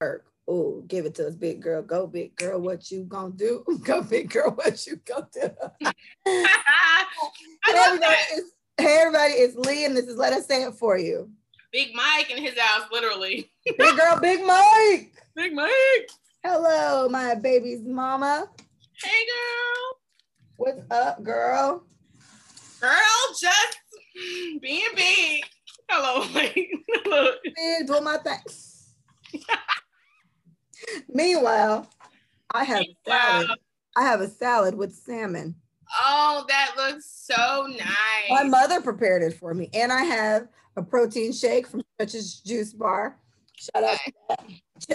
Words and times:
work. 0.00 0.26
Oh, 0.48 0.82
give 0.88 1.04
it 1.06 1.14
to 1.16 1.28
us, 1.28 1.34
big 1.34 1.62
girl. 1.62 1.82
Go, 1.82 2.06
big 2.06 2.34
girl. 2.34 2.58
What 2.60 2.90
you 2.90 3.04
gonna 3.04 3.32
do? 3.32 3.64
Go, 3.84 4.02
big 4.02 4.30
girl. 4.30 4.50
What 4.50 4.84
you 4.86 4.96
gonna 5.04 5.28
do? 5.32 5.50
hey, 6.24 6.44
everybody, 7.76 8.16
it's, 8.32 8.50
hey, 8.78 8.98
everybody, 9.00 9.32
it's 9.34 9.54
Lee, 9.56 9.84
and 9.84 9.96
this 9.96 10.06
is 10.06 10.16
Let 10.16 10.32
Us 10.32 10.46
Say 10.46 10.62
It 10.64 10.74
For 10.74 10.98
You. 10.98 11.30
Big 11.72 11.94
Mike 11.94 12.30
in 12.30 12.42
his 12.42 12.58
house, 12.58 12.88
literally. 12.90 13.52
big 13.64 13.96
girl, 13.96 14.18
Big 14.20 14.44
Mike. 14.44 15.12
Big 15.36 15.54
Mike. 15.54 16.10
Hello, 16.42 17.08
my 17.08 17.36
baby's 17.36 17.82
mama. 17.82 18.48
Hey, 19.00 19.26
girl. 19.26 19.98
What's 20.56 20.90
up, 20.90 21.22
girl? 21.22 21.84
Girl, 22.80 23.36
just 23.38 23.78
being 24.60 24.82
big. 24.96 25.44
Hello, 25.88 26.26
Look. 27.06 27.38
Big, 27.44 27.86
doing 27.86 28.04
my 28.04 28.16
thing. 28.16 28.38
Meanwhile, 31.08 31.88
I 32.52 32.64
have 32.64 32.84
salad. 33.06 33.50
I 33.96 34.02
have 34.02 34.20
a 34.20 34.28
salad 34.28 34.74
with 34.74 34.94
salmon. 34.94 35.56
Oh, 36.00 36.44
that 36.48 36.72
looks 36.76 37.06
so 37.06 37.66
nice. 37.68 38.30
My 38.30 38.44
mother 38.44 38.80
prepared 38.80 39.22
it 39.22 39.34
for 39.34 39.54
me, 39.54 39.68
and 39.74 39.92
I 39.92 40.04
have 40.04 40.48
a 40.76 40.82
protein 40.82 41.32
shake 41.32 41.66
from 41.66 41.82
Stretch's 41.94 42.40
Juice 42.40 42.72
Bar. 42.72 43.16
Shout 43.56 43.84
out 43.84 43.98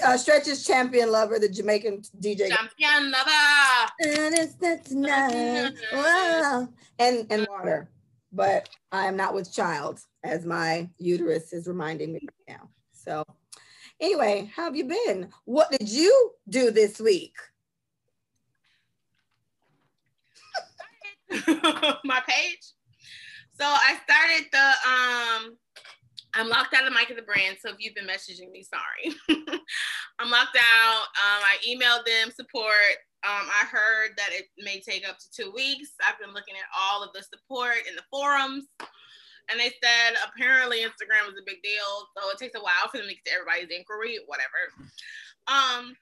uh, 0.03 0.17
Stretch's 0.17 0.65
Champion 0.65 1.11
Lover, 1.11 1.37
the 1.39 1.49
Jamaican 1.49 2.01
DJ. 2.19 2.49
Champion 2.49 3.11
Lover. 3.11 3.91
And 3.99 4.35
it's 4.35 4.55
that 4.55 4.85
tonight. 4.85 5.73
Wow. 5.93 6.69
And 6.97 7.27
and 7.29 7.47
water, 7.49 7.89
but 8.31 8.69
I 8.91 9.05
am 9.05 9.17
not 9.17 9.33
with 9.33 9.53
child, 9.53 9.99
as 10.23 10.45
my 10.45 10.89
uterus 10.97 11.53
is 11.53 11.67
reminding 11.67 12.13
me 12.13 12.19
right 12.23 12.57
now. 12.57 12.69
So 12.91 13.23
Anyway, 13.99 14.51
how 14.55 14.63
have 14.65 14.75
you 14.75 14.85
been? 14.85 15.29
What 15.45 15.71
did 15.71 15.89
you 15.89 16.31
do 16.49 16.71
this 16.71 16.99
week? 16.99 17.35
my 22.03 22.21
page. 22.27 22.73
So 23.53 23.65
I 23.65 23.97
started 24.03 24.47
the 24.51 24.67
um 24.89 25.57
I'm 26.33 26.49
locked 26.49 26.73
out 26.73 26.85
of 26.85 26.93
Mike 26.93 27.09
of 27.09 27.15
the 27.15 27.21
brand. 27.21 27.57
So 27.61 27.69
if 27.69 27.77
you've 27.79 27.95
been 27.95 28.07
messaging 28.07 28.51
me, 28.51 28.63
sorry. 28.63 29.15
I'm 30.19 30.29
locked 30.29 30.57
out. 30.57 31.03
Um, 31.15 31.41
I 31.43 31.55
emailed 31.65 32.05
them 32.05 32.31
support. 32.35 32.99
Um, 33.23 33.47
I 33.49 33.65
heard 33.71 34.11
that 34.17 34.29
it 34.31 34.47
may 34.57 34.81
take 34.81 35.07
up 35.07 35.17
to 35.19 35.31
two 35.31 35.51
weeks. 35.55 35.93
I've 36.05 36.19
been 36.19 36.33
looking 36.33 36.55
at 36.55 36.67
all 36.77 37.03
of 37.03 37.11
the 37.13 37.23
support 37.23 37.77
in 37.89 37.95
the 37.95 38.03
forums 38.11 38.65
and 39.49 39.59
they 39.59 39.71
said 39.81 40.17
apparently 40.25 40.79
Instagram 40.79 41.29
is 41.29 41.39
a 41.39 41.45
big 41.45 41.61
deal, 41.61 42.09
so 42.17 42.29
it 42.29 42.37
takes 42.37 42.55
a 42.55 42.61
while 42.61 42.89
for 42.91 42.97
them 42.97 43.07
to 43.07 43.13
get 43.13 43.25
to 43.25 43.33
everybody's 43.33 43.75
inquiry, 43.75 44.19
whatever. 44.25 44.71
Um, 45.47 45.95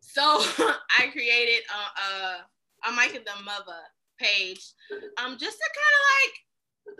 so 0.00 0.22
I 0.98 1.08
created 1.12 1.64
a, 1.68 1.82
a, 2.00 2.90
a 2.90 2.92
Mike 2.92 3.14
and 3.14 3.24
the 3.24 3.42
Mother 3.44 3.82
page, 4.20 4.72
um, 5.18 5.36
just 5.38 5.58
to 5.58 5.68
kind 5.74 5.94
of 5.94 6.02
like 6.12 6.34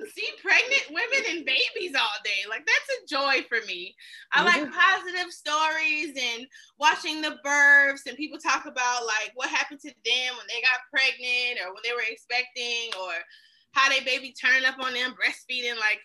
see 0.09 0.29
pregnant 0.43 0.89
women 0.91 1.23
and 1.29 1.45
babies 1.45 1.95
all 1.95 2.19
day. 2.25 2.49
Like 2.49 2.67
that's 2.67 2.91
a 2.97 3.07
joy 3.07 3.47
for 3.49 3.65
me. 3.67 3.95
I 4.33 4.43
like 4.43 4.73
positive 4.73 5.31
stories 5.31 6.17
and 6.17 6.47
watching 6.79 7.21
the 7.21 7.37
births 7.45 8.07
and 8.07 8.17
people 8.17 8.39
talk 8.39 8.67
about 8.67 9.07
like 9.07 9.33
what 9.35 9.51
happened 9.51 9.81
to 9.81 9.93
them 10.05 10.31
when 10.37 10.47
they 10.49 10.63
got 10.63 10.89
pregnant 10.91 11.61
or 11.61 11.73
when 11.73 11.83
they 11.85 11.93
were 11.93 12.09
expecting 12.09 12.91
or 13.01 13.13
how 13.75 13.89
they 13.89 14.01
baby 14.01 14.33
turning 14.33 14.65
up 14.65 14.79
on 14.81 14.95
them, 14.95 15.13
breastfeeding. 15.13 15.79
Like 15.79 16.01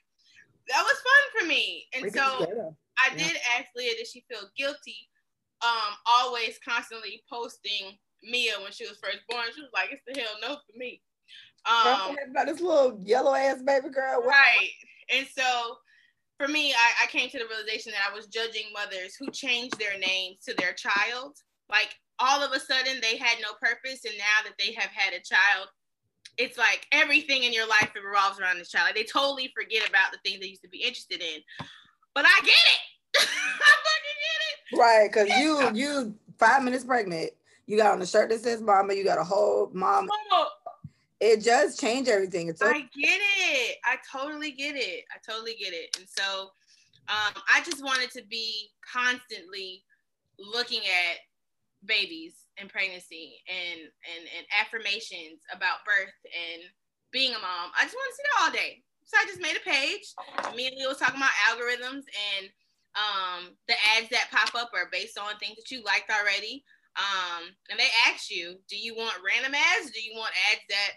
that 0.70 0.84
was 0.84 0.98
fun 0.98 1.42
for 1.42 1.48
me. 1.48 1.86
And 1.96 2.12
so 2.14 2.76
I 3.00 3.16
did 3.16 3.38
ask 3.58 3.68
Leah, 3.76 3.96
did 3.98 4.08
she 4.08 4.26
feel 4.30 4.50
guilty? 4.58 4.98
Um, 5.62 5.94
always 6.06 6.60
constantly 6.68 7.22
posting 7.32 7.98
Mia 8.24 8.54
when 8.62 8.72
she 8.72 8.88
was 8.88 8.98
first 9.02 9.20
born. 9.30 9.46
She 9.54 9.62
was 9.62 9.72
like, 9.74 9.90
it's 9.92 10.02
the 10.08 10.20
hell 10.20 10.36
no 10.42 10.56
for 10.56 10.78
me. 10.78 11.02
Um, 11.66 12.16
about 12.32 12.48
this 12.48 12.62
little 12.62 13.02
yellow 13.04 13.34
ass 13.34 13.62
baby 13.62 13.90
girl. 13.90 14.22
Right. 14.22 14.72
And 15.14 15.28
so 15.28 15.78
for 16.38 16.48
me, 16.48 16.74
I, 16.74 17.04
I 17.04 17.08
came 17.08 17.30
to 17.30 17.38
the 17.38 17.46
realization 17.46 17.92
that 17.92 18.10
I 18.10 18.16
was 18.16 18.28
judging 18.28 18.72
mothers 18.74 19.16
who 19.20 19.30
changed 19.32 19.78
their 19.78 20.00
names 20.00 20.40
to 20.48 20.54
their 20.56 20.74
child. 20.74 21.36
Like 21.70 21.94
all 22.20 22.42
of 22.42 22.52
a 22.52 22.60
sudden 22.60 23.02
they 23.02 23.18
had 23.18 23.40
no 23.42 23.54
purpose. 23.62 24.06
And 24.06 24.18
now 24.18 24.46
that 24.46 24.56
they 24.58 24.74
have 24.74 24.92
had 24.92 25.14
a 25.14 25.22
child, 25.22 25.68
it's 26.40 26.58
like 26.58 26.88
everything 26.94 27.44
in 27.44 27.52
your 27.52 27.68
life 27.68 27.92
revolves 27.94 28.40
around 28.40 28.58
this 28.58 28.70
child. 28.70 28.86
Like 28.86 28.96
they 28.96 29.04
totally 29.04 29.52
forget 29.54 29.88
about 29.88 30.12
the 30.12 30.18
things 30.24 30.40
they 30.40 30.48
used 30.48 30.64
to 30.64 30.70
be 30.70 30.80
interested 30.80 31.22
in. 31.22 31.42
But 32.16 32.26
I 32.26 32.40
get 32.42 32.50
it. 32.50 32.80
I 33.18 33.74
fucking 33.86 34.20
get 34.24 34.42
it. 34.48 34.80
Right, 34.80 35.10
because 35.12 35.30
you 35.38 35.72
you 35.74 36.16
five 36.40 36.64
minutes 36.64 36.86
pregnant. 36.86 37.32
You 37.68 37.78
got 37.78 37.94
on 37.94 38.02
a 38.02 38.06
shirt 38.06 38.30
that 38.30 38.40
says 38.40 38.62
mama. 38.62 38.94
You 38.94 39.04
got 39.04 39.20
a 39.20 39.24
whole 39.24 39.70
mom. 39.74 40.08
It 41.20 41.44
does 41.44 41.78
change 41.78 42.08
everything. 42.08 42.48
It's 42.48 42.62
okay. 42.62 42.72
I 42.72 42.80
get 42.80 43.20
it. 43.20 43.78
I 43.84 43.98
totally 44.10 44.52
get 44.52 44.76
it. 44.76 45.04
I 45.14 45.20
totally 45.30 45.56
get 45.60 45.74
it. 45.74 45.98
And 46.00 46.08
so 46.08 46.44
um, 47.10 47.44
I 47.54 47.62
just 47.66 47.84
wanted 47.84 48.10
to 48.12 48.24
be 48.30 48.70
constantly 48.94 49.84
looking 50.40 50.80
at 50.80 51.18
babies 51.86 52.36
and 52.60 52.70
pregnancy 52.70 53.40
and 53.48 53.88
and 54.04 54.24
and 54.36 54.46
affirmations 54.54 55.42
about 55.54 55.88
birth 55.88 56.16
and 56.30 56.64
being 57.12 57.32
a 57.32 57.42
mom. 57.42 57.72
I 57.74 57.84
just 57.84 57.96
want 57.96 58.12
to 58.12 58.16
see 58.16 58.26
that 58.28 58.42
all 58.44 58.54
day. 58.54 58.84
So 59.06 59.18
I 59.18 59.26
just 59.26 59.42
made 59.42 59.58
a 59.58 59.66
page. 59.66 60.06
Me 60.56 60.68
and 60.68 60.78
Leo 60.78 60.90
was 60.90 61.02
talking 61.02 61.18
about 61.18 61.34
algorithms 61.50 62.06
and 62.06 62.46
um, 62.94 63.58
the 63.68 63.74
ads 63.98 64.10
that 64.10 64.30
pop 64.30 64.54
up 64.54 64.70
are 64.74 64.90
based 64.92 65.18
on 65.18 65.38
things 65.38 65.56
that 65.58 65.72
you 65.72 65.84
liked 65.84 66.12
already. 66.12 66.64
Um, 66.98 67.50
and 67.70 67.80
they 67.80 67.90
ask 68.08 68.30
you, 68.30 68.60
do 68.68 68.78
you 68.78 68.96
want 68.96 69.18
random 69.26 69.56
ads? 69.56 69.92
Do 69.92 70.02
you 70.02 70.14
want 70.14 70.34
ads 70.52 70.62
that 70.70 70.92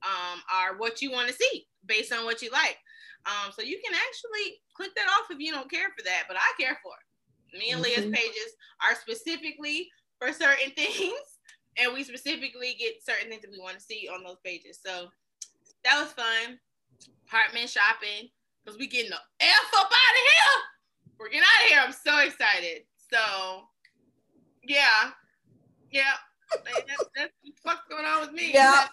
um, 0.00 0.40
are 0.48 0.78
what 0.78 1.02
you 1.02 1.10
want 1.10 1.28
to 1.28 1.34
see 1.34 1.66
based 1.84 2.12
on 2.12 2.24
what 2.24 2.40
you 2.40 2.50
like? 2.50 2.78
Um, 3.26 3.52
so 3.52 3.62
you 3.62 3.80
can 3.84 3.94
actually 3.94 4.60
click 4.74 4.94
that 4.94 5.08
off 5.08 5.30
if 5.30 5.38
you 5.38 5.52
don't 5.52 5.70
care 5.70 5.88
for 5.96 6.04
that, 6.04 6.24
but 6.28 6.36
I 6.36 6.52
care 6.60 6.78
for 6.82 6.92
it. 6.96 7.58
Me 7.58 7.70
and 7.70 7.82
mm-hmm. 7.82 8.02
Leah's 8.02 8.16
pages 8.16 8.56
are 8.84 8.94
specifically 8.94 9.88
for 10.18 10.32
certain 10.32 10.70
things, 10.76 11.38
and 11.76 11.92
we 11.92 12.04
specifically 12.04 12.76
get 12.78 13.04
certain 13.04 13.28
things 13.28 13.42
that 13.42 13.50
we 13.50 13.60
want 13.60 13.78
to 13.78 13.84
see 13.84 14.08
on 14.12 14.22
those 14.22 14.38
pages. 14.44 14.78
So 14.84 15.08
that 15.84 16.00
was 16.00 16.12
fun. 16.12 16.58
Apartment 17.26 17.68
shopping 17.68 18.28
because 18.64 18.78
we 18.78 18.86
getting 18.86 19.10
the 19.10 19.16
f 19.40 19.70
up 19.76 19.86
out 19.86 19.90
of 19.90 19.92
here. 19.92 20.62
We're 21.18 21.28
getting 21.28 21.42
out 21.42 21.64
of 21.64 21.70
here. 21.70 21.80
I'm 21.84 21.92
so 21.92 22.26
excited. 22.26 22.82
So 23.12 23.62
yeah, 24.64 25.10
yeah. 25.90 26.14
that's, 26.64 27.04
that's 27.16 27.32
what's 27.62 27.80
going 27.88 28.04
on 28.04 28.20
with 28.20 28.32
me. 28.32 28.52
Yeah. 28.52 28.86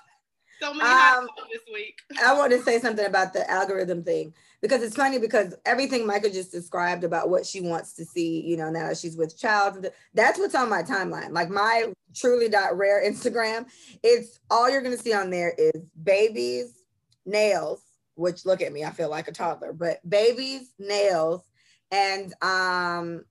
So 0.66 0.74
many 0.74 0.90
um, 0.90 1.28
this 1.52 1.62
week. 1.72 2.02
I 2.26 2.34
want 2.34 2.52
to 2.52 2.62
say 2.64 2.80
something 2.80 3.06
about 3.06 3.34
the 3.34 3.48
algorithm 3.50 4.04
thing 4.04 4.34
because 4.62 4.82
it's 4.82 4.96
funny 4.96 5.20
because 5.20 5.54
everything 5.64 6.08
Micah 6.08 6.32
just 6.32 6.52
described 6.52 7.04
about 7.04 7.30
what 7.30 7.46
she 7.46 7.62
wants 7.62 7.94
to 7.94 8.06
see, 8.06 8.42
you 8.42 8.58
know, 8.58 8.72
now 8.72 8.88
that 8.88 8.98
she's 8.98 9.16
with 9.16 9.38
child, 9.38 9.86
that's 10.16 10.40
what's 10.40 10.56
on 10.56 10.68
my 10.68 10.82
timeline. 10.82 11.32
Like 11.32 11.50
my 11.50 11.94
truly 12.16 12.50
dot 12.50 12.76
rare 12.76 13.08
Instagram, 13.08 13.68
it's 14.02 14.40
all 14.50 14.68
you're 14.68 14.82
gonna 14.82 14.98
see 14.98 15.14
on 15.14 15.30
there 15.30 15.54
is 15.56 15.84
babies, 16.04 16.86
nails, 17.28 17.82
which 18.16 18.44
look 18.44 18.64
at 18.64 18.74
me, 18.74 18.84
I 18.84 18.90
feel 18.90 19.10
like 19.10 19.28
a 19.28 19.32
toddler, 19.32 19.72
but 19.72 20.00
babies, 20.10 20.74
nails, 20.80 21.44
and 21.92 22.34
um 22.42 23.24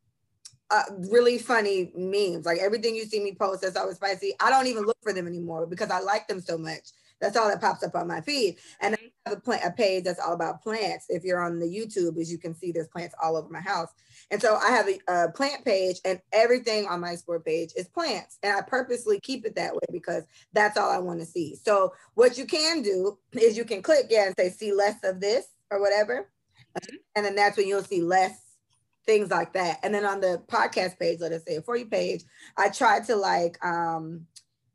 uh, 0.70 0.82
really 1.10 1.38
funny 1.38 1.92
memes. 1.96 2.46
Like 2.46 2.58
everything 2.58 2.94
you 2.94 3.04
see 3.04 3.22
me 3.22 3.34
post 3.34 3.62
that's 3.62 3.76
always 3.76 3.96
spicy, 3.96 4.34
I 4.40 4.50
don't 4.50 4.66
even 4.66 4.84
look 4.84 4.98
for 5.02 5.12
them 5.12 5.26
anymore 5.26 5.66
because 5.66 5.90
I 5.90 6.00
like 6.00 6.28
them 6.28 6.40
so 6.40 6.56
much. 6.56 6.90
That's 7.20 7.36
all 7.36 7.48
that 7.48 7.60
pops 7.60 7.82
up 7.82 7.94
on 7.94 8.08
my 8.08 8.20
feed. 8.20 8.58
And 8.80 8.94
I 8.94 8.98
have 9.26 9.38
a, 9.38 9.40
plant, 9.40 9.62
a 9.64 9.70
page 9.70 10.04
that's 10.04 10.20
all 10.20 10.34
about 10.34 10.62
plants. 10.62 11.06
If 11.08 11.24
you're 11.24 11.42
on 11.42 11.58
the 11.58 11.66
YouTube, 11.66 12.20
as 12.20 12.30
you 12.30 12.38
can 12.38 12.54
see, 12.54 12.72
there's 12.72 12.88
plants 12.88 13.14
all 13.22 13.36
over 13.36 13.48
my 13.48 13.60
house. 13.60 13.88
And 14.30 14.40
so 14.40 14.56
I 14.56 14.70
have 14.70 14.88
a, 14.88 14.98
a 15.08 15.30
plant 15.32 15.64
page, 15.64 16.00
and 16.04 16.20
everything 16.32 16.86
on 16.86 17.00
my 17.00 17.12
explore 17.12 17.40
page 17.40 17.70
is 17.76 17.88
plants. 17.88 18.38
And 18.42 18.56
I 18.56 18.62
purposely 18.62 19.20
keep 19.20 19.46
it 19.46 19.54
that 19.56 19.74
way 19.74 19.86
because 19.92 20.24
that's 20.52 20.76
all 20.76 20.90
I 20.90 20.98
want 20.98 21.20
to 21.20 21.26
see. 21.26 21.56
So 21.56 21.92
what 22.14 22.36
you 22.36 22.46
can 22.46 22.82
do 22.82 23.18
is 23.32 23.56
you 23.56 23.64
can 23.64 23.82
click, 23.82 24.06
yeah, 24.10 24.26
and 24.26 24.34
say, 24.38 24.50
see 24.50 24.72
less 24.72 25.02
of 25.04 25.20
this 25.20 25.46
or 25.70 25.80
whatever. 25.80 26.30
Mm-hmm. 26.78 26.96
And 27.16 27.24
then 27.24 27.34
that's 27.36 27.56
when 27.56 27.68
you'll 27.68 27.84
see 27.84 28.02
less 28.02 28.40
things 29.06 29.30
like 29.30 29.52
that. 29.52 29.78
And 29.82 29.94
then 29.94 30.04
on 30.04 30.20
the 30.20 30.42
podcast 30.46 30.98
page, 30.98 31.20
let 31.20 31.32
us 31.32 31.42
say 31.46 31.56
a 31.56 31.62
for 31.62 31.76
you 31.76 31.86
page, 31.86 32.24
I 32.56 32.70
try 32.70 33.00
to 33.00 33.16
like 33.16 33.62
um 33.64 34.26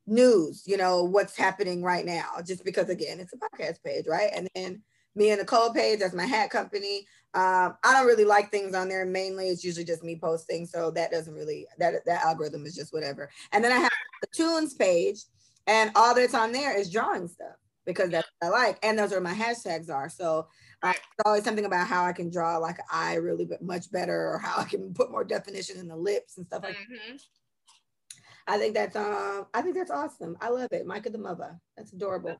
news, 0.10 0.64
you 0.66 0.78
know, 0.78 1.04
what's 1.04 1.38
happening 1.38 1.84
right 1.84 2.06
now, 2.06 2.28
just 2.46 2.66
because 2.66 2.90
again, 2.90 3.20
it's 3.20 3.34
a 3.34 3.38
podcast 3.38 3.84
page, 3.84 4.06
right? 4.08 4.32
And 4.36 4.48
then 4.56 4.82
me 5.16 5.30
and 5.30 5.40
Nicole 5.40 5.74
page, 5.74 6.00
that's 6.00 6.14
my 6.14 6.26
hat 6.26 6.50
company. 6.50 7.08
Um, 7.34 7.76
I 7.84 7.94
don't 7.94 8.08
really 8.08 8.26
like 8.26 8.52
things 8.52 8.76
on 8.76 8.90
there. 8.90 9.06
Mainly, 9.06 9.50
it's 9.50 9.64
usually 9.64 9.86
just 9.86 10.04
me 10.04 10.18
posting, 10.22 10.66
so 10.66 10.92
that 10.92 11.12
doesn't 11.12 11.34
really 11.34 11.68
that 11.78 12.06
that 12.06 12.26
algorithm 12.26 12.66
is 12.66 12.76
just 12.76 12.94
whatever. 12.94 13.30
And 13.52 13.64
then 13.64 13.72
I 13.72 13.78
have 13.78 13.92
the 14.22 14.28
tunes 14.32 14.74
page, 14.74 15.24
and 15.68 15.92
all 15.96 16.16
that's 16.16 16.34
on 16.34 16.52
there 16.52 16.78
is 16.78 16.92
drawing 16.92 17.28
stuff 17.28 17.56
because 17.86 18.10
that's 18.10 18.28
what 18.40 18.48
I 18.48 18.52
like, 18.52 18.80
and 18.82 18.98
those 18.98 19.14
are 19.14 19.22
my 19.22 19.34
hashtags 19.34 19.90
are. 19.90 20.10
So 20.10 20.48
Right. 20.84 20.96
It's 20.96 21.26
always 21.26 21.44
something 21.44 21.66
about 21.66 21.88
how 21.88 22.06
I 22.06 22.14
can 22.14 22.30
draw 22.30 22.58
like 22.58 22.78
an 22.78 22.86
eye 22.92 23.16
really 23.16 23.48
much 23.62 23.92
better 23.92 24.30
or 24.32 24.40
how 24.40 24.62
I 24.62 24.64
can 24.64 24.94
put 24.96 25.12
more 25.12 25.24
definition 25.24 25.78
in 25.78 25.88
the 25.88 25.96
lips 25.96 26.38
and 26.38 26.46
stuff 26.46 26.64
like 26.64 26.76
mm-hmm. 26.76 27.14
that. 27.14 27.22
I 28.50 28.58
think 28.58 28.74
that's 28.74 28.96
um 28.96 29.46
I 29.54 29.62
think 29.62 29.76
that's 29.76 29.92
awesome. 29.92 30.36
I 30.42 30.50
love 30.50 30.70
it. 30.72 30.86
Micah 30.86 31.12
the 31.12 31.20
mother. 31.20 31.60
That's 31.78 31.94
adorable. 31.94 32.36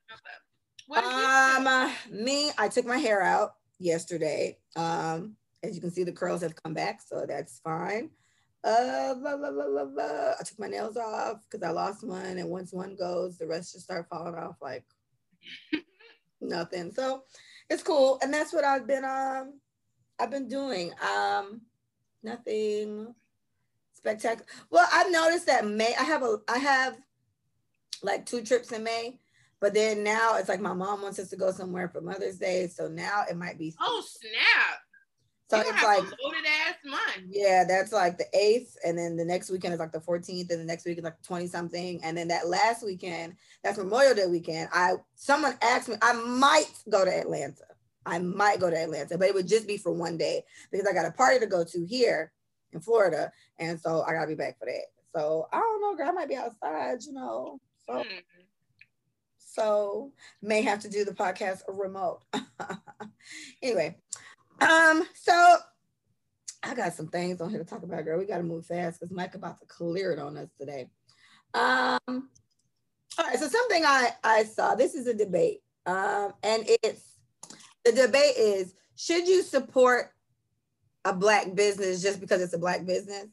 Um 0.92 1.92
me, 2.12 2.52
I 2.58 2.68
took 2.68 2.86
my 2.86 2.98
hair 2.98 3.22
out 3.22 3.52
yesterday. 3.78 4.58
Um, 4.76 5.36
as 5.62 5.76
you 5.76 5.82
can 5.82 5.92
see, 5.92 6.04
the 6.04 6.12
curls 6.12 6.42
have 6.42 6.62
come 6.62 6.74
back, 6.74 7.02
so 7.06 7.26
that's 7.28 7.60
fine. 7.60 8.10
Uh, 8.64 9.14
blah, 9.16 9.38
blah, 9.38 9.52
blah, 9.52 10.34
I 10.38 10.44
took 10.44 10.60
my 10.60 10.68
nails 10.68 10.98
off 10.98 11.38
because 11.50 11.66
I 11.66 11.72
lost 11.72 12.04
one, 12.06 12.38
and 12.38 12.50
once 12.50 12.74
one 12.74 12.96
goes, 12.96 13.38
the 13.38 13.48
rest 13.48 13.74
just 13.74 13.86
start 13.86 14.08
falling 14.10 14.36
off 14.36 14.56
like 14.62 14.84
nothing. 16.42 16.92
So 16.92 17.24
it's 17.70 17.84
cool, 17.84 18.20
and 18.22 18.34
that's 18.34 18.52
what 18.52 18.66
I've 18.66 18.88
been 18.88 19.06
um 19.06 19.60
I've 20.20 20.32
been 20.32 20.50
doing. 20.50 20.92
Um, 21.02 21.62
nothing 22.24 23.14
spectacular. 24.00 24.48
Well, 24.70 24.88
I've 24.92 25.12
noticed 25.12 25.46
that 25.48 25.68
May 25.68 25.94
I 26.00 26.04
have 26.04 26.24
a 26.24 26.38
I 26.48 26.58
have 26.58 26.98
like 28.02 28.26
two 28.26 28.42
trips 28.42 28.72
in 28.72 28.84
May, 28.84 29.20
but 29.60 29.74
then 29.74 30.04
now 30.04 30.38
it's 30.38 30.50
like 30.50 30.62
my 30.62 30.74
mom 30.74 31.02
wants 31.02 31.20
us 31.20 31.30
to 31.30 31.36
go 31.36 31.52
somewhere 31.52 31.90
for 31.90 32.02
Mother's 32.02 32.38
Day, 32.38 32.68
so 32.68 32.88
now 32.88 33.24
it 33.30 33.38
might 33.38 33.58
be. 33.58 33.74
Oh 33.80 34.04
snap! 34.06 34.80
So 35.50 35.58
you 35.58 35.64
it's 35.68 35.84
like 35.84 36.04
loaded 36.24 36.46
ass 36.68 36.76
month. 36.86 37.28
Yeah, 37.30 37.66
that's 37.68 37.92
like 37.92 38.18
the 38.18 38.26
eighth, 38.34 38.76
and 38.86 38.98
then 38.98 39.18
the 39.18 39.26
next 39.26 39.50
weekend 39.50 39.74
is 39.74 39.80
like 39.80 39.92
the 39.92 40.02
fourteenth, 40.02 40.52
and 40.52 40.62
the 40.62 40.66
next 40.66 40.86
week 40.86 40.98
is 40.98 41.04
like 41.04 41.22
twenty 41.24 41.48
something, 41.48 42.00
and 42.04 42.18
then 42.18 42.28
that 42.30 42.48
last 42.48 42.86
weekend, 42.86 43.36
that's 43.64 43.78
Memorial 43.78 44.16
Day 44.16 44.28
weekend. 44.28 44.70
I 44.72 44.94
someone 45.16 45.56
asked 45.62 45.90
me, 45.90 45.96
I 46.02 46.14
might 46.14 46.72
go 46.90 47.04
to 47.04 47.12
Atlanta. 47.12 47.64
I 48.06 48.20
might 48.20 48.60
go 48.60 48.70
to 48.70 48.78
Atlanta, 48.78 49.18
but 49.18 49.28
it 49.28 49.34
would 49.34 49.48
just 49.48 49.68
be 49.68 49.78
for 49.78 49.92
one 49.92 50.18
day 50.18 50.44
because 50.72 50.88
I 50.88 50.94
got 50.94 51.06
a 51.06 51.12
party 51.12 51.40
to 51.40 51.48
go 51.48 51.64
to 51.64 51.86
here 51.86 52.32
in 52.74 52.80
Florida, 52.80 53.32
and 53.58 53.80
so 53.80 54.04
I 54.04 54.14
gotta 54.14 54.28
be 54.28 54.36
back 54.36 54.60
for 54.60 54.66
that. 54.66 54.86
So 55.16 55.48
I 55.52 55.58
don't 55.58 55.82
know, 55.82 55.96
girl. 55.96 56.10
I 56.10 56.12
might 56.12 56.30
be 56.30 56.36
outside, 56.36 57.04
you 57.06 57.14
know. 57.14 57.60
So, 57.88 57.94
mm. 57.96 58.06
so 59.38 60.12
may 60.42 60.62
have 60.62 60.80
to 60.82 60.90
do 60.90 61.04
the 61.04 61.12
podcast 61.12 61.62
remote. 61.68 62.22
anyway, 63.62 63.98
um, 64.62 65.04
so 65.14 65.58
I 66.64 66.76
got 66.76 66.94
some 66.94 67.08
things 67.08 67.42
on 67.42 67.50
here 67.50 67.60
to 67.60 67.66
talk 67.66 67.84
about, 67.84 68.06
girl. 68.06 68.20
We 68.20 68.26
gotta 68.26 68.44
move 68.44 68.66
fast 68.66 69.00
because 69.00 69.16
Mike 69.16 69.36
about 69.36 69.60
to 69.60 69.66
clear 69.66 70.12
it 70.12 70.20
on 70.20 70.38
us 70.38 70.50
today. 70.60 70.90
Um, 71.54 72.30
all 73.18 73.26
right, 73.26 73.40
so 73.40 73.48
something 73.48 73.84
I 73.86 74.12
I 74.24 74.44
saw. 74.44 74.76
This 74.76 74.94
is 74.94 75.08
a 75.08 75.14
debate, 75.14 75.62
um, 75.86 76.34
and 76.44 76.64
it's 76.84 77.18
the 77.86 77.92
debate 77.92 78.36
is 78.38 78.74
should 78.96 79.28
you 79.28 79.42
support 79.42 80.12
a 81.06 81.14
black 81.14 81.56
business 81.56 82.02
just 82.02 82.20
because 82.20 82.42
it's 82.42 82.54
a 82.54 82.60
black 82.60 82.86
business? 82.86 83.28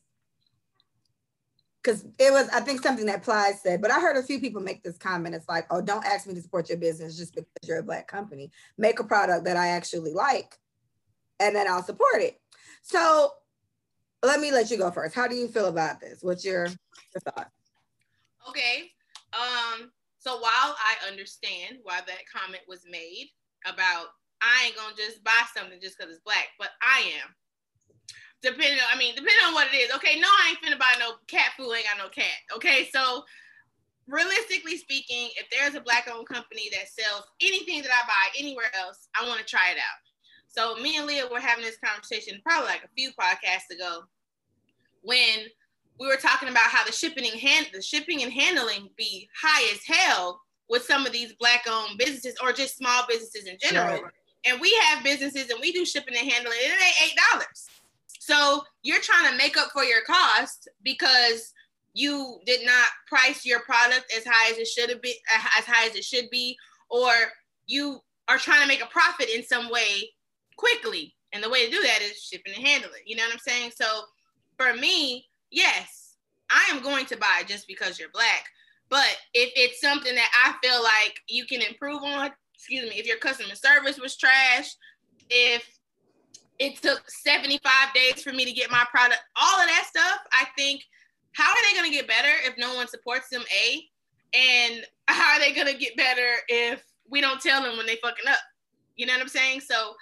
Because 1.82 2.04
it 2.18 2.32
was, 2.32 2.48
I 2.48 2.60
think 2.60 2.82
something 2.82 3.06
that 3.06 3.22
Plies 3.22 3.62
said, 3.62 3.80
but 3.80 3.92
I 3.92 4.00
heard 4.00 4.16
a 4.16 4.22
few 4.22 4.40
people 4.40 4.60
make 4.60 4.82
this 4.82 4.98
comment. 4.98 5.34
It's 5.34 5.48
like, 5.48 5.66
oh, 5.70 5.80
don't 5.80 6.04
ask 6.04 6.26
me 6.26 6.34
to 6.34 6.42
support 6.42 6.68
your 6.68 6.78
business 6.78 7.16
just 7.16 7.34
because 7.34 7.46
you're 7.64 7.78
a 7.78 7.84
black 7.84 8.08
company. 8.08 8.50
Make 8.76 8.98
a 8.98 9.04
product 9.04 9.44
that 9.44 9.56
I 9.56 9.68
actually 9.68 10.12
like, 10.12 10.56
and 11.38 11.54
then 11.54 11.68
I'll 11.68 11.84
support 11.84 12.22
it. 12.22 12.40
So 12.82 13.30
let 14.24 14.40
me 14.40 14.50
let 14.50 14.70
you 14.70 14.78
go 14.78 14.90
first. 14.90 15.14
How 15.14 15.28
do 15.28 15.36
you 15.36 15.46
feel 15.46 15.66
about 15.66 16.00
this? 16.00 16.18
What's 16.22 16.44
your, 16.44 16.66
your 16.66 17.20
thought? 17.24 17.50
Okay. 18.48 18.90
Um, 19.32 19.90
so 20.18 20.38
while 20.38 20.42
I 20.76 21.08
understand 21.08 21.78
why 21.84 22.00
that 22.04 22.22
comment 22.34 22.62
was 22.66 22.82
made 22.90 23.28
about 23.64 24.06
I 24.42 24.66
ain't 24.66 24.76
gonna 24.76 24.96
just 24.96 25.24
buy 25.24 25.42
something 25.56 25.78
just 25.80 25.96
because 25.98 26.12
it's 26.12 26.24
black, 26.24 26.48
but 26.58 26.70
I 26.82 27.00
am 27.22 27.34
depending 28.42 28.78
on, 28.78 28.86
I 28.92 28.98
mean, 28.98 29.14
depending 29.14 29.46
on 29.46 29.54
what 29.54 29.68
it 29.72 29.76
is. 29.76 29.94
Okay, 29.94 30.18
no, 30.18 30.28
I 30.28 30.50
ain't 30.50 30.60
finna 30.62 30.78
buy 30.78 30.94
no 30.98 31.14
cat 31.26 31.52
food, 31.56 31.72
ain't 31.74 31.86
got 31.86 31.98
no 31.98 32.08
cat. 32.08 32.38
Okay, 32.54 32.88
so 32.92 33.24
realistically 34.06 34.76
speaking, 34.76 35.30
if 35.36 35.46
there's 35.50 35.74
a 35.74 35.80
black 35.80 36.08
owned 36.12 36.28
company 36.28 36.70
that 36.72 36.88
sells 36.88 37.24
anything 37.40 37.82
that 37.82 37.90
I 37.90 38.06
buy 38.06 38.38
anywhere 38.38 38.70
else, 38.78 39.08
I 39.20 39.26
wanna 39.26 39.42
try 39.42 39.70
it 39.70 39.78
out. 39.78 40.00
So 40.46 40.80
me 40.80 40.96
and 40.96 41.06
Leah 41.06 41.28
were 41.30 41.40
having 41.40 41.64
this 41.64 41.78
conversation 41.84 42.40
probably 42.42 42.68
like 42.68 42.84
a 42.84 42.94
few 42.96 43.10
podcasts 43.10 43.74
ago 43.74 44.04
when 45.02 45.46
we 45.98 46.06
were 46.06 46.16
talking 46.16 46.48
about 46.48 46.64
how 46.64 46.84
the 46.84 46.92
shipping 46.92 47.26
and 47.30 47.40
hand 47.40 47.68
the 47.72 47.82
shipping 47.82 48.22
and 48.22 48.32
handling 48.32 48.90
be 48.96 49.28
high 49.40 49.72
as 49.72 49.80
hell 49.84 50.40
with 50.68 50.82
some 50.82 51.06
of 51.06 51.12
these 51.12 51.32
black 51.34 51.64
owned 51.70 51.98
businesses 51.98 52.34
or 52.42 52.52
just 52.52 52.76
small 52.76 53.04
businesses 53.08 53.46
in 53.46 53.56
general. 53.60 54.02
Right. 54.02 54.12
And 54.46 54.60
we 54.60 54.72
have 54.84 55.04
businesses 55.04 55.50
and 55.50 55.60
we 55.60 55.72
do 55.72 55.84
shipping 55.84 56.16
and 56.16 56.30
handling, 56.30 56.58
and 56.62 56.72
it 56.72 56.84
ain't 56.84 57.10
eight 57.10 57.18
dollars. 57.32 57.66
So 58.06 58.62
you're 58.82 59.00
trying 59.00 59.30
to 59.30 59.36
make 59.36 59.56
up 59.56 59.70
for 59.72 59.84
your 59.84 60.02
cost 60.02 60.68
because 60.82 61.52
you 61.94 62.38
did 62.44 62.64
not 62.66 62.86
price 63.08 63.46
your 63.46 63.60
product 63.60 64.12
as 64.16 64.24
high 64.26 64.50
as 64.50 64.58
it 64.58 64.66
should 64.66 64.90
have 64.90 65.00
been, 65.00 65.14
uh, 65.34 65.42
as 65.58 65.64
high 65.64 65.86
as 65.86 65.94
it 65.94 66.04
should 66.04 66.28
be, 66.30 66.56
or 66.90 67.10
you 67.66 68.00
are 68.28 68.38
trying 68.38 68.60
to 68.60 68.68
make 68.68 68.82
a 68.82 68.86
profit 68.86 69.28
in 69.34 69.42
some 69.42 69.70
way 69.70 70.10
quickly. 70.56 71.14
And 71.32 71.42
the 71.42 71.50
way 71.50 71.64
to 71.64 71.70
do 71.70 71.82
that 71.82 72.02
is 72.02 72.22
shipping 72.22 72.54
and 72.54 72.66
handling. 72.66 73.02
You 73.06 73.16
know 73.16 73.24
what 73.24 73.34
I'm 73.34 73.38
saying? 73.38 73.72
So 73.74 73.86
for 74.56 74.74
me, 74.74 75.26
yes, 75.50 76.16
I 76.50 76.68
am 76.70 76.82
going 76.82 77.06
to 77.06 77.16
buy 77.16 77.42
just 77.46 77.66
because 77.66 77.98
you're 77.98 78.10
black. 78.10 78.44
But 78.88 79.16
if 79.34 79.50
it's 79.56 79.80
something 79.80 80.14
that 80.14 80.30
I 80.44 80.66
feel 80.66 80.82
like 80.82 81.18
you 81.28 81.44
can 81.46 81.60
improve 81.60 82.02
on, 82.02 82.30
excuse 82.54 82.88
me, 82.88 82.96
if 82.96 83.06
your 83.06 83.18
customer 83.18 83.54
service 83.54 83.98
was 83.98 84.16
trash, 84.16 84.74
if 85.28 85.75
it 86.58 86.80
took 86.80 87.02
75 87.10 87.62
days 87.94 88.22
for 88.22 88.32
me 88.32 88.44
to 88.44 88.52
get 88.52 88.70
my 88.70 88.84
product. 88.90 89.20
All 89.36 89.60
of 89.60 89.66
that 89.66 89.86
stuff, 89.88 90.20
I 90.32 90.46
think, 90.56 90.82
how 91.32 91.50
are 91.50 91.62
they 91.70 91.78
going 91.78 91.90
to 91.90 91.96
get 91.96 92.08
better 92.08 92.32
if 92.44 92.56
no 92.56 92.74
one 92.74 92.88
supports 92.88 93.28
them? 93.28 93.42
A, 93.52 93.82
and 94.34 94.84
how 95.08 95.34
are 95.34 95.40
they 95.40 95.52
going 95.52 95.66
to 95.72 95.78
get 95.78 95.96
better 95.96 96.34
if 96.48 96.82
we 97.08 97.20
don't 97.20 97.40
tell 97.40 97.62
them 97.62 97.76
when 97.76 97.86
they 97.86 97.96
fucking 97.96 98.28
up? 98.28 98.38
You 98.96 99.06
know 99.06 99.12
what 99.12 99.22
I'm 99.22 99.28
saying? 99.28 99.60
So 99.60 99.94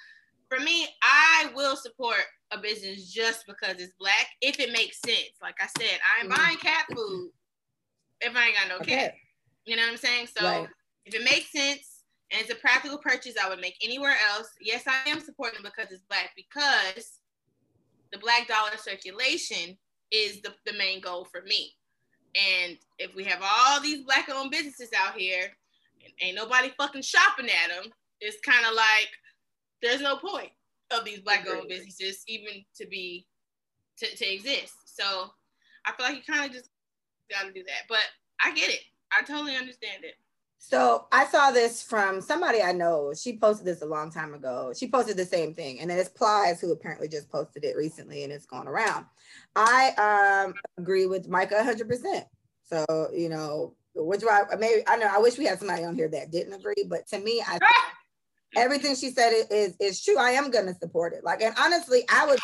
for 0.49 0.61
me, 0.61 0.87
I 1.03 1.51
will 1.55 1.77
support 1.77 2.23
a 2.53 2.59
business 2.59 3.11
just 3.13 3.45
because 3.47 3.81
it's 3.81 3.95
black 3.99 4.29
if 4.41 4.61
it 4.61 4.73
makes 4.73 5.01
sense. 5.01 5.35
Like 5.43 5.57
I 5.61 5.67
said, 5.79 5.99
I 6.01 6.23
ain't 6.23 6.31
mm-hmm. 6.31 6.43
buying 6.43 6.59
cat 6.59 6.87
food 6.95 7.31
if 8.21 8.37
I 8.37 8.47
ain't 8.47 8.57
got 8.57 8.69
no 8.69 8.77
okay. 8.77 8.97
cat. 8.97 9.15
You 9.65 9.77
know 9.77 9.83
what 9.83 9.93
I'm 9.93 9.97
saying? 9.97 10.29
So 10.39 10.45
right. 10.45 10.69
if 11.05 11.15
it 11.15 11.25
makes 11.25 11.51
sense 11.51 11.94
and 12.35 12.43
it's 12.43 12.53
a 12.53 12.57
practical 12.57 12.99
purchase 12.99 13.35
I 13.41 13.49
would 13.49 13.61
make 13.61 13.77
anywhere 13.81 14.17
else. 14.33 14.49
Yes, 14.61 14.83
I 14.89 15.09
am 15.09 15.21
supporting 15.21 15.61
because 15.63 15.93
it's 15.93 16.03
black 16.09 16.31
because 16.35 17.21
the 18.13 18.19
black 18.19 18.49
dollar 18.49 18.77
circulation 18.77 19.79
is 20.11 20.41
the, 20.43 20.53
the 20.67 20.77
main 20.77 21.01
goal 21.01 21.25
for 21.25 21.43
me. 21.43 21.75
And 22.35 22.77
if 22.99 23.15
we 23.15 23.23
have 23.25 23.39
all 23.41 23.81
these 23.81 24.03
black 24.03 24.29
owned 24.35 24.51
businesses 24.51 24.91
out 24.97 25.15
here 25.15 25.53
and 26.03 26.13
ain't 26.21 26.35
nobody 26.35 26.73
fucking 26.77 27.03
shopping 27.03 27.47
at 27.47 27.71
them, 27.71 27.93
it's 28.21 28.41
kind 28.41 28.67
of 28.67 28.75
like 28.75 29.11
there's 29.81 30.01
no 30.01 30.17
point 30.17 30.51
of 30.91 31.05
these 31.05 31.21
black 31.21 31.47
owned 31.49 31.69
businesses 31.69 32.25
even 32.27 32.65
to 32.77 32.87
be 32.87 33.27
to, 33.99 34.07
to 34.07 34.35
exist. 34.35 34.75
So 34.87 35.31
I 35.87 35.93
feel 35.93 36.07
like 36.07 36.17
you 36.17 36.35
kind 36.35 36.47
of 36.47 36.53
just 36.53 36.71
got 37.31 37.47
to 37.47 37.53
do 37.53 37.63
that. 37.63 37.85
But 37.89 38.03
I 38.45 38.53
get 38.55 38.71
it. 38.71 38.81
I 39.17 39.23
totally 39.23 39.55
understand 39.57 40.03
it. 40.03 40.17
So 40.67 41.07
I 41.13 41.27
saw 41.27 41.51
this 41.51 41.83
from 41.83 42.23
somebody 42.23 42.63
I 42.63 42.73
know. 42.73 43.13
She 43.15 43.37
posted 43.37 43.67
this 43.67 43.83
a 43.83 43.87
long 43.87 44.11
time 44.11 44.33
ago. 44.33 44.73
She 44.75 44.89
posted 44.89 45.19
the 45.19 45.27
same 45.27 45.53
thing, 45.53 45.79
and 45.79 45.91
then 45.91 45.99
it's 45.99 46.09
Plies 46.09 46.59
who 46.59 46.73
apparently 46.73 47.07
just 47.07 47.31
posted 47.31 47.65
it 47.65 47.77
recently, 47.77 48.25
and 48.25 48.33
it's 48.33 48.47
gone 48.47 48.67
around. 48.67 49.05
I 49.55 50.47
um, 50.47 50.55
agree 50.79 51.05
with 51.05 51.29
Micah 51.29 51.57
100. 51.57 51.87
percent 51.87 52.25
So 52.63 53.11
you 53.15 53.29
know, 53.29 53.75
which 53.95 54.23
I 54.25 54.57
maybe 54.59 54.83
I 54.87 54.97
know 54.97 55.07
I 55.07 55.19
wish 55.19 55.37
we 55.37 55.45
had 55.45 55.59
somebody 55.59 55.85
on 55.85 55.97
here 55.97 56.09
that 56.09 56.31
didn't 56.31 56.55
agree, 56.55 56.87
but 56.89 57.07
to 57.09 57.19
me, 57.19 57.45
I 57.47 57.59
everything 58.57 58.97
she 58.97 59.11
said 59.11 59.33
is 59.51 59.77
is 59.79 60.03
true. 60.03 60.17
I 60.17 60.31
am 60.31 60.51
going 60.51 60.67
to 60.67 60.75
support 60.75 61.13
it. 61.13 61.25
Like, 61.25 61.43
and 61.43 61.55
honestly, 61.59 62.05
I 62.11 62.25
would 62.27 62.39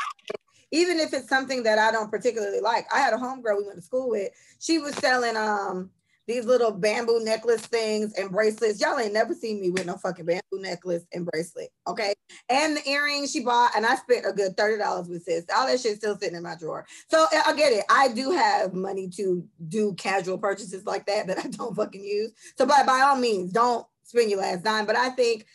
even 0.72 1.00
if 1.00 1.14
it's 1.14 1.28
something 1.28 1.62
that 1.62 1.78
I 1.78 1.90
don't 1.90 2.10
particularly 2.10 2.60
like. 2.60 2.86
I 2.94 3.00
had 3.00 3.14
a 3.14 3.16
homegirl 3.16 3.56
we 3.56 3.64
went 3.64 3.76
to 3.76 3.82
school 3.82 4.10
with. 4.10 4.30
She 4.58 4.78
was 4.78 4.94
selling 4.96 5.38
um 5.38 5.90
these 6.30 6.44
little 6.44 6.70
bamboo 6.70 7.20
necklace 7.24 7.66
things 7.66 8.12
and 8.14 8.30
bracelets. 8.30 8.80
Y'all 8.80 8.98
ain't 8.98 9.12
never 9.12 9.34
seen 9.34 9.60
me 9.60 9.70
with 9.70 9.86
no 9.86 9.96
fucking 9.96 10.24
bamboo 10.24 10.60
necklace 10.60 11.04
and 11.12 11.26
bracelet. 11.26 11.70
Okay. 11.88 12.14
And 12.48 12.76
the 12.76 12.88
earrings 12.88 13.32
she 13.32 13.40
bought, 13.40 13.72
and 13.76 13.84
I 13.84 13.96
spent 13.96 14.24
a 14.24 14.32
good 14.32 14.56
$30 14.56 15.08
with 15.08 15.24
sis. 15.24 15.44
All 15.54 15.66
that 15.66 15.80
shit 15.80 15.96
still 15.96 16.16
sitting 16.16 16.36
in 16.36 16.42
my 16.42 16.54
drawer. 16.54 16.86
So 17.08 17.26
I 17.32 17.54
get 17.56 17.72
it. 17.72 17.84
I 17.90 18.08
do 18.08 18.30
have 18.30 18.72
money 18.74 19.08
to 19.16 19.44
do 19.68 19.92
casual 19.94 20.38
purchases 20.38 20.86
like 20.86 21.06
that 21.06 21.26
that 21.26 21.38
I 21.38 21.48
don't 21.48 21.74
fucking 21.74 22.04
use. 22.04 22.32
So 22.56 22.64
by, 22.64 22.84
by 22.86 23.00
all 23.00 23.16
means, 23.16 23.52
don't 23.52 23.84
spend 24.04 24.30
your 24.30 24.40
last 24.40 24.62
dime. 24.62 24.86
But 24.86 24.96
I 24.96 25.10
think 25.10 25.46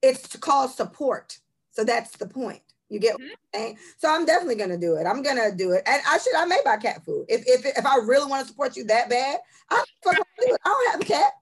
it's 0.00 0.36
called 0.36 0.70
support. 0.70 1.38
So 1.72 1.82
that's 1.82 2.16
the 2.16 2.28
point. 2.28 2.62
You 2.94 3.00
get 3.00 3.14
mm-hmm. 3.16 3.24
what 3.24 3.38
I'm 3.54 3.60
saying? 3.60 3.78
So 3.98 4.08
I'm 4.08 4.24
definitely 4.24 4.54
gonna 4.54 4.78
do 4.78 4.94
it. 4.94 5.06
I'm 5.06 5.22
gonna 5.22 5.54
do 5.54 5.72
it. 5.72 5.82
And 5.86 6.00
I 6.08 6.18
should 6.18 6.34
I 6.36 6.44
may 6.46 6.60
buy 6.64 6.76
cat 6.76 7.04
food. 7.04 7.26
If 7.28 7.42
if 7.46 7.66
if 7.66 7.84
I 7.84 7.96
really 7.96 8.30
want 8.30 8.42
to 8.42 8.48
support 8.48 8.76
you 8.76 8.84
that 8.84 9.10
bad, 9.10 9.38
I 9.70 9.84
fucking 10.02 10.22
do 10.40 10.54
it. 10.54 10.60
I 10.64 10.68
don't 10.68 10.92
have 10.92 11.00
a 11.00 11.04
cat. 11.04 11.32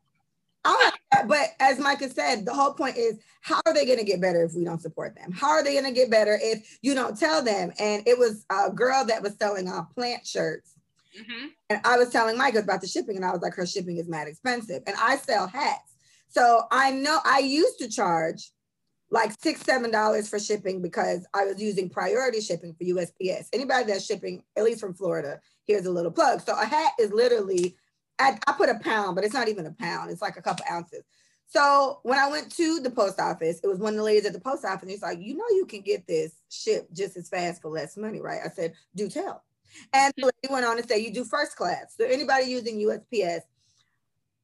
I, 0.65 0.93
but 1.27 1.49
as 1.61 1.79
Micah 1.79 2.09
said, 2.09 2.47
the 2.47 2.55
whole 2.55 2.73
point 2.73 2.97
is 2.97 3.19
how 3.41 3.61
are 3.67 3.75
they 3.75 3.85
going 3.85 3.99
to 3.99 4.05
get 4.05 4.21
better 4.21 4.45
if 4.45 4.55
we 4.55 4.65
don't 4.65 4.81
support 4.81 5.17
them? 5.17 5.33
How 5.33 5.51
are 5.51 5.65
they 5.65 5.73
going 5.73 5.87
to 5.87 5.93
get 5.93 6.09
better 6.09 6.39
if 6.41 6.79
you 6.83 6.95
don't 6.95 7.19
tell 7.19 7.43
them? 7.43 7.73
And 7.81 8.07
it 8.07 8.17
was 8.17 8.45
a 8.49 8.71
girl 8.71 9.05
that 9.07 9.23
was 9.23 9.35
selling 9.37 9.69
uh, 9.69 9.83
plant 9.95 10.25
shirts. 10.25 10.75
Mm-hmm. 11.21 11.47
And 11.69 11.81
I 11.85 11.99
was 11.99 12.11
telling 12.11 12.39
Micah 12.39 12.61
about 12.61 12.81
the 12.81 12.87
shipping, 12.87 13.17
and 13.17 13.25
I 13.25 13.33
was 13.33 13.43
like, 13.43 13.55
her 13.55 13.67
shipping 13.67 13.99
is 13.99 14.09
mad 14.09 14.29
expensive. 14.29 14.83
And 14.87 14.97
I 14.99 15.17
sell 15.17 15.47
hats. 15.47 15.97
So 16.29 16.63
I 16.71 16.93
know 16.93 17.19
I 17.25 17.41
used 17.41 17.79
to 17.81 17.89
charge 17.89 18.51
like 19.13 19.31
six, 19.41 19.61
seven 19.61 19.91
dollars 19.91 20.29
for 20.29 20.39
shipping 20.39 20.81
because 20.81 21.27
I 21.35 21.45
was 21.45 21.61
using 21.61 21.91
priority 21.91 22.41
shipping 22.41 22.75
for 22.75 22.85
USPS. 22.85 23.49
Anybody 23.53 23.85
that's 23.85 24.07
shipping, 24.07 24.43
at 24.57 24.65
least 24.65 24.81
from 24.81 24.95
Florida, 24.95 25.39
here's 25.67 25.85
a 25.85 25.91
little 25.91 26.11
plug. 26.11 26.41
So 26.41 26.59
a 26.59 26.65
hat 26.65 26.93
is 26.99 27.13
literally, 27.13 27.77
I, 28.19 28.39
I 28.47 28.53
put 28.53 28.71
a 28.71 28.79
pound, 28.79 29.15
but 29.15 29.23
it's 29.23 29.35
not 29.35 29.49
even 29.49 29.67
a 29.67 29.73
pound. 29.73 30.11
It's 30.11 30.23
like 30.23 30.39
a 30.39 30.43
couple 30.43 30.65
ounces. 30.71 31.05
So 31.47 32.01
when 32.05 32.19
I 32.19 32.31
went 32.31 32.51
to 32.57 32.81
the 32.81 32.89
post 32.89 33.21
office, 33.21 33.61
it 33.63 33.67
was 33.67 33.79
one 33.79 33.93
of 33.93 33.99
the 33.99 34.03
ladies 34.03 34.25
at 34.25 34.33
the 34.33 34.41
post 34.41 34.65
office. 34.65 34.89
He's 34.89 35.03
like, 35.03 35.19
you 35.21 35.37
know, 35.37 35.45
you 35.51 35.67
can 35.67 35.83
get 35.83 36.07
this 36.07 36.33
shipped 36.49 36.97
just 36.97 37.15
as 37.19 37.29
fast 37.29 37.61
for 37.61 37.71
less 37.71 37.99
money, 37.99 38.23
right? 38.23 38.41
I 38.43 38.49
said, 38.49 38.73
do 38.97 39.11
tell. 39.11 39.45
And 39.93 40.11
the 40.17 40.25
lady 40.25 40.53
went 40.53 40.65
on 40.65 40.79
to 40.79 40.89
say, 40.89 40.99
you 40.99 41.13
do 41.13 41.25
first 41.25 41.57
class. 41.57 41.95
So 41.99 42.07
anybody 42.07 42.47
using 42.47 42.79
USPS, 42.79 43.43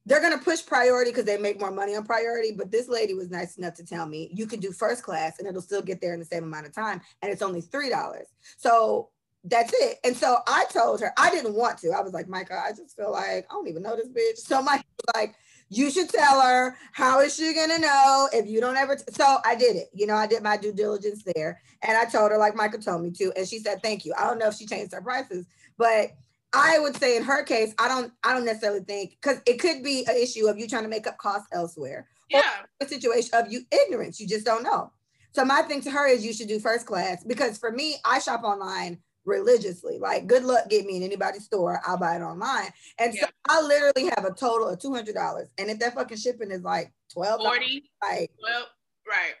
they're 0.05 0.21
going 0.21 0.37
to 0.37 0.43
push 0.43 0.65
priority 0.65 1.11
because 1.11 1.25
they 1.25 1.37
make 1.37 1.59
more 1.59 1.71
money 1.71 1.95
on 1.95 2.05
priority. 2.05 2.51
But 2.51 2.71
this 2.71 2.87
lady 2.87 3.13
was 3.13 3.29
nice 3.29 3.57
enough 3.57 3.75
to 3.75 3.85
tell 3.85 4.05
me 4.05 4.29
you 4.33 4.47
can 4.47 4.59
do 4.59 4.71
first 4.71 5.03
class 5.03 5.39
and 5.39 5.47
it'll 5.47 5.61
still 5.61 5.81
get 5.81 6.01
there 6.01 6.13
in 6.13 6.19
the 6.19 6.25
same 6.25 6.43
amount 6.43 6.65
of 6.65 6.73
time. 6.73 7.01
And 7.21 7.31
it's 7.31 7.41
only 7.41 7.61
$3. 7.61 8.21
So 8.57 9.09
that's 9.43 9.73
it. 9.73 9.99
And 10.03 10.15
so 10.15 10.37
I 10.47 10.65
told 10.71 11.01
her, 11.01 11.13
I 11.17 11.29
didn't 11.29 11.53
want 11.53 11.77
to. 11.79 11.91
I 11.91 12.01
was 12.01 12.13
like, 12.13 12.27
Micah, 12.27 12.61
I 12.65 12.71
just 12.71 12.95
feel 12.95 13.11
like 13.11 13.45
I 13.49 13.53
don't 13.53 13.67
even 13.67 13.83
know 13.83 13.95
this 13.95 14.09
bitch. 14.09 14.37
So 14.37 14.61
was 14.61 14.81
like, 15.15 15.35
you 15.69 15.91
should 15.91 16.09
tell 16.09 16.41
her. 16.41 16.75
How 16.91 17.19
is 17.19 17.35
she 17.35 17.53
gonna 17.53 17.77
know 17.77 18.27
if 18.33 18.47
you 18.47 18.59
don't 18.59 18.75
ever? 18.75 18.95
T-? 18.95 19.03
So 19.11 19.37
I 19.45 19.55
did 19.55 19.75
it. 19.75 19.89
You 19.93 20.07
know, 20.07 20.15
I 20.15 20.27
did 20.27 20.41
my 20.41 20.57
due 20.57 20.73
diligence 20.73 21.23
there, 21.35 21.61
and 21.83 21.95
I 21.95 22.05
told 22.05 22.31
her 22.31 22.37
like 22.37 22.55
Micah 22.55 22.79
told 22.79 23.03
me 23.03 23.11
to, 23.11 23.31
and 23.37 23.47
she 23.47 23.59
said 23.59 23.81
thank 23.83 24.03
you. 24.03 24.13
I 24.17 24.25
don't 24.25 24.39
know 24.39 24.47
if 24.47 24.55
she 24.55 24.65
changed 24.65 24.93
her 24.93 25.01
prices, 25.01 25.45
but 25.77 26.11
I 26.53 26.79
would 26.79 26.95
say 26.97 27.15
in 27.15 27.23
her 27.23 27.43
case, 27.43 27.73
I 27.77 27.87
don't, 27.87 28.11
I 28.23 28.33
don't 28.33 28.45
necessarily 28.45 28.81
think 28.81 29.17
because 29.21 29.41
it 29.45 29.59
could 29.59 29.83
be 29.83 30.05
an 30.07 30.15
issue 30.15 30.47
of 30.47 30.57
you 30.57 30.67
trying 30.67 30.83
to 30.83 30.89
make 30.89 31.07
up 31.07 31.17
costs 31.17 31.47
elsewhere. 31.51 32.07
Yeah. 32.29 32.41
a 32.79 32.87
situation 32.87 33.31
of 33.33 33.51
you 33.51 33.61
ignorance. 33.71 34.19
You 34.19 34.27
just 34.27 34.45
don't 34.45 34.63
know. 34.63 34.91
So 35.31 35.45
my 35.45 35.61
thing 35.63 35.81
to 35.81 35.91
her 35.91 36.07
is 36.07 36.25
you 36.25 36.33
should 36.33 36.47
do 36.47 36.59
first 36.59 36.85
class 36.85 37.23
because 37.23 37.57
for 37.57 37.71
me, 37.71 37.97
I 38.05 38.19
shop 38.19 38.43
online 38.43 38.99
religiously. 39.25 39.99
Like, 39.99 40.27
good 40.27 40.43
luck 40.43 40.69
get 40.69 40.85
me 40.85 40.97
in 40.97 41.03
anybody's 41.03 41.45
store. 41.45 41.81
I'll 41.85 41.97
buy 41.97 42.15
it 42.15 42.21
online. 42.21 42.69
And 42.97 43.13
yeah. 43.13 43.25
so 43.25 43.27
I 43.47 43.61
literally 43.61 44.11
have 44.15 44.25
a 44.25 44.33
total 44.33 44.69
of 44.69 44.79
two 44.79 44.93
hundred 44.93 45.15
dollars. 45.15 45.49
And 45.57 45.69
if 45.69 45.79
that 45.79 45.95
fucking 45.95 46.17
shipping 46.17 46.51
is 46.51 46.63
like 46.63 46.91
twelve, 47.13 47.41
forty, 47.41 47.91
like, 48.03 48.31
well, 48.41 48.65
right, 49.07 49.33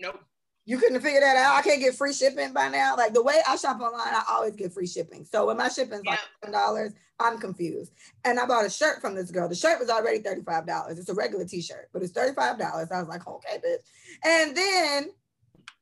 nope. 0.00 0.20
You 0.68 0.78
couldn't 0.78 1.00
figure 1.00 1.20
that 1.20 1.36
out. 1.36 1.54
I 1.54 1.62
can't 1.62 1.80
get 1.80 1.94
free 1.94 2.12
shipping 2.12 2.52
by 2.52 2.68
now. 2.68 2.96
Like 2.96 3.14
the 3.14 3.22
way 3.22 3.40
I 3.48 3.56
shop 3.56 3.80
online, 3.80 4.12
I 4.12 4.24
always 4.28 4.56
get 4.56 4.72
free 4.72 4.88
shipping. 4.88 5.24
So 5.24 5.46
when 5.46 5.56
my 5.56 5.68
shipping's 5.68 6.02
yeah. 6.04 6.10
like 6.10 6.20
seven 6.42 6.52
dollars, 6.52 6.92
I'm 7.20 7.38
confused. 7.38 7.92
And 8.24 8.38
I 8.40 8.46
bought 8.46 8.66
a 8.66 8.70
shirt 8.70 9.00
from 9.00 9.14
this 9.14 9.30
girl. 9.30 9.48
The 9.48 9.54
shirt 9.54 9.78
was 9.78 9.88
already 9.88 10.18
thirty-five 10.18 10.66
dollars. 10.66 10.98
It's 10.98 11.08
a 11.08 11.14
regular 11.14 11.44
T-shirt, 11.44 11.88
but 11.92 12.02
it's 12.02 12.12
thirty-five 12.12 12.58
dollars. 12.58 12.88
I 12.90 12.98
was 12.98 13.08
like, 13.08 13.26
okay, 13.26 13.58
bitch. 13.64 13.78
And 14.24 14.56
then 14.56 15.10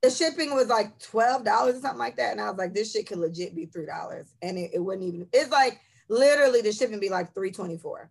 the 0.02 0.10
shipping 0.10 0.54
was 0.54 0.68
like 0.68 0.98
twelve 0.98 1.46
dollars 1.46 1.76
or 1.76 1.80
something 1.80 1.98
like 1.98 2.16
that, 2.16 2.32
and 2.32 2.40
I 2.40 2.50
was 2.50 2.58
like, 2.58 2.74
this 2.74 2.92
shit 2.92 3.06
could 3.06 3.18
legit 3.18 3.56
be 3.56 3.64
three 3.64 3.86
dollars, 3.86 4.34
and 4.42 4.58
it, 4.58 4.72
it 4.74 4.80
wouldn't 4.80 5.08
even. 5.08 5.26
It's 5.32 5.50
like 5.50 5.80
literally 6.10 6.60
the 6.60 6.72
shipping 6.72 7.00
be 7.00 7.08
like 7.08 7.34
three 7.34 7.50
twenty 7.50 7.78
four, 7.78 8.10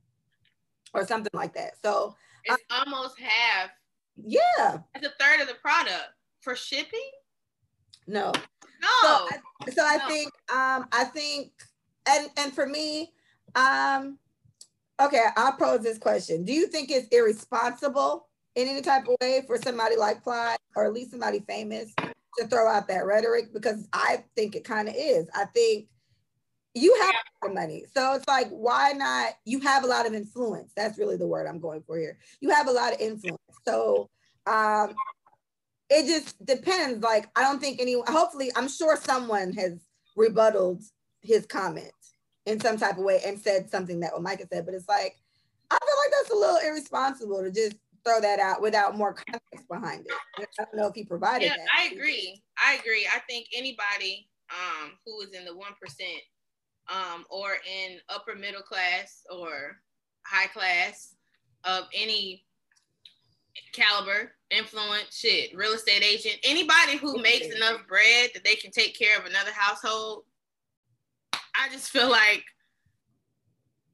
or 0.95 1.05
something 1.05 1.29
like 1.35 1.53
that. 1.53 1.73
So 1.83 2.15
it's 2.45 2.63
I, 2.71 2.79
almost 2.79 3.19
half. 3.19 3.69
Yeah, 4.17 4.79
it's 4.95 5.05
a 5.05 5.11
third 5.19 5.41
of 5.41 5.47
the 5.47 5.55
product 5.61 6.13
for 6.43 6.55
shipping. 6.55 7.09
No, 8.07 8.31
no. 8.81 8.87
So 9.01 9.07
I, 9.07 9.37
so 9.71 9.85
I 9.85 9.97
no. 9.97 10.07
think 10.07 10.31
um 10.53 10.87
I 10.91 11.05
think 11.05 11.51
and 12.07 12.29
and 12.37 12.53
for 12.53 12.65
me 12.65 13.13
um 13.55 14.17
okay 15.01 15.23
I'll 15.37 15.53
pose 15.53 15.81
this 15.81 15.97
question: 15.97 16.43
Do 16.43 16.53
you 16.53 16.67
think 16.67 16.91
it's 16.91 17.07
irresponsible? 17.07 18.27
in 18.55 18.67
any 18.67 18.81
type 18.81 19.07
of 19.07 19.15
way 19.21 19.43
for 19.45 19.57
somebody 19.57 19.95
like 19.95 20.23
Plies 20.23 20.57
or 20.75 20.85
at 20.85 20.93
least 20.93 21.11
somebody 21.11 21.39
famous 21.47 21.93
to 22.37 22.47
throw 22.47 22.67
out 22.67 22.87
that 22.87 23.05
rhetoric 23.05 23.53
because 23.53 23.87
I 23.93 24.23
think 24.35 24.55
it 24.55 24.63
kind 24.63 24.87
of 24.87 24.95
is. 24.97 25.27
I 25.35 25.45
think 25.45 25.87
you 26.73 26.95
have 27.01 27.13
the 27.41 27.49
money. 27.49 27.85
So 27.93 28.13
it's 28.13 28.27
like, 28.27 28.49
why 28.49 28.93
not? 28.93 29.33
You 29.45 29.59
have 29.61 29.83
a 29.83 29.87
lot 29.87 30.07
of 30.07 30.13
influence. 30.13 30.71
That's 30.75 30.97
really 30.97 31.17
the 31.17 31.27
word 31.27 31.47
I'm 31.47 31.59
going 31.59 31.83
for 31.85 31.97
here. 31.97 32.17
You 32.41 32.49
have 32.49 32.67
a 32.67 32.71
lot 32.71 32.93
of 32.93 32.99
influence. 32.99 33.39
So 33.65 34.09
um, 34.47 34.95
it 35.89 36.05
just 36.07 36.43
depends. 36.45 37.03
Like, 37.03 37.29
I 37.35 37.41
don't 37.41 37.59
think 37.59 37.79
anyone, 37.79 38.05
hopefully, 38.07 38.51
I'm 38.55 38.69
sure 38.69 38.97
someone 38.97 39.53
has 39.53 39.79
rebutted 40.15 40.81
his 41.21 41.45
comment 41.45 41.91
in 42.45 42.59
some 42.59 42.77
type 42.77 42.97
of 42.97 43.03
way 43.03 43.21
and 43.25 43.39
said 43.39 43.69
something 43.69 43.99
that 44.01 44.13
what 44.13 44.21
Micah 44.21 44.47
said, 44.51 44.65
but 44.65 44.75
it's 44.75 44.87
like, 44.87 45.17
I 45.71 45.77
feel 45.77 45.95
like 46.03 46.11
that's 46.11 46.31
a 46.31 46.35
little 46.35 46.69
irresponsible 46.69 47.41
to 47.41 47.51
just 47.51 47.77
throw 48.05 48.19
that 48.19 48.39
out 48.39 48.61
without 48.61 48.97
more 48.97 49.13
context 49.13 49.67
behind 49.69 50.05
it. 50.05 50.47
I 50.59 50.63
don't 50.63 50.75
know 50.75 50.87
if 50.87 50.95
he 50.95 51.05
provided 51.05 51.45
yeah, 51.45 51.55
that. 51.55 51.67
I 51.77 51.93
agree. 51.93 52.43
I 52.63 52.75
agree. 52.75 53.07
I 53.13 53.19
think 53.29 53.47
anybody 53.55 54.27
um, 54.51 54.91
who 55.05 55.21
is 55.21 55.29
in 55.29 55.45
the 55.45 55.55
one 55.55 55.71
percent 55.81 56.21
um, 56.91 57.23
or 57.29 57.53
in 57.65 57.99
upper 58.09 58.35
middle 58.35 58.61
class 58.61 59.23
or 59.31 59.77
high 60.25 60.47
class 60.47 61.15
of 61.63 61.85
any 61.95 62.45
caliber, 63.73 64.31
influence, 64.49 65.15
shit, 65.15 65.55
real 65.55 65.73
estate 65.73 66.03
agent, 66.03 66.37
anybody 66.43 66.97
who 66.97 67.21
makes 67.21 67.53
enough 67.53 67.81
bread 67.87 68.29
that 68.33 68.43
they 68.43 68.55
can 68.55 68.71
take 68.71 68.97
care 68.97 69.17
of 69.17 69.25
another 69.25 69.51
household. 69.53 70.23
I 71.33 71.69
just 71.71 71.89
feel 71.89 72.09
like 72.09 72.43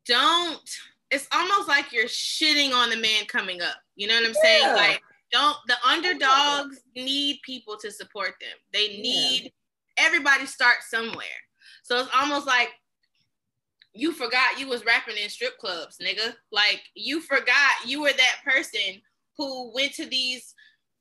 don't 0.05 0.69
it's 1.11 1.27
almost 1.33 1.67
like 1.67 1.91
you're 1.91 2.05
shitting 2.05 2.73
on 2.73 2.89
the 2.89 2.97
man 2.97 3.25
coming 3.27 3.61
up. 3.61 3.77
You 3.95 4.07
know 4.07 4.15
what 4.15 4.27
I'm 4.27 4.35
yeah. 4.35 4.41
saying? 4.43 4.75
Like, 4.75 5.01
don't 5.31 5.57
the 5.67 5.75
underdogs 5.87 6.79
need 6.95 7.39
people 7.43 7.77
to 7.81 7.91
support 7.91 8.33
them. 8.39 8.57
They 8.73 8.87
need 8.87 9.43
yeah. 9.43 10.05
everybody 10.05 10.45
start 10.45 10.77
somewhere. 10.87 11.25
So 11.83 11.99
it's 11.99 12.09
almost 12.15 12.47
like 12.47 12.69
you 13.93 14.11
forgot 14.11 14.59
you 14.59 14.67
was 14.67 14.85
rapping 14.85 15.17
in 15.17 15.29
strip 15.29 15.57
clubs, 15.57 15.97
nigga. 16.01 16.33
Like 16.51 16.81
you 16.95 17.21
forgot 17.21 17.71
you 17.85 18.01
were 18.01 18.11
that 18.11 18.37
person 18.43 19.01
who 19.39 19.71
went 19.73 19.93
to 19.93 20.05
these 20.05 20.53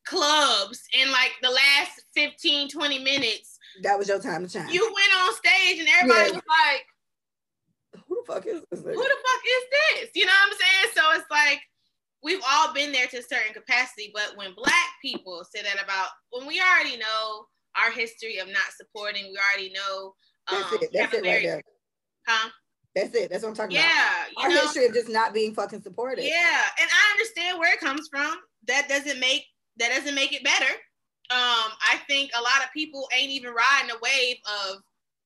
clubs 0.07 0.80
in 0.99 1.11
like 1.11 1.33
the 1.42 1.50
last 1.50 2.00
15, 2.14 2.71
20 2.71 2.99
minutes. 3.00 3.59
That 3.83 3.99
was 3.99 4.09
your 4.09 4.21
time 4.21 4.45
to 4.45 4.49
shine. 4.49 4.71
You 4.71 4.85
went 4.85 5.12
on 5.21 5.35
stage 5.35 5.80
and 5.80 5.88
everybody 5.88 6.30
yeah. 6.30 6.37
was 6.37 6.42
like, 6.49 8.04
who 8.07 8.23
the 8.25 8.33
fuck 8.33 8.47
is 8.47 8.62
this? 8.71 8.80
Who 8.80 8.92
the 8.92 8.92
fuck 8.95 9.42
is 9.45 9.64
this? 9.73 10.11
You 10.14 10.25
know 10.25 10.33
what 10.33 10.52
I'm 10.52 10.59
saying? 10.59 10.95
So 10.95 11.21
it's 11.21 11.30
like 11.30 11.61
we've 12.23 12.40
all 12.49 12.73
been 12.73 12.92
there 12.92 13.09
to 13.09 13.18
a 13.18 13.23
certain 13.23 13.52
capacity, 13.52 14.12
but 14.14 14.33
when 14.37 14.54
black 14.54 14.88
people 15.02 15.45
say 15.52 15.62
that 15.62 15.83
about 15.83 16.09
when 16.30 16.47
we 16.47 16.61
already 16.61 16.97
know 16.97 17.47
our 17.76 17.90
history 17.90 18.38
of 18.38 18.47
not 18.47 18.71
supporting, 18.76 19.25
we 19.25 19.38
already 19.38 19.73
know 19.73 20.14
um, 20.47 20.62
that's 20.62 20.85
it. 20.85 20.90
That's 20.92 21.14
it 21.14 21.25
right 21.25 21.42
there. 21.42 21.62
Huh? 22.26 22.50
That's 22.99 23.14
it. 23.14 23.31
That's 23.31 23.43
what 23.43 23.50
I'm 23.50 23.55
talking 23.55 23.76
yeah, 23.76 23.83
about. 23.83 24.33
Yeah. 24.37 24.43
Our 24.43 24.49
know, 24.50 24.61
history 24.62 24.87
of 24.87 24.95
just 24.95 25.09
not 25.09 25.33
being 25.33 25.55
fucking 25.55 25.83
supported. 25.83 26.25
Yeah, 26.25 26.62
and 26.81 26.90
I 26.90 27.12
understand 27.12 27.59
where 27.59 27.73
it 27.73 27.81
comes 27.81 28.09
from. 28.09 28.37
That 28.67 28.88
doesn't 28.88 29.21
make 29.21 29.45
that 29.78 29.90
doesn't 29.95 30.14
make 30.14 30.33
it 30.33 30.43
better. 30.43 30.73
Um, 31.31 31.71
I 31.87 32.00
think 32.09 32.31
a 32.37 32.43
lot 32.43 32.64
of 32.64 32.73
people 32.73 33.09
ain't 33.17 33.31
even 33.31 33.52
riding 33.52 33.90
a 33.90 33.99
wave 34.02 34.37
of 34.47 34.78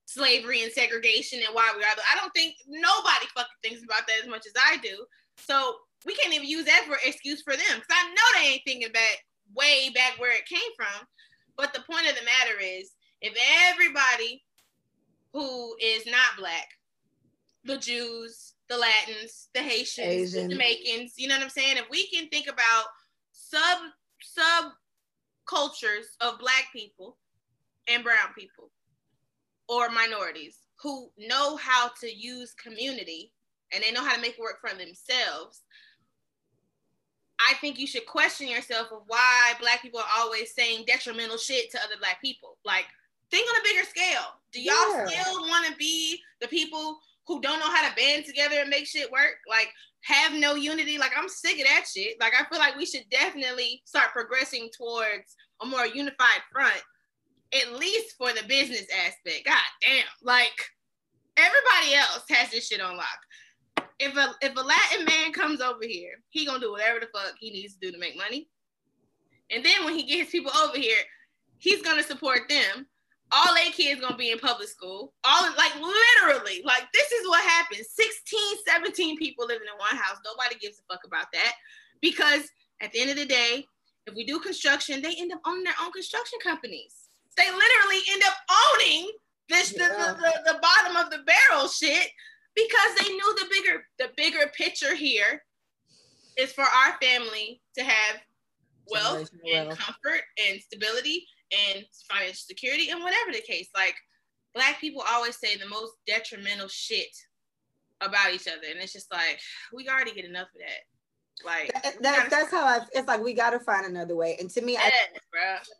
slavery 0.05 0.61
and 0.61 0.71
segregation 0.71 1.39
and 1.39 1.55
why 1.55 1.73
we 1.75 1.83
are. 1.83 1.87
I 1.87 2.19
don't 2.19 2.33
think 2.33 2.55
nobody 2.67 3.25
fucking 3.33 3.61
thinks 3.63 3.83
about 3.83 4.05
that 4.07 4.21
as 4.21 4.29
much 4.29 4.45
as 4.45 4.53
I 4.55 4.77
do. 4.77 5.05
So 5.37 5.75
we 6.05 6.13
can't 6.15 6.33
even 6.33 6.47
use 6.47 6.65
that 6.65 6.85
for 6.85 6.97
excuse 7.05 7.41
for 7.41 7.53
them 7.53 7.75
because 7.75 7.87
I 7.89 8.09
know 8.09 8.39
they 8.39 8.53
ain't 8.53 8.61
thinking 8.65 8.91
back 8.91 9.25
way 9.55 9.89
back 9.95 10.19
where 10.19 10.35
it 10.35 10.45
came 10.45 10.71
from. 10.75 11.07
But 11.57 11.73
the 11.73 11.81
point 11.89 12.07
of 12.07 12.15
the 12.15 12.25
matter 12.25 12.59
is, 12.61 12.91
if 13.21 13.33
everybody 13.71 14.43
who 15.31 15.75
is 15.81 16.05
not 16.05 16.37
black, 16.37 16.67
the 17.65 17.77
Jews, 17.77 18.53
the 18.69 18.77
Latins, 18.77 19.49
the 19.53 19.61
Haitians, 19.61 20.07
Asian. 20.35 20.47
the 20.49 20.55
Jamaicans, 20.55 21.13
you 21.17 21.27
know 21.27 21.35
what 21.35 21.43
I'm 21.43 21.49
saying? 21.49 21.77
If 21.77 21.89
we 21.89 22.07
can 22.07 22.27
think 22.29 22.47
about 22.47 22.85
sub 23.31 23.79
sub 24.21 24.71
cultures 25.45 26.15
of 26.21 26.39
black 26.39 26.67
people 26.73 27.17
and 27.87 28.03
brown 28.03 28.33
people 28.37 28.71
or 29.67 29.89
minorities 29.89 30.59
who 30.81 31.09
know 31.17 31.57
how 31.57 31.89
to 32.01 32.13
use 32.13 32.53
community 32.53 33.31
and 33.73 33.83
they 33.83 33.91
know 33.91 34.03
how 34.03 34.15
to 34.15 34.21
make 34.21 34.33
it 34.33 34.39
work 34.39 34.59
for 34.61 34.69
themselves, 34.69 35.61
I 37.39 37.55
think 37.55 37.79
you 37.79 37.87
should 37.87 38.05
question 38.05 38.47
yourself 38.47 38.87
of 38.91 39.01
why 39.07 39.53
black 39.59 39.81
people 39.81 39.99
are 39.99 40.21
always 40.21 40.53
saying 40.53 40.85
detrimental 40.85 41.37
shit 41.37 41.71
to 41.71 41.77
other 41.79 41.95
black 41.99 42.21
people. 42.21 42.57
Like, 42.63 42.85
think 43.31 43.49
on 43.49 43.59
a 43.59 43.63
bigger 43.63 43.89
scale. 43.89 44.39
Do 44.51 44.61
y'all 44.61 44.75
yeah. 44.91 45.05
still 45.07 45.41
want 45.41 45.65
to 45.67 45.75
be 45.75 46.19
the 46.39 46.47
people 46.47 46.99
who 47.27 47.41
don't 47.41 47.59
know 47.59 47.69
how 47.69 47.87
to 47.87 47.95
band 47.95 48.25
together 48.25 48.57
and 48.59 48.69
make 48.69 48.85
shit 48.85 49.11
work, 49.11 49.37
like 49.49 49.71
have 50.03 50.33
no 50.33 50.55
unity. 50.55 50.97
Like 50.97 51.11
I'm 51.17 51.29
sick 51.29 51.59
of 51.59 51.65
that 51.65 51.85
shit. 51.93 52.17
Like 52.19 52.33
I 52.39 52.45
feel 52.49 52.59
like 52.59 52.75
we 52.77 52.85
should 52.85 53.09
definitely 53.09 53.81
start 53.85 54.11
progressing 54.11 54.69
towards 54.77 55.35
a 55.61 55.65
more 55.65 55.85
unified 55.85 56.41
front, 56.51 56.81
at 57.53 57.73
least 57.73 58.15
for 58.17 58.29
the 58.29 58.47
business 58.47 58.85
aspect. 59.05 59.45
God 59.45 59.55
damn, 59.81 60.05
like 60.21 60.51
everybody 61.37 61.95
else 61.95 62.23
has 62.29 62.51
this 62.51 62.67
shit 62.67 62.81
on 62.81 62.97
lock. 62.97 63.87
If 63.99 64.15
a 64.17 64.33
if 64.41 64.55
a 64.55 64.61
Latin 64.61 65.05
man 65.05 65.31
comes 65.31 65.61
over 65.61 65.83
here, 65.83 66.21
he 66.29 66.45
gonna 66.45 66.59
do 66.59 66.71
whatever 66.71 66.99
the 66.99 67.07
fuck 67.13 67.35
he 67.39 67.51
needs 67.51 67.73
to 67.75 67.79
do 67.79 67.91
to 67.91 67.99
make 67.99 68.17
money. 68.17 68.49
And 69.49 69.63
then 69.63 69.85
when 69.85 69.95
he 69.95 70.03
gets 70.03 70.31
people 70.31 70.51
over 70.63 70.77
here, 70.77 70.97
he's 71.59 71.81
gonna 71.81 72.03
support 72.03 72.41
them 72.49 72.87
all 73.33 73.55
eight 73.57 73.73
kids 73.73 73.99
gonna 73.99 74.15
be 74.15 74.31
in 74.31 74.39
public 74.39 74.67
school. 74.67 75.13
All 75.23 75.49
like 75.57 75.73
literally, 75.75 76.61
like 76.63 76.87
this 76.93 77.11
is 77.11 77.27
what 77.27 77.43
happens. 77.43 77.87
16, 77.89 78.39
17 78.67 79.17
people 79.17 79.47
living 79.47 79.67
in 79.71 79.79
one 79.79 79.95
house. 79.95 80.17
Nobody 80.23 80.55
gives 80.59 80.79
a 80.79 80.93
fuck 80.93 81.01
about 81.05 81.27
that. 81.33 81.53
Because 82.01 82.43
at 82.81 82.91
the 82.91 83.01
end 83.01 83.09
of 83.09 83.17
the 83.17 83.25
day, 83.25 83.65
if 84.05 84.13
we 84.15 84.25
do 84.25 84.39
construction, 84.39 85.01
they 85.01 85.15
end 85.17 85.31
up 85.31 85.41
owning 85.47 85.63
their 85.63 85.73
own 85.81 85.91
construction 85.91 86.37
companies. 86.43 87.07
They 87.37 87.45
literally 87.45 88.01
end 88.11 88.23
up 88.25 88.35
owning 88.51 89.09
this 89.49 89.73
yeah. 89.75 89.87
the, 89.87 90.13
the, 90.13 90.53
the 90.53 90.59
bottom 90.61 90.97
of 90.97 91.09
the 91.09 91.23
barrel 91.25 91.67
shit 91.67 92.09
because 92.55 92.95
they 92.99 93.09
knew 93.09 93.35
the 93.35 93.45
bigger 93.49 93.83
the 93.99 94.09
bigger 94.15 94.51
picture 94.55 94.95
here 94.95 95.43
is 96.37 96.51
for 96.51 96.63
our 96.63 96.97
family 97.01 97.61
to 97.77 97.83
have 97.83 98.21
wealth 98.89 99.29
and 99.45 99.69
comfort 99.69 100.21
and 100.47 100.61
stability 100.61 101.25
and 101.73 101.85
financial 102.09 102.35
security 102.35 102.89
and 102.89 103.01
whatever 103.01 103.31
the 103.31 103.41
case. 103.41 103.69
Like 103.75 103.95
black 104.53 104.79
people 104.79 105.03
always 105.09 105.37
say 105.37 105.57
the 105.57 105.67
most 105.67 105.93
detrimental 106.07 106.67
shit 106.67 107.15
about 108.01 108.33
each 108.33 108.47
other. 108.47 108.67
And 108.69 108.79
it's 108.79 108.93
just 108.93 109.11
like, 109.11 109.39
we 109.73 109.87
already 109.87 110.13
get 110.13 110.25
enough 110.25 110.47
of 110.53 110.59
that. 110.59 111.45
Like 111.45 111.73
that, 111.73 112.01
that 112.03 112.29
that's 112.29 112.51
how 112.51 112.63
I 112.63 112.81
it's 112.93 113.07
like 113.07 113.21
we 113.21 113.33
gotta 113.33 113.59
find 113.59 113.85
another 113.85 114.15
way. 114.15 114.37
And 114.39 114.49
to 114.51 114.61
me, 114.61 114.77
I, 114.77 114.91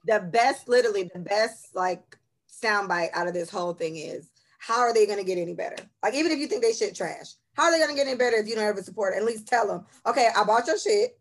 the 0.05 0.19
best, 0.19 0.67
literally 0.67 1.09
the 1.13 1.19
best 1.19 1.75
like 1.75 2.17
soundbite 2.51 3.09
out 3.13 3.27
of 3.27 3.33
this 3.33 3.51
whole 3.51 3.73
thing 3.73 3.97
is 3.97 4.31
how 4.57 4.79
are 4.79 4.93
they 4.93 5.05
gonna 5.05 5.23
get 5.23 5.37
any 5.37 5.53
better? 5.53 5.75
Like 6.01 6.15
even 6.15 6.31
if 6.31 6.39
you 6.39 6.47
think 6.47 6.63
they 6.63 6.73
shit 6.73 6.95
trash, 6.95 7.33
how 7.53 7.65
are 7.65 7.71
they 7.71 7.79
gonna 7.79 7.95
get 7.95 8.07
any 8.07 8.17
better 8.17 8.37
if 8.37 8.47
you 8.47 8.55
don't 8.55 8.63
ever 8.63 8.81
support 8.81 9.13
it? 9.13 9.17
At 9.17 9.25
least 9.25 9.47
tell 9.47 9.67
them, 9.67 9.85
okay, 10.07 10.29
I 10.35 10.43
bought 10.43 10.67
your 10.67 10.79
shit. 10.79 11.19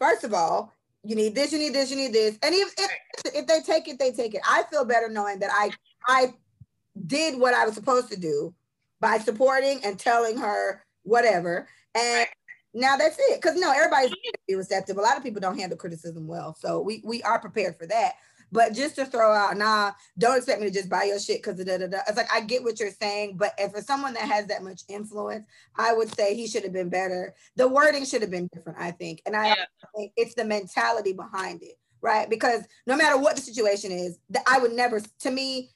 First 0.00 0.24
of 0.24 0.32
all, 0.32 0.72
you 1.04 1.14
need 1.14 1.34
this, 1.34 1.52
you 1.52 1.58
need 1.58 1.74
this, 1.74 1.90
you 1.90 1.96
need 1.96 2.12
this. 2.12 2.38
And 2.42 2.54
if, 2.54 2.74
if, 2.78 2.90
if 3.34 3.46
they 3.46 3.60
take 3.60 3.88
it, 3.88 3.98
they 3.98 4.10
take 4.10 4.34
it. 4.34 4.40
I 4.48 4.64
feel 4.70 4.84
better 4.84 5.08
knowing 5.08 5.38
that 5.40 5.50
I 5.52 5.70
I 6.08 6.34
did 7.06 7.38
what 7.38 7.54
I 7.54 7.64
was 7.66 7.74
supposed 7.74 8.10
to 8.10 8.18
do 8.18 8.54
by 9.00 9.18
supporting 9.18 9.80
and 9.84 9.98
telling 9.98 10.38
her 10.38 10.84
whatever. 11.02 11.68
And 11.94 12.26
now 12.72 12.96
that's 12.96 13.18
it. 13.18 13.40
Because 13.40 13.58
no, 13.58 13.70
everybody's 13.70 14.12
receptive. 14.48 14.96
A 14.96 15.00
lot 15.00 15.16
of 15.16 15.22
people 15.22 15.40
don't 15.40 15.58
handle 15.58 15.78
criticism 15.78 16.26
well. 16.26 16.56
So 16.58 16.80
we 16.80 17.02
we 17.04 17.22
are 17.22 17.38
prepared 17.38 17.76
for 17.78 17.86
that. 17.86 18.14
But 18.54 18.72
just 18.72 18.94
to 18.94 19.04
throw 19.04 19.32
out, 19.32 19.56
nah, 19.56 19.90
don't 20.16 20.36
expect 20.36 20.60
me 20.60 20.68
to 20.68 20.72
just 20.72 20.88
buy 20.88 21.02
your 21.02 21.18
shit 21.18 21.42
because 21.42 21.58
da 21.64 21.76
da 21.76 21.88
da. 21.88 21.98
It's 22.06 22.16
like 22.16 22.32
I 22.32 22.40
get 22.40 22.62
what 22.62 22.78
you're 22.78 22.92
saying, 22.92 23.36
but 23.36 23.52
if 23.58 23.72
for 23.72 23.80
someone 23.80 24.14
that 24.14 24.28
has 24.28 24.46
that 24.46 24.62
much 24.62 24.82
influence, 24.88 25.44
I 25.76 25.92
would 25.92 26.14
say 26.14 26.36
he 26.36 26.46
should 26.46 26.62
have 26.62 26.72
been 26.72 26.88
better. 26.88 27.34
The 27.56 27.66
wording 27.66 28.04
should 28.04 28.22
have 28.22 28.30
been 28.30 28.48
different, 28.54 28.78
I 28.78 28.92
think. 28.92 29.22
And 29.26 29.34
I 29.34 29.48
yeah. 29.48 29.54
think 29.96 30.12
it's 30.16 30.36
the 30.36 30.44
mentality 30.44 31.12
behind 31.12 31.64
it, 31.64 31.76
right? 32.00 32.30
Because 32.30 32.62
no 32.86 32.96
matter 32.96 33.18
what 33.18 33.34
the 33.34 33.42
situation 33.42 33.90
is, 33.90 34.20
that 34.30 34.44
I 34.46 34.60
would 34.60 34.72
never, 34.72 35.00
to 35.00 35.30
me, 35.32 35.70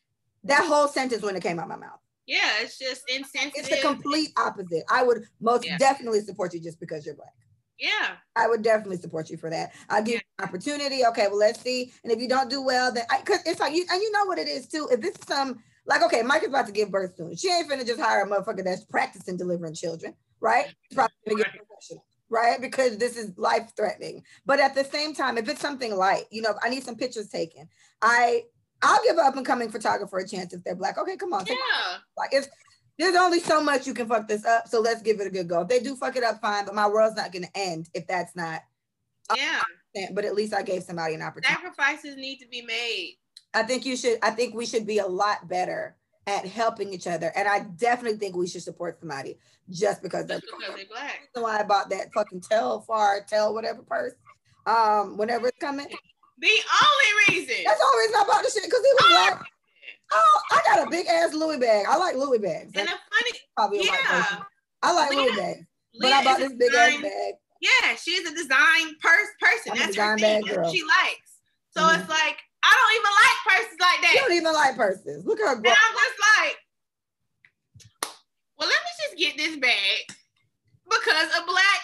that 0.44 0.64
whole 0.64 0.86
sentence 0.86 1.24
when 1.24 1.34
it 1.34 1.42
came 1.42 1.58
out 1.58 1.66
my 1.66 1.74
mouth. 1.74 1.98
Yeah, 2.28 2.48
it's 2.60 2.78
just 2.78 3.02
insensitive. 3.08 3.52
It's 3.56 3.68
the 3.70 3.80
complete 3.82 4.28
opposite. 4.38 4.84
I 4.88 5.02
would 5.02 5.24
most 5.40 5.66
yeah. 5.66 5.78
definitely 5.78 6.20
support 6.20 6.54
you 6.54 6.60
just 6.60 6.78
because 6.78 7.04
you're 7.04 7.16
black. 7.16 7.34
Yeah. 7.78 8.16
I 8.36 8.48
would 8.48 8.62
definitely 8.62 8.98
support 8.98 9.30
you 9.30 9.36
for 9.36 9.50
that. 9.50 9.72
I'll 9.88 10.02
give 10.02 10.14
yeah. 10.14 10.20
you 10.20 10.44
an 10.44 10.48
opportunity. 10.48 11.06
Okay, 11.06 11.26
well, 11.28 11.38
let's 11.38 11.60
see. 11.60 11.92
And 12.02 12.12
if 12.12 12.20
you 12.20 12.28
don't 12.28 12.50
do 12.50 12.62
well, 12.62 12.92
then 12.92 13.04
I 13.10 13.20
cause 13.22 13.38
it's 13.46 13.60
like 13.60 13.74
you 13.74 13.84
and 13.90 14.02
you 14.02 14.12
know 14.12 14.24
what 14.24 14.38
it 14.38 14.48
is 14.48 14.66
too. 14.66 14.88
If 14.90 15.00
this 15.00 15.14
is 15.14 15.26
some 15.26 15.58
like 15.86 16.02
okay, 16.02 16.22
Mike 16.22 16.42
is 16.42 16.48
about 16.48 16.66
to 16.66 16.72
give 16.72 16.90
birth 16.90 17.16
soon. 17.16 17.36
She 17.36 17.50
ain't 17.50 17.70
finna 17.70 17.86
just 17.86 18.00
hire 18.00 18.22
a 18.22 18.28
motherfucker 18.28 18.64
that's 18.64 18.84
practicing 18.84 19.36
delivering 19.36 19.74
children, 19.74 20.14
right? 20.40 20.66
She's 20.88 20.94
probably 20.96 21.14
gonna 21.28 21.42
get 21.42 21.52
professional, 21.52 22.04
right? 22.28 22.60
Because 22.60 22.98
this 22.98 23.16
is 23.16 23.36
life 23.38 23.72
threatening. 23.76 24.22
But 24.44 24.60
at 24.60 24.74
the 24.74 24.84
same 24.84 25.14
time, 25.14 25.38
if 25.38 25.48
it's 25.48 25.60
something 25.60 25.96
light, 25.96 26.24
you 26.30 26.42
know, 26.42 26.54
I 26.62 26.68
need 26.68 26.82
some 26.82 26.96
pictures 26.96 27.28
taken. 27.28 27.68
I 28.02 28.42
I'll 28.82 29.02
give 29.04 29.16
an 29.16 29.24
up 29.24 29.36
and 29.36 29.46
coming 29.46 29.70
photographer 29.70 30.18
a 30.18 30.28
chance 30.28 30.52
if 30.52 30.62
they're 30.62 30.76
black. 30.76 30.98
Okay, 30.98 31.16
come 31.16 31.32
on. 31.32 31.46
Yeah. 31.46 31.54
Like 32.16 32.32
if 32.32 32.46
there's 32.98 33.16
only 33.16 33.40
so 33.40 33.62
much 33.62 33.86
you 33.86 33.94
can 33.94 34.08
fuck 34.08 34.26
this 34.26 34.44
up. 34.44 34.68
So 34.68 34.80
let's 34.80 35.02
give 35.02 35.20
it 35.20 35.26
a 35.26 35.30
good 35.30 35.48
go. 35.48 35.62
If 35.62 35.68
they 35.68 35.80
do 35.80 35.94
fuck 35.94 36.16
it 36.16 36.24
up, 36.24 36.40
fine. 36.40 36.64
But 36.64 36.74
my 36.74 36.88
world's 36.88 37.16
not 37.16 37.32
going 37.32 37.44
to 37.44 37.50
end 37.54 37.88
if 37.94 38.06
that's 38.06 38.34
not. 38.34 38.62
Yeah. 39.36 39.62
But 40.12 40.24
at 40.24 40.34
least 40.34 40.54
I 40.54 40.62
gave 40.62 40.82
somebody 40.82 41.14
an 41.14 41.22
opportunity. 41.22 41.54
Sacrifices 41.54 42.16
need 42.16 42.38
to 42.38 42.48
be 42.48 42.62
made. 42.62 43.18
I 43.54 43.62
think 43.62 43.86
you 43.86 43.96
should. 43.96 44.18
I 44.22 44.30
think 44.30 44.54
we 44.54 44.66
should 44.66 44.86
be 44.86 44.98
a 44.98 45.06
lot 45.06 45.48
better 45.48 45.96
at 46.26 46.44
helping 46.44 46.92
each 46.92 47.06
other, 47.06 47.32
and 47.34 47.48
I 47.48 47.60
definitely 47.60 48.18
think 48.18 48.36
we 48.36 48.46
should 48.46 48.62
support 48.62 49.00
somebody 49.00 49.38
just 49.70 50.02
because 50.02 50.26
just 50.26 50.28
they're 50.28 50.40
because 50.40 50.76
they're 50.76 50.86
black. 50.86 51.20
That's 51.34 51.42
why 51.42 51.58
I 51.58 51.62
bought 51.62 51.88
that 51.90 52.12
fucking 52.12 52.42
Telfar 52.42 53.26
tell 53.26 53.54
whatever 53.54 53.82
purse. 53.82 54.12
Um, 54.66 55.16
whenever 55.16 55.48
it's 55.48 55.58
coming. 55.58 55.86
The 56.38 56.46
only 56.46 57.40
reason. 57.40 57.64
That's 57.64 57.80
the 57.80 57.86
only 57.86 58.06
reason 58.06 58.20
I 58.20 58.24
bought 58.26 58.44
the 58.44 58.50
shit 58.50 58.64
because 58.64 58.84
he 58.84 58.92
was 58.92 59.04
oh, 59.04 59.26
black. 59.30 59.50
Oh, 60.10 60.40
I 60.52 60.60
got 60.64 60.86
a 60.86 60.90
big 60.90 61.06
ass 61.06 61.34
Louis 61.34 61.58
bag. 61.58 61.86
I 61.88 61.96
like 61.96 62.16
Louis 62.16 62.38
bags. 62.38 62.72
And 62.74 62.88
a 62.88 62.90
funny, 62.90 63.38
probably 63.56 63.84
yeah. 63.84 64.42
I 64.82 64.92
like 64.92 65.10
Leah, 65.10 65.20
Louis 65.20 65.36
bags, 65.36 65.66
but 66.00 66.12
I 66.12 66.24
bought 66.24 66.38
this 66.38 66.52
big 66.52 66.70
design, 66.70 66.94
ass 66.94 67.02
bag. 67.02 67.34
Yeah, 67.60 67.94
she's 67.96 68.26
a 68.26 68.34
design 68.34 68.94
purse 69.00 69.28
person. 69.40 69.72
I'm 69.72 69.78
That's 69.78 69.96
her 69.96 70.18
thing. 70.18 70.44
That's 70.46 70.72
she 70.72 70.82
likes. 70.82 71.40
So 71.70 71.82
mm-hmm. 71.82 72.00
it's 72.00 72.08
like 72.08 72.38
I 72.62 72.74
don't 72.74 72.94
even 72.98 73.12
like 73.22 73.38
purses 73.46 73.78
like 73.80 74.00
that. 74.02 74.12
You 74.14 74.20
don't 74.20 74.36
even 74.36 74.52
like 74.52 74.76
purses. 74.76 75.24
Look 75.24 75.40
at 75.40 75.48
her. 75.48 75.56
And 75.56 75.66
I'm 75.66 75.94
just 75.94 76.18
like, 76.38 76.56
well, 78.58 78.68
let 78.68 78.80
me 78.82 78.90
just 79.02 79.18
get 79.18 79.36
this 79.36 79.56
bag 79.56 80.16
because 80.88 81.28
a 81.36 81.44
black 81.46 81.82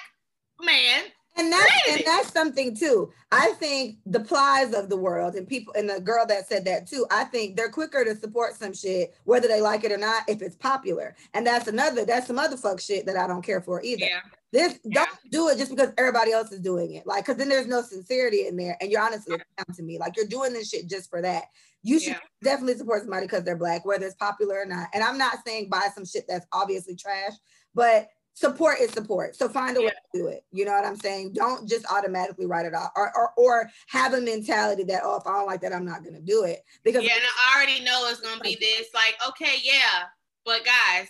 man 0.63 1.05
and 1.37 1.53
that's 1.53 1.73
and 1.89 2.03
that's 2.07 2.33
something 2.33 2.77
too. 2.77 3.13
I 3.33 3.53
think 3.59 3.99
the 4.07 4.21
plies 4.21 4.73
of 4.73 4.89
the 4.89 4.97
world 4.97 5.35
and 5.35 5.49
people 5.49 5.75
and 5.77 5.89
the 5.89 6.01
girl 6.01 6.25
that 6.27 6.49
said 6.49 6.65
that 6.67 6.87
too. 6.87 7.07
I 7.11 7.25
think 7.25 7.57
they're 7.57 7.71
quicker 7.71 8.05
to 8.05 8.15
support 8.15 8.55
some 8.55 8.73
shit 8.73 9.15
whether 9.25 9.49
they 9.49 9.61
like 9.61 9.83
it 9.85 9.91
or 9.91 9.99
not 9.99 10.23
if 10.29 10.43
it's 10.43 10.55
popular. 10.57 11.17
And 11.33 11.47
that's 11.47 11.67
another 11.67 12.05
that's 12.05 12.29
some 12.29 12.39
other 12.39 12.57
fuck 12.57 12.81
shit 12.81 13.07
that 13.07 13.17
I 13.17 13.27
don't 13.27 13.43
care 13.43 13.61
for 13.61 13.83
either. 13.83 14.05
Yeah. 14.05 14.21
This 14.53 14.79
yeah. 14.85 15.05
don't 15.05 15.31
do 15.31 15.49
it 15.49 15.59
just 15.59 15.71
because 15.71 15.93
everybody 15.99 16.31
else 16.31 16.53
is 16.53 16.61
doing 16.61 16.95
it. 16.95 17.07
Like 17.07 17.25
cuz 17.25 17.37
then 17.37 17.49
there's 17.49 17.67
no 17.67 17.83
sincerity 17.83 18.47
in 18.47 18.57
there 18.57 18.77
and 18.81 18.91
you're 18.91 19.03
honestly 19.03 19.37
down 19.37 19.77
to 19.77 19.83
me. 19.83 19.99
Like 19.99 20.17
you're 20.17 20.27
doing 20.27 20.53
this 20.53 20.69
shit 20.69 20.89
just 20.89 21.11
for 21.11 21.21
that. 21.21 21.45
You 21.83 21.99
should 21.99 22.13
yeah. 22.13 22.19
definitely 22.45 22.79
support 22.79 23.03
somebody 23.03 23.27
because 23.27 23.43
they're 23.43 23.57
black 23.57 23.85
whether 23.85 24.07
it's 24.07 24.15
popular 24.15 24.61
or 24.61 24.67
not. 24.67 24.87
And 24.95 25.03
I'm 25.03 25.19
not 25.19 25.39
saying 25.45 25.69
buy 25.69 25.89
some 25.93 26.05
shit 26.05 26.27
that's 26.29 26.47
obviously 26.53 26.95
trash, 26.95 27.33
but 27.75 28.09
support 28.35 28.81
is 28.81 28.91
support. 28.91 29.37
So 29.37 29.49
find 29.49 29.77
a 29.77 29.81
yeah. 29.81 29.87
way 29.87 29.93
to 29.93 30.19
do 30.19 30.27
it. 30.27 30.45
You 30.53 30.65
know 30.65 30.73
what 30.73 30.85
I'm 30.85 30.97
saying? 30.97 31.33
Don't 31.33 31.69
just 31.69 31.87
automatically 31.91 32.47
write 32.47 32.67
it 32.67 32.75
off 32.75 32.91
or, 32.97 33.11
or, 33.17 33.31
or 33.37 33.71
have 33.87 34.13
a 34.13 34.21
mentality 34.21 34.85
that, 34.85 35.03
oh, 35.05 35.17
if 35.17 35.27
I 35.27 35.39
don't 35.39 35.47
like 35.47 35.61
that, 35.63 35.73
I'm 35.73 35.85
not 35.85 36.03
going 36.03 36.17
to 36.17 36.21
do 36.21 36.43
it. 36.43 36.61
Because 36.83 37.05
yeah, 37.05 37.15
and 37.15 37.23
I 37.23 37.57
already 37.57 37.83
know 37.85 38.09
it's 38.11 38.21
going 38.21 38.37
to 38.37 38.43
be 38.43 38.57
this 38.61 38.89
like, 38.93 39.15
okay, 39.29 39.57
yeah, 39.63 40.05
but 40.45 40.65
guys, 40.65 41.09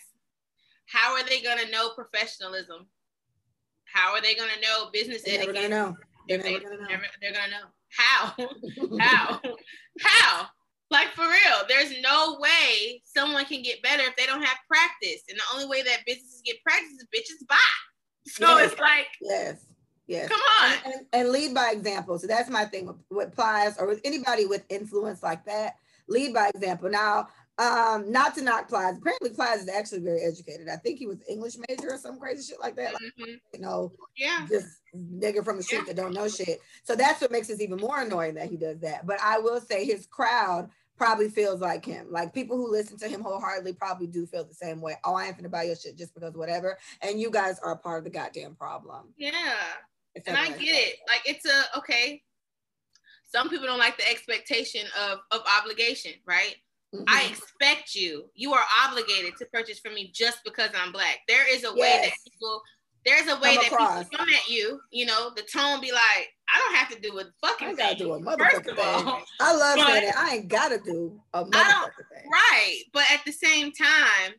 how 0.86 1.14
are 1.14 1.24
they 1.24 1.40
going 1.40 1.58
to 1.58 1.70
know 1.70 1.90
professionalism? 1.90 2.86
How 3.84 4.12
are 4.12 4.20
they 4.20 4.34
going 4.34 4.50
to 4.54 4.60
know 4.60 4.90
business 4.92 5.22
they're 5.22 5.36
etiquette? 5.36 5.54
Never 5.54 5.68
gonna 5.68 5.90
know. 5.90 5.96
They're, 6.28 6.38
they, 6.38 6.52
never 6.52 6.76
gonna 6.76 6.88
know. 6.88 6.98
they're 7.20 7.32
gonna 7.32 7.50
know. 7.50 7.66
How? 7.90 8.34
how? 9.00 9.40
how? 10.00 10.48
Like 10.90 11.08
for 11.08 11.22
real, 11.22 11.66
there's 11.68 11.92
no 12.02 12.38
way 12.38 13.02
someone 13.04 13.44
can 13.46 13.62
get 13.62 13.82
better 13.82 14.02
if 14.02 14.16
they 14.16 14.26
don't 14.26 14.42
have 14.42 14.58
practice. 14.68 15.22
And 15.28 15.38
the 15.38 15.42
only 15.54 15.66
way 15.66 15.82
that 15.82 16.04
businesses 16.06 16.42
get 16.44 16.62
practice 16.62 16.92
is 16.92 17.06
bitches 17.14 17.46
buy. 17.48 17.56
So 18.26 18.58
yes. 18.58 18.72
it's 18.72 18.80
like 18.80 19.06
yes. 19.20 19.66
Yes. 20.06 20.28
Come 20.28 20.40
on. 20.40 20.72
And, 20.72 20.94
and, 20.94 21.06
and, 21.12 21.28
lead 21.30 21.54
by 21.54 21.70
example. 21.70 22.18
So 22.18 22.26
that's 22.26 22.50
my 22.50 22.66
thing 22.66 22.86
with, 22.86 22.96
with 23.10 23.34
Plies 23.34 23.78
or 23.78 23.86
with 23.86 24.00
anybody 24.04 24.44
with 24.44 24.62
influence 24.68 25.22
like 25.22 25.46
that. 25.46 25.76
Lead 26.08 26.34
by 26.34 26.50
example. 26.54 26.90
Now, 26.90 27.28
um, 27.58 28.10
not 28.10 28.34
to 28.34 28.42
knock 28.42 28.68
Plies. 28.68 28.98
Apparently, 28.98 29.30
Plies 29.30 29.62
is 29.62 29.68
actually 29.68 30.00
very 30.00 30.22
educated. 30.22 30.68
I 30.68 30.76
think 30.76 30.98
he 30.98 31.06
was 31.06 31.18
English 31.28 31.54
major 31.68 31.92
or 31.92 31.98
some 31.98 32.18
crazy 32.18 32.42
shit 32.42 32.60
like 32.60 32.74
that. 32.76 32.94
Like, 32.94 33.02
mm-hmm. 33.02 33.34
You 33.52 33.60
know, 33.60 33.92
yeah, 34.16 34.46
just 34.48 34.66
nigga 34.94 35.44
from 35.44 35.58
the 35.58 35.62
street 35.62 35.78
yeah. 35.78 35.84
that 35.92 35.96
don't 35.96 36.14
know 36.14 36.28
shit. 36.28 36.60
So 36.82 36.96
that's 36.96 37.20
what 37.20 37.30
makes 37.30 37.50
it 37.50 37.60
even 37.60 37.78
more 37.78 38.00
annoying 38.00 38.34
that 38.34 38.50
he 38.50 38.56
does 38.56 38.80
that. 38.80 39.06
But 39.06 39.20
I 39.22 39.38
will 39.38 39.60
say 39.60 39.84
his 39.84 40.06
crowd 40.06 40.68
probably 40.96 41.28
feels 41.28 41.60
like 41.60 41.84
him. 41.84 42.08
Like 42.10 42.34
people 42.34 42.56
who 42.56 42.70
listen 42.70 42.98
to 42.98 43.08
him 43.08 43.20
wholeheartedly 43.20 43.74
probably 43.74 44.08
do 44.08 44.26
feel 44.26 44.44
the 44.44 44.54
same 44.54 44.80
way. 44.80 44.96
Oh, 45.04 45.14
I 45.14 45.26
ain't 45.26 45.38
finna 45.38 45.50
buy 45.50 45.64
your 45.64 45.76
shit 45.76 45.96
just 45.96 46.14
because 46.14 46.34
whatever. 46.34 46.76
And 47.02 47.20
you 47.20 47.30
guys 47.30 47.58
are 47.60 47.72
a 47.72 47.78
part 47.78 47.98
of 47.98 48.04
the 48.04 48.10
goddamn 48.10 48.56
problem. 48.56 49.12
Yeah. 49.16 49.30
and 50.26 50.36
I 50.36 50.48
get 50.48 50.62
it. 50.62 50.96
Like 51.08 51.22
it's 51.24 51.46
a 51.46 51.78
okay. 51.78 52.22
Some 53.32 53.48
people 53.48 53.66
don't 53.66 53.78
like 53.78 53.96
the 53.96 54.08
expectation 54.08 54.86
of 55.08 55.18
of 55.30 55.40
obligation, 55.60 56.12
right? 56.26 56.56
Mm-hmm. 56.94 57.04
I 57.08 57.28
expect 57.30 57.94
you. 57.94 58.26
You 58.34 58.54
are 58.54 58.64
obligated 58.86 59.36
to 59.38 59.46
purchase 59.46 59.80
from 59.80 59.94
me 59.94 60.10
just 60.14 60.38
because 60.44 60.70
I'm 60.76 60.92
black. 60.92 61.20
There 61.28 61.48
is 61.52 61.64
a 61.64 61.72
yes. 61.74 61.76
way 61.76 62.00
that 62.02 62.12
people 62.30 62.62
there's 63.04 63.28
a 63.28 63.38
way 63.40 63.56
come 63.56 63.64
that 63.64 63.72
across. 63.72 64.04
people 64.04 64.18
come 64.18 64.28
at 64.30 64.48
you, 64.48 64.80
you 64.90 65.04
know, 65.04 65.30
the 65.36 65.42
tone 65.42 65.80
be 65.80 65.92
like, 65.92 66.28
I 66.54 66.58
don't 66.58 66.74
have 66.74 66.88
to 66.88 67.00
do 67.00 67.18
a 67.18 67.24
fucking 67.46 67.68
I 67.68 67.74
gotta 67.74 67.96
thing. 67.96 68.06
do 68.06 68.12
a 68.14 68.20
motherfucking 68.20 68.64
thing. 68.64 69.22
I 69.40 69.54
love 69.54 69.76
but, 69.76 69.86
saying 69.86 70.04
that. 70.06 70.16
I 70.16 70.34
ain't 70.36 70.48
gotta 70.48 70.78
do 70.78 71.20
a 71.34 71.44
motherfucking 71.44 72.08
thing. 72.12 72.30
Right. 72.32 72.82
But 72.92 73.04
at 73.12 73.20
the 73.26 73.32
same 73.32 73.72
time, 73.72 74.32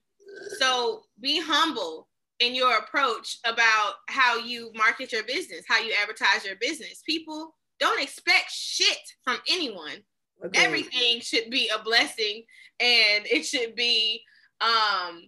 so 0.59 1.01
be 1.21 1.39
humble 1.39 2.07
in 2.39 2.55
your 2.55 2.77
approach 2.77 3.37
about 3.45 3.93
how 4.09 4.37
you 4.37 4.71
market 4.75 5.11
your 5.11 5.23
business, 5.23 5.63
how 5.67 5.79
you 5.79 5.93
advertise 6.01 6.43
your 6.43 6.55
business. 6.59 7.01
People 7.05 7.55
don't 7.79 8.01
expect 8.01 8.51
shit 8.51 8.97
from 9.23 9.37
anyone. 9.49 10.03
Okay. 10.45 10.63
Everything 10.63 11.19
should 11.21 11.49
be 11.49 11.69
a 11.69 11.83
blessing 11.83 12.43
and 12.79 13.25
it 13.25 13.45
should 13.45 13.75
be 13.75 14.21
um 14.61 15.23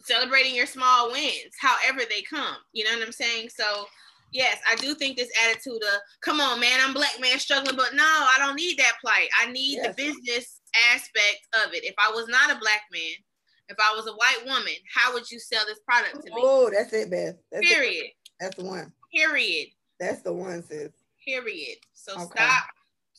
celebrating 0.00 0.54
your 0.54 0.66
small 0.66 1.10
wins, 1.10 1.54
however 1.60 2.00
they 2.08 2.22
come. 2.22 2.56
You 2.72 2.84
know 2.84 2.98
what 2.98 3.06
I'm 3.06 3.12
saying? 3.12 3.48
So 3.48 3.86
yes, 4.32 4.58
I 4.70 4.74
do 4.76 4.94
think 4.94 5.16
this 5.16 5.30
attitude 5.46 5.82
of 5.82 6.00
come 6.20 6.40
on, 6.40 6.60
man, 6.60 6.80
I'm 6.82 6.92
black 6.94 7.18
man 7.20 7.38
struggling, 7.38 7.76
but 7.76 7.94
no, 7.94 8.04
I 8.04 8.36
don't 8.38 8.56
need 8.56 8.78
that 8.78 8.94
plight. 9.00 9.28
I 9.42 9.50
need 9.50 9.76
yes. 9.76 9.86
the 9.86 10.02
business 10.02 10.60
aspect 10.92 11.46
of 11.64 11.72
it. 11.72 11.84
If 11.84 11.94
I 11.98 12.10
was 12.12 12.28
not 12.28 12.50
a 12.50 12.58
black 12.58 12.82
man, 12.92 13.14
if 13.68 13.76
I 13.78 13.94
was 13.96 14.06
a 14.06 14.12
white 14.12 14.44
woman, 14.44 14.74
how 14.94 15.14
would 15.14 15.30
you 15.30 15.38
sell 15.38 15.64
this 15.66 15.80
product 15.80 16.24
to 16.26 16.34
me? 16.34 16.36
Oh, 16.36 16.70
that's 16.70 16.92
it, 16.92 17.10
Beth. 17.10 17.36
That's 17.50 17.66
Period. 17.66 18.04
It. 18.06 18.12
That's 18.40 18.56
the 18.56 18.64
one. 18.64 18.92
Period. 19.14 19.68
That's 19.98 20.22
the 20.22 20.32
one, 20.32 20.62
sis. 20.62 20.90
Period. 21.24 21.78
So 21.94 22.12
okay. 22.14 22.24
stop, 22.36 22.64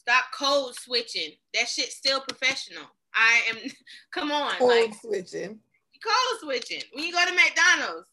stop 0.07 0.25
code 0.37 0.75
switching. 0.75 1.31
That 1.53 1.67
shit's 1.67 1.95
still 1.95 2.21
professional. 2.21 2.85
I 3.13 3.41
am. 3.49 3.57
Come 4.11 4.31
on, 4.31 4.55
code 4.55 4.69
like, 4.69 4.93
switching 5.01 5.59
code 6.05 6.39
switching. 6.39 6.83
When 6.93 7.03
you 7.03 7.11
go 7.11 7.25
to 7.25 7.33
McDonald's 7.33 8.09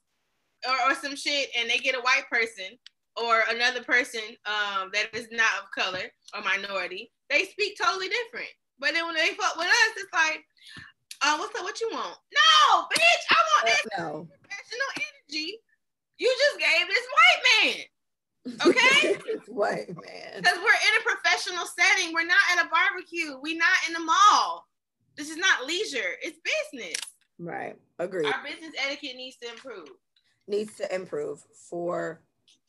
or, 0.67 0.91
or 0.91 0.95
some 0.95 1.17
shit 1.17 1.51
and 1.59 1.69
they 1.69 1.79
get 1.79 1.95
a 1.95 2.01
white 2.01 2.25
person 2.31 2.79
or 3.17 3.45
another 3.51 3.83
person 3.85 4.23
um, 4.47 4.91
that 4.93 5.13
is 5.13 5.29
not 5.31 5.61
of 5.61 5.71
color 5.77 6.09
or 6.35 6.43
minority, 6.43 7.13
they 7.29 7.45
speak 7.45 7.77
totally 7.77 8.09
different. 8.09 8.51
But 8.79 8.95
then 8.95 9.07
when 9.07 9.15
they 9.15 9.37
fuck 9.37 9.57
with 9.57 9.69
us, 9.69 9.93
it's 9.97 10.13
like, 10.13 10.45
uh, 11.23 11.37
what's 11.37 11.55
up? 11.55 11.63
What 11.63 11.81
you 11.81 11.91
want? 11.93 12.19
No, 12.33 12.83
bitch, 12.89 13.25
I 13.31 13.37
want 13.37 13.67
this 13.67 13.87
uh, 13.97 14.03
no. 14.03 14.29
professional 14.41 14.91
energy. 14.97 15.59
You 16.19 16.35
just 16.49 16.59
gave 16.59 16.89
this 16.89 17.07
white 17.15 17.43
man. 17.45 17.85
Okay? 18.47 19.17
It's 19.27 19.49
white 19.49 19.89
man. 19.89 20.37
Because 20.37 20.59
we're 20.59 20.65
in 20.65 21.01
a 21.01 21.05
professional 21.05 21.65
setting. 21.67 22.13
We're 22.13 22.27
not 22.27 22.41
at 22.57 22.65
a 22.65 22.69
barbecue. 22.69 23.39
We're 23.41 23.59
not 23.59 23.77
in 23.87 23.95
the 23.95 24.01
mall. 24.01 24.67
This 25.17 25.31
is 25.31 25.37
not 25.37 25.67
leisure. 25.67 26.17
It's 26.23 26.39
business. 26.73 26.97
Right. 27.39 27.77
Agree. 27.99 28.27
Our 28.27 28.43
business 28.45 28.73
etiquette 28.85 29.17
needs 29.17 29.37
to 29.39 29.49
improve. 29.51 29.89
Needs 30.49 30.77
to 30.77 30.95
improve 30.95 31.43
for 31.69 32.21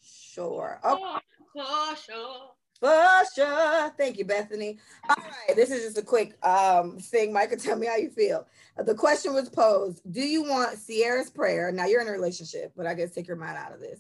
sure. 0.02 0.80
Oh, 0.84 1.20
for 1.54 1.96
sure. 1.96 2.50
For 2.80 3.22
sure. 3.36 3.94
Thank 3.98 4.18
you, 4.18 4.26
Bethany. 4.26 4.80
All 5.10 5.16
right. 5.18 5.56
This 5.56 5.72
is 5.72 5.84
just 5.84 5.98
a 5.98 6.02
quick 6.02 6.36
um 6.46 6.98
thing. 7.00 7.32
Micah, 7.32 7.56
tell 7.56 7.78
me 7.78 7.88
how 7.88 7.98
you 7.98 8.10
feel. 8.10 8.48
The 8.78 8.96
question 8.96 9.34
was 9.34 9.50
posed 9.50 10.02
Do 10.12 10.22
you 10.22 10.44
want 10.44 10.78
Ciara's 10.86 11.30
prayer? 11.30 11.72
Now 11.72 11.86
you're 11.86 12.02
in 12.02 12.08
a 12.08 12.12
relationship, 12.12 12.74
but 12.76 12.88
I 12.88 12.94
guess 12.94 13.12
take 13.12 13.28
your 13.28 13.38
mind 13.38 13.58
out 13.58 13.74
of 13.74 13.80
this. 13.80 14.00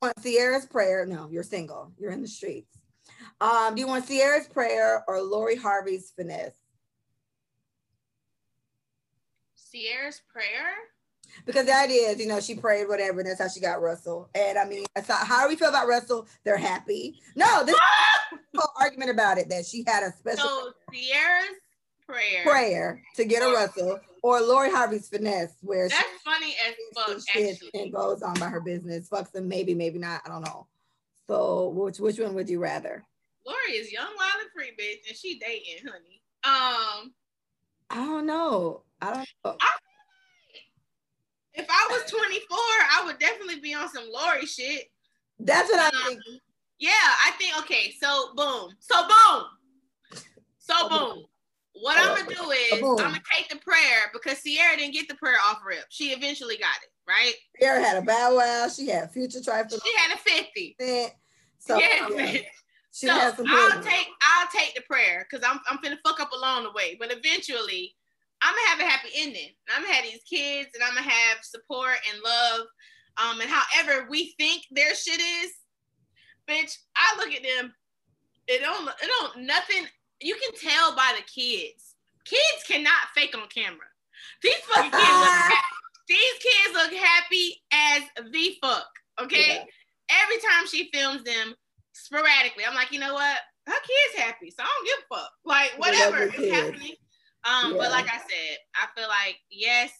Want 0.00 0.14
Ciara's 0.22 0.66
prayer? 0.66 1.06
No, 1.06 1.28
you're 1.30 1.42
single. 1.42 1.92
You're 1.98 2.12
in 2.12 2.22
the 2.22 2.28
streets. 2.28 2.78
Um, 3.40 3.74
do 3.74 3.80
you 3.80 3.86
want 3.86 4.06
Ciara's 4.06 4.48
prayer 4.48 5.04
or 5.08 5.20
Lori 5.22 5.56
Harvey's 5.56 6.12
finesse? 6.14 6.56
Ciara's 9.72 10.22
prayer? 10.32 10.74
Because 11.44 11.66
that 11.66 11.90
is, 11.90 12.18
you 12.18 12.26
know, 12.26 12.40
she 12.40 12.54
prayed 12.54 12.88
whatever, 12.88 13.20
and 13.20 13.28
that's 13.28 13.40
how 13.40 13.48
she 13.48 13.60
got 13.60 13.82
Russell. 13.82 14.28
And 14.34 14.58
I 14.58 14.64
mean, 14.64 14.84
that's 14.94 15.08
how, 15.08 15.24
how 15.24 15.42
do 15.42 15.48
we 15.48 15.56
feel 15.56 15.68
about 15.68 15.86
Russell? 15.86 16.26
They're 16.44 16.56
happy. 16.56 17.20
No, 17.36 17.64
this 17.64 17.76
whole 18.56 18.72
argument 18.80 19.10
about 19.10 19.38
it 19.38 19.48
that 19.50 19.66
she 19.66 19.84
had 19.86 20.02
a 20.02 20.12
special 20.16 20.48
so 20.48 20.72
Ciara's 20.92 21.58
prayer 22.08 22.42
prayer 22.44 23.02
to 23.16 23.24
get 23.24 23.42
a 23.42 23.52
Russell 23.52 24.00
or 24.22 24.40
Lori 24.40 24.70
Harvey's 24.70 25.08
finesse, 25.08 25.56
where 25.60 25.88
that's 25.88 26.00
she, 26.00 26.18
funny 26.24 26.56
as 26.66 26.74
fuck 26.94 27.16
actually. 27.36 27.70
and 27.74 27.92
goes 27.92 28.22
on 28.22 28.34
by 28.38 28.48
her 28.48 28.60
business, 28.60 29.08
fucks 29.08 29.32
them, 29.32 29.48
maybe, 29.48 29.74
maybe 29.74 29.98
not. 29.98 30.22
I 30.24 30.28
don't 30.28 30.42
know. 30.42 30.66
So 31.26 31.68
which 31.68 31.98
which 31.98 32.18
one 32.18 32.34
would 32.34 32.48
you 32.48 32.60
rather? 32.60 33.04
Lori 33.46 33.72
is 33.72 33.92
young, 33.92 34.08
wild, 34.16 34.32
and 34.40 34.50
free, 34.54 34.72
bitch, 34.78 35.08
and 35.08 35.16
she 35.16 35.38
dating, 35.38 35.86
honey. 35.86 36.20
Um, 36.44 37.12
I 37.90 38.04
don't 38.04 38.26
know. 38.26 38.82
I 39.00 39.14
don't 39.14 39.28
know. 39.44 39.56
if 41.54 41.66
I 41.68 41.88
was 41.90 42.10
24, 42.10 42.48
I 42.50 43.02
would 43.06 43.18
definitely 43.18 43.60
be 43.60 43.74
on 43.74 43.88
some 43.88 44.04
Lori 44.12 44.46
shit. 44.46 44.90
That's 45.38 45.70
what 45.70 45.80
um, 45.80 46.00
I 46.02 46.08
think. 46.08 46.20
Yeah, 46.78 46.90
I 46.92 47.32
think 47.38 47.58
okay. 47.60 47.94
So 48.00 48.34
boom. 48.34 48.70
So 48.78 49.02
boom. 49.02 50.22
So 50.58 50.88
boom. 50.88 51.24
What 51.80 51.98
I'm 51.98 52.16
gonna 52.16 52.34
do 52.34 52.50
is 52.50 52.72
I'm 52.72 52.80
gonna 52.80 53.22
take 53.34 53.48
the 53.48 53.56
prayer 53.56 54.10
because 54.12 54.42
Ciara 54.42 54.76
didn't 54.76 54.94
get 54.94 55.08
the 55.08 55.14
prayer 55.14 55.36
off 55.46 55.58
rip. 55.66 55.84
She 55.88 56.10
eventually 56.10 56.56
got 56.56 56.76
it, 56.82 56.90
right? 57.06 57.34
Ciara 57.60 57.82
had 57.82 57.96
a 57.96 58.02
bow 58.02 58.36
wow. 58.36 58.68
She 58.68 58.88
had 58.88 59.10
future 59.12 59.42
trifle. 59.42 59.78
She 59.84 59.92
had 59.96 60.14
a 60.14 60.18
50. 60.18 60.76
So, 61.60 61.78
yeah. 61.78 62.08
yeah. 62.10 62.40
so 62.90 63.44
I'll 63.46 63.82
take 63.82 64.08
I'll 64.22 64.48
take 64.54 64.74
the 64.74 64.82
prayer 64.88 65.26
because 65.28 65.46
I'm 65.48 65.60
I'm 65.68 65.78
finna 65.78 65.98
fuck 66.04 66.20
up 66.20 66.32
along 66.32 66.64
the 66.64 66.72
way. 66.72 66.96
But 66.98 67.12
eventually 67.12 67.94
I'm 68.42 68.54
gonna 68.54 68.68
have 68.68 68.80
a 68.80 68.90
happy 68.90 69.08
ending. 69.16 69.50
I'm 69.68 69.82
gonna 69.82 69.94
have 69.94 70.04
these 70.04 70.22
kids 70.28 70.70
and 70.74 70.82
I'm 70.82 70.94
gonna 70.94 71.08
have 71.08 71.38
support 71.42 71.96
and 72.12 72.22
love. 72.22 72.66
Um, 73.18 73.40
and 73.40 73.50
however 73.50 74.06
we 74.08 74.34
think 74.38 74.62
their 74.70 74.94
shit 74.94 75.20
is, 75.20 75.52
bitch, 76.48 76.76
I 76.96 77.16
look 77.18 77.34
at 77.34 77.42
them, 77.42 77.74
it 78.46 78.62
don't 78.62 78.88
it 78.88 79.06
don't 79.06 79.46
nothing 79.46 79.86
you 80.20 80.34
can 80.34 80.54
tell 80.54 80.94
by 80.94 81.16
the 81.16 81.22
kids. 81.22 81.94
Kids 82.24 82.64
cannot 82.66 83.12
fake 83.14 83.36
on 83.36 83.48
camera. 83.48 83.86
These 84.42 84.56
fucking 84.68 84.90
kids 84.90 85.02
look 85.02 85.28
happy. 85.28 85.76
These 86.08 86.38
kids 86.40 86.74
look 86.74 86.92
happy 86.92 87.62
as 87.72 88.02
the 88.32 88.56
fuck. 88.62 88.88
Okay. 89.20 89.56
Yeah. 89.56 89.64
Every 90.22 90.36
time 90.36 90.66
she 90.66 90.90
films 90.92 91.22
them 91.24 91.54
sporadically, 91.92 92.64
I'm 92.66 92.74
like, 92.74 92.92
you 92.92 92.98
know 92.98 93.14
what? 93.14 93.38
Her 93.66 93.74
kid's 93.74 94.24
happy, 94.24 94.50
so 94.50 94.62
I 94.62 94.66
don't 94.66 94.86
give 94.86 95.04
a 95.10 95.14
fuck. 95.14 95.30
Like 95.44 95.72
whatever 95.76 96.22
is 96.24 96.50
happening. 96.50 96.94
Um, 97.44 97.72
yeah. 97.72 97.78
but 97.78 97.90
like 97.90 98.06
I 98.06 98.18
said, 98.18 98.56
I 98.74 98.86
feel 98.96 99.08
like 99.08 99.36
yes, 99.50 99.92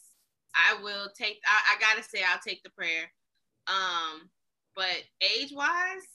I 0.54 0.82
will 0.82 1.08
take. 1.16 1.38
I, 1.46 1.76
I 1.76 1.80
gotta 1.80 2.02
say, 2.08 2.20
I'll 2.22 2.40
take 2.44 2.62
the 2.62 2.70
prayer. 2.70 3.04
Um, 3.68 4.30
but 4.74 5.02
age 5.20 5.52
wise, 5.52 6.06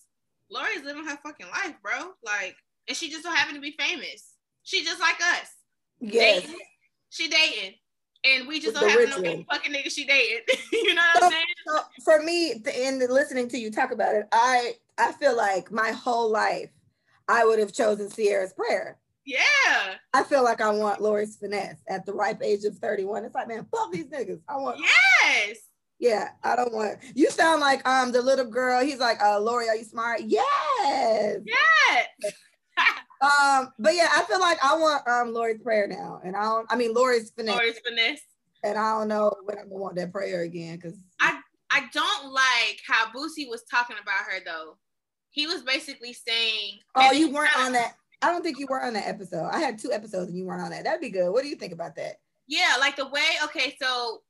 Lori's 0.50 0.84
living 0.84 1.06
her 1.06 1.18
fucking 1.18 1.48
life, 1.48 1.76
bro. 1.82 2.14
Like, 2.24 2.56
and 2.88 2.98
she 2.98 3.10
just 3.10 3.24
so 3.24 3.32
happen 3.32 3.56
to 3.56 3.62
be 3.62 3.76
famous. 3.78 4.34
She 4.64 4.84
just 4.84 5.00
like 5.00 5.16
us. 5.16 5.50
Yes. 6.00 6.44
Dating. 6.44 6.60
She 7.10 7.28
dating. 7.30 7.76
And 8.26 8.48
we 8.48 8.60
just 8.62 8.76
don't 8.76 8.90
have 8.90 9.22
no 9.22 9.44
fucking 9.52 9.74
nigga 9.74 9.92
she 9.92 10.06
dated. 10.06 10.44
you 10.72 10.94
know 10.94 11.02
what 11.16 11.20
so, 11.20 11.26
I'm 11.26 11.32
saying? 11.32 11.46
So 11.68 11.80
for 12.06 12.24
me, 12.24 12.52
in 12.52 13.00
listening 13.10 13.50
to 13.50 13.58
you 13.58 13.70
talk 13.70 13.92
about 13.92 14.16
it, 14.16 14.28
I 14.32 14.76
I 14.98 15.12
feel 15.12 15.36
like 15.36 15.72
my 15.72 15.92
whole 15.92 16.32
life 16.32 16.70
I 17.28 17.46
would 17.46 17.60
have 17.60 17.74
chosen 17.74 18.10
Ciara's 18.10 18.54
prayer 18.54 18.98
yeah. 19.26 19.96
I 20.14 20.24
feel 20.24 20.44
like 20.44 20.62
I 20.62 20.70
want 20.72 21.02
Lori's 21.02 21.38
finesse 21.38 21.82
at 21.88 22.06
the 22.06 22.14
ripe 22.14 22.42
age 22.44 22.66
of 22.66 22.78
31. 22.78 23.26
It's 23.26 23.36
like, 23.36 23.48
man, 23.48 23.66
fuck 23.72 23.92
these 23.92 24.08
niggas. 24.08 24.42
I 24.48 24.58
want 24.58 24.80
Yes. 24.80 25.58
Yeah, 26.00 26.30
I 26.44 26.58
don't 26.58 26.74
want 26.74 27.00
you 27.16 27.30
sound 27.30 27.62
like 27.62 27.88
um 27.88 28.12
the 28.12 28.22
little 28.22 28.46
girl. 28.46 28.84
He's 28.84 29.00
like, 29.00 29.22
uh 29.22 29.40
Lori, 29.40 29.70
are 29.70 29.76
you 29.76 29.86
smart? 29.86 30.22
Yes. 30.26 31.40
Yes. 31.46 32.34
Um, 33.24 33.72
but 33.80 33.96
yeah, 33.96 34.08
I 34.12 34.24
feel 34.24 34.40
like 34.40 34.58
I 34.64 34.76
want 34.76 35.08
um 35.08 35.34
Lori's 35.34 35.62
prayer 35.62 35.88
now. 35.88 36.22
And 36.24 36.36
I 36.36 36.44
don't 36.44 36.68
I 36.70 36.76
mean 36.76 36.94
Lori's 36.94 37.32
finesse. 37.32 37.56
Lori's 37.56 37.80
finesse. 37.80 38.22
And 38.64 38.78
I 38.78 39.00
don't 39.00 39.08
know 39.08 39.34
when 39.46 39.58
I'm 39.58 39.70
gonna 39.70 39.82
want 39.82 39.96
that 39.96 40.12
prayer 40.12 40.42
again 40.42 40.76
because 40.76 40.98
I 41.20 41.40
I 41.72 41.86
don't 41.92 42.32
like 42.32 42.80
how 42.88 43.08
Boosie 43.08 43.50
was 43.50 43.64
talking 43.64 43.98
about 44.02 44.26
her 44.30 44.40
though. 44.46 44.78
He 45.32 45.48
was 45.48 45.64
basically 45.64 46.14
saying, 46.14 46.80
"Oh, 46.96 47.12
you 47.12 47.32
weren't 47.32 47.58
on 47.58 47.74
that. 47.74 47.96
I 48.22 48.32
don't 48.32 48.44
think 48.44 48.60
you 48.60 48.68
were 48.70 48.82
on 48.82 48.94
that 48.94 49.08
episode. 49.08 49.50
I 49.52 49.60
had 49.60 49.78
two 49.78 49.92
episodes 49.92 50.30
and 50.30 50.38
you 50.38 50.46
weren't 50.46 50.62
on 50.62 50.70
that. 50.72 50.84
That'd 50.84 51.02
be 51.02 51.10
good. 51.10 51.32
What 51.32 51.44
do 51.44 51.50
you 51.50 51.56
think 51.56 51.74
about 51.74 51.96
that? 51.96 52.18
Yeah, 52.48 52.76
like 52.80 52.96
the 52.96 53.08
way. 53.08 53.26
Okay, 53.46 53.76
so 53.82 54.22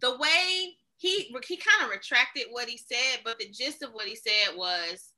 the 0.00 0.16
way 0.18 0.76
he 0.96 1.34
he 1.46 1.56
kind 1.56 1.84
of 1.84 1.90
retracted 1.90 2.44
what 2.50 2.68
he 2.68 2.76
said, 2.76 3.20
but 3.24 3.38
the 3.38 3.48
gist 3.48 3.82
of 3.82 3.92
what 3.92 4.06
he 4.06 4.14
said 4.14 4.56
was 4.56 5.10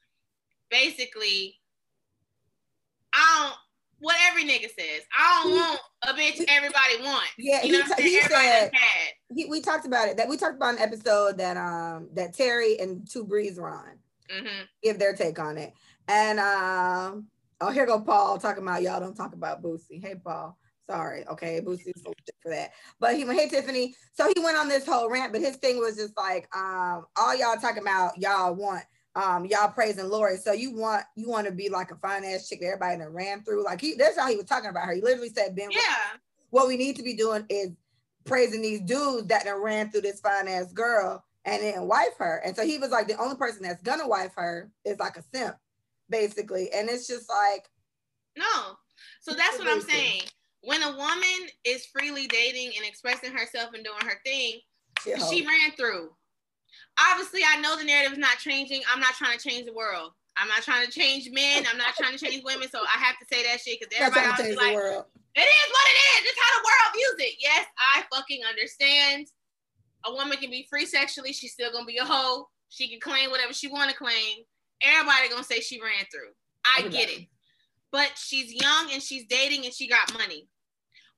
basically, 0.70 1.56
I 3.14 3.44
don't. 3.48 3.58
What 4.00 4.16
every 4.28 4.44
nigga 4.44 4.68
says, 4.68 5.02
I 5.16 5.42
don't 5.42 5.52
want 5.52 5.80
a 6.02 6.12
bitch 6.12 6.44
everybody 6.48 7.00
wants. 7.00 7.30
Yeah, 7.38 7.62
you 7.62 7.72
know 7.72 7.84
he, 7.96 8.02
he 8.02 8.20
said 8.22 8.70
he, 9.34 9.46
we 9.46 9.62
talked 9.62 9.86
about 9.86 10.08
it. 10.08 10.18
That 10.18 10.28
we 10.28 10.36
talked 10.36 10.56
about 10.56 10.74
an 10.74 10.80
episode 10.80 11.38
that 11.38 11.56
um 11.56 12.10
that 12.14 12.34
Terry 12.34 12.78
and 12.80 13.08
Two 13.08 13.24
Breeze 13.24 13.58
were 13.58 13.70
on. 13.70 13.98
Mm-hmm. 14.30 14.64
Give 14.82 14.98
their 14.98 15.14
take 15.14 15.38
on 15.38 15.56
it, 15.56 15.72
and 16.08 16.38
um 16.40 17.28
Oh, 17.60 17.70
here 17.70 17.86
go 17.86 18.00
Paul 18.00 18.38
talking 18.38 18.62
about 18.62 18.82
y'all 18.82 19.00
don't 19.00 19.16
talk 19.16 19.32
about 19.32 19.62
Boosie. 19.62 20.02
Hey, 20.02 20.16
Paul. 20.22 20.58
Sorry, 20.86 21.26
okay, 21.28 21.62
Boosie's 21.64 22.02
shit 22.02 22.36
for 22.42 22.50
that. 22.50 22.72
But 23.00 23.16
he 23.16 23.24
went, 23.24 23.40
hey 23.40 23.48
Tiffany. 23.48 23.94
So 24.12 24.30
he 24.34 24.42
went 24.42 24.58
on 24.58 24.68
this 24.68 24.84
whole 24.84 25.08
rant, 25.08 25.32
but 25.32 25.40
his 25.40 25.56
thing 25.56 25.78
was 25.78 25.96
just 25.96 26.14
like, 26.14 26.46
um, 26.54 27.06
all 27.16 27.34
y'all 27.34 27.56
talking 27.56 27.82
about 27.82 28.18
y'all 28.18 28.54
want 28.54 28.84
um 29.16 29.46
y'all 29.46 29.70
praising 29.70 30.08
Lori. 30.08 30.36
So 30.36 30.52
you 30.52 30.74
want 30.74 31.04
you 31.16 31.28
want 31.28 31.46
to 31.46 31.52
be 31.52 31.68
like 31.68 31.90
a 31.90 31.96
fine 31.96 32.24
ass 32.24 32.48
chick 32.48 32.60
that 32.60 32.66
everybody 32.66 32.98
that 32.98 33.10
ran 33.10 33.42
through. 33.44 33.64
Like 33.64 33.80
he 33.80 33.94
that's 33.94 34.18
how 34.18 34.28
he 34.28 34.36
was 34.36 34.46
talking 34.46 34.70
about 34.70 34.86
her. 34.86 34.94
He 34.94 35.00
literally 35.00 35.28
said, 35.30 35.54
Ben, 35.54 35.70
Yeah. 35.70 35.78
what 36.50 36.66
we 36.68 36.76
need 36.76 36.96
to 36.96 37.02
be 37.02 37.14
doing 37.14 37.44
is 37.48 37.70
praising 38.24 38.62
these 38.62 38.80
dudes 38.80 39.26
that 39.28 39.44
done 39.44 39.62
ran 39.62 39.90
through 39.90 40.00
this 40.00 40.20
fine 40.20 40.48
ass 40.48 40.72
girl 40.72 41.22
and 41.44 41.62
then 41.62 41.86
wife 41.86 42.16
her. 42.18 42.40
And 42.44 42.56
so 42.56 42.64
he 42.64 42.78
was 42.78 42.90
like, 42.90 43.06
the 43.06 43.20
only 43.20 43.36
person 43.36 43.62
that's 43.62 43.82
gonna 43.82 44.08
wife 44.08 44.32
her 44.36 44.70
is 44.84 44.98
like 44.98 45.16
a 45.16 45.22
simp, 45.34 45.56
basically. 46.08 46.72
And 46.72 46.88
it's 46.88 47.06
just 47.06 47.28
like, 47.28 47.68
No. 48.36 48.76
So 49.20 49.34
that's 49.34 49.58
what 49.58 49.68
I'm 49.68 49.80
saying. 49.80 50.22
When 50.62 50.82
a 50.82 50.90
woman 50.96 51.48
is 51.64 51.86
freely 51.86 52.26
dating 52.26 52.72
and 52.76 52.86
expressing 52.86 53.32
herself 53.32 53.74
and 53.74 53.84
doing 53.84 54.00
her 54.02 54.18
thing, 54.24 54.60
hoe. 55.06 55.30
she 55.30 55.46
ran 55.46 55.72
through. 55.76 56.10
Obviously, 56.98 57.40
I 57.46 57.60
know 57.60 57.76
the 57.76 57.84
narrative 57.84 58.12
is 58.12 58.18
not 58.18 58.38
changing. 58.38 58.82
I'm 58.92 59.00
not 59.00 59.14
trying 59.14 59.36
to 59.38 59.48
change 59.48 59.66
the 59.66 59.72
world. 59.72 60.12
I'm 60.36 60.48
not 60.48 60.62
trying 60.62 60.84
to 60.86 60.90
change 60.90 61.28
men. 61.32 61.64
I'm 61.70 61.78
not 61.78 61.94
trying 61.94 62.16
to 62.16 62.18
change 62.18 62.42
women. 62.44 62.68
So 62.70 62.80
I 62.80 62.98
have 62.98 63.16
to 63.18 63.26
say 63.30 63.42
that 63.44 63.60
shit 63.60 63.78
because 63.80 63.90
That's 63.96 64.16
everybody 64.16 64.26
else 64.30 64.50
is 64.50 64.56
like, 64.56 64.74
world. 64.74 65.04
it 65.34 65.40
is 65.40 65.68
what 65.70 65.86
it 65.86 65.98
is. 66.18 66.30
It's 66.30 66.40
how 66.40 66.58
the 66.58 66.64
world 66.64 66.90
views 66.94 67.28
it. 67.30 67.34
Yes, 67.40 67.66
I 67.96 68.02
fucking 68.14 68.40
understand. 68.48 69.26
A 70.06 70.12
woman 70.12 70.36
can 70.38 70.50
be 70.50 70.66
free 70.68 70.86
sexually. 70.86 71.32
She's 71.32 71.52
still 71.52 71.72
gonna 71.72 71.86
be 71.86 71.98
a 71.98 72.04
hoe. 72.04 72.48
She 72.68 72.88
can 72.88 73.00
claim 73.00 73.30
whatever 73.30 73.52
she 73.52 73.68
want 73.68 73.90
to 73.90 73.96
claim. 73.96 74.44
Everybody 74.82 75.28
gonna 75.30 75.44
say 75.44 75.60
she 75.60 75.80
ran 75.80 76.04
through. 76.12 76.30
I 76.76 76.88
get 76.88 77.08
it. 77.10 77.26
But 77.92 78.10
she's 78.16 78.52
young 78.52 78.88
and 78.92 79.00
she's 79.02 79.24
dating 79.26 79.64
and 79.64 79.72
she 79.72 79.86
got 79.88 80.12
money. 80.12 80.48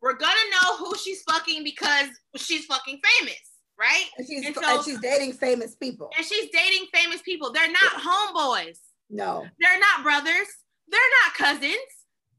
We're 0.02 0.12
gonna 0.18 0.34
know 0.52 0.76
who 0.76 0.94
she's 0.96 1.22
fucking 1.22 1.64
because 1.64 2.08
she's 2.36 2.66
fucking 2.66 3.00
famous, 3.18 3.40
right? 3.78 4.04
And 4.16 4.26
she's, 4.26 4.46
And 4.46 4.56
and 4.56 4.84
she's 4.84 5.00
dating 5.00 5.32
famous 5.34 5.74
people. 5.74 6.10
And 6.16 6.26
she's 6.26 6.50
dating 6.50 6.86
famous 6.92 7.22
people. 7.22 7.52
They're 7.52 7.70
not 7.70 7.92
homeboys. 7.92 8.78
No. 9.10 9.46
They're 9.60 9.78
not 9.78 10.02
brothers. 10.02 10.48
They're 10.88 11.00
not 11.24 11.34
cousins. 11.34 11.92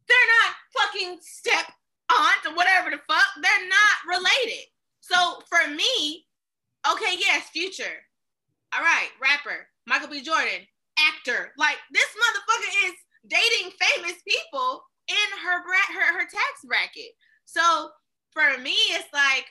They're 0.08 0.32
not 0.44 0.56
fucking 0.82 1.18
step 1.22 1.66
aunt 2.10 2.46
or 2.46 2.56
whatever 2.56 2.90
the 2.90 3.00
fuck. 3.08 3.28
They're 3.42 3.68
not 3.68 4.18
related. 4.18 4.66
So 5.02 5.42
for 5.50 5.70
me, 5.70 6.26
okay, 6.92 7.16
yes, 7.20 7.50
future. 7.50 8.04
All 8.74 8.82
right, 8.82 9.10
rapper, 9.22 9.68
Michael 9.86 10.10
B. 10.10 10.22
Jordan, 10.22 10.68
actor. 11.00 11.52
Like 11.58 11.78
this 11.92 12.08
motherfucker 12.08 12.90
is 12.90 12.94
dating 13.28 13.72
famous 13.80 14.16
people 14.28 14.84
in 15.08 15.40
her 15.44 15.64
bra- 15.64 15.94
her 15.96 16.20
her 16.20 16.26
tax 16.26 16.66
bracket. 16.66 17.12
So 17.46 17.90
for 18.32 18.58
me, 18.62 18.76
it's 18.92 19.12
like, 19.14 19.46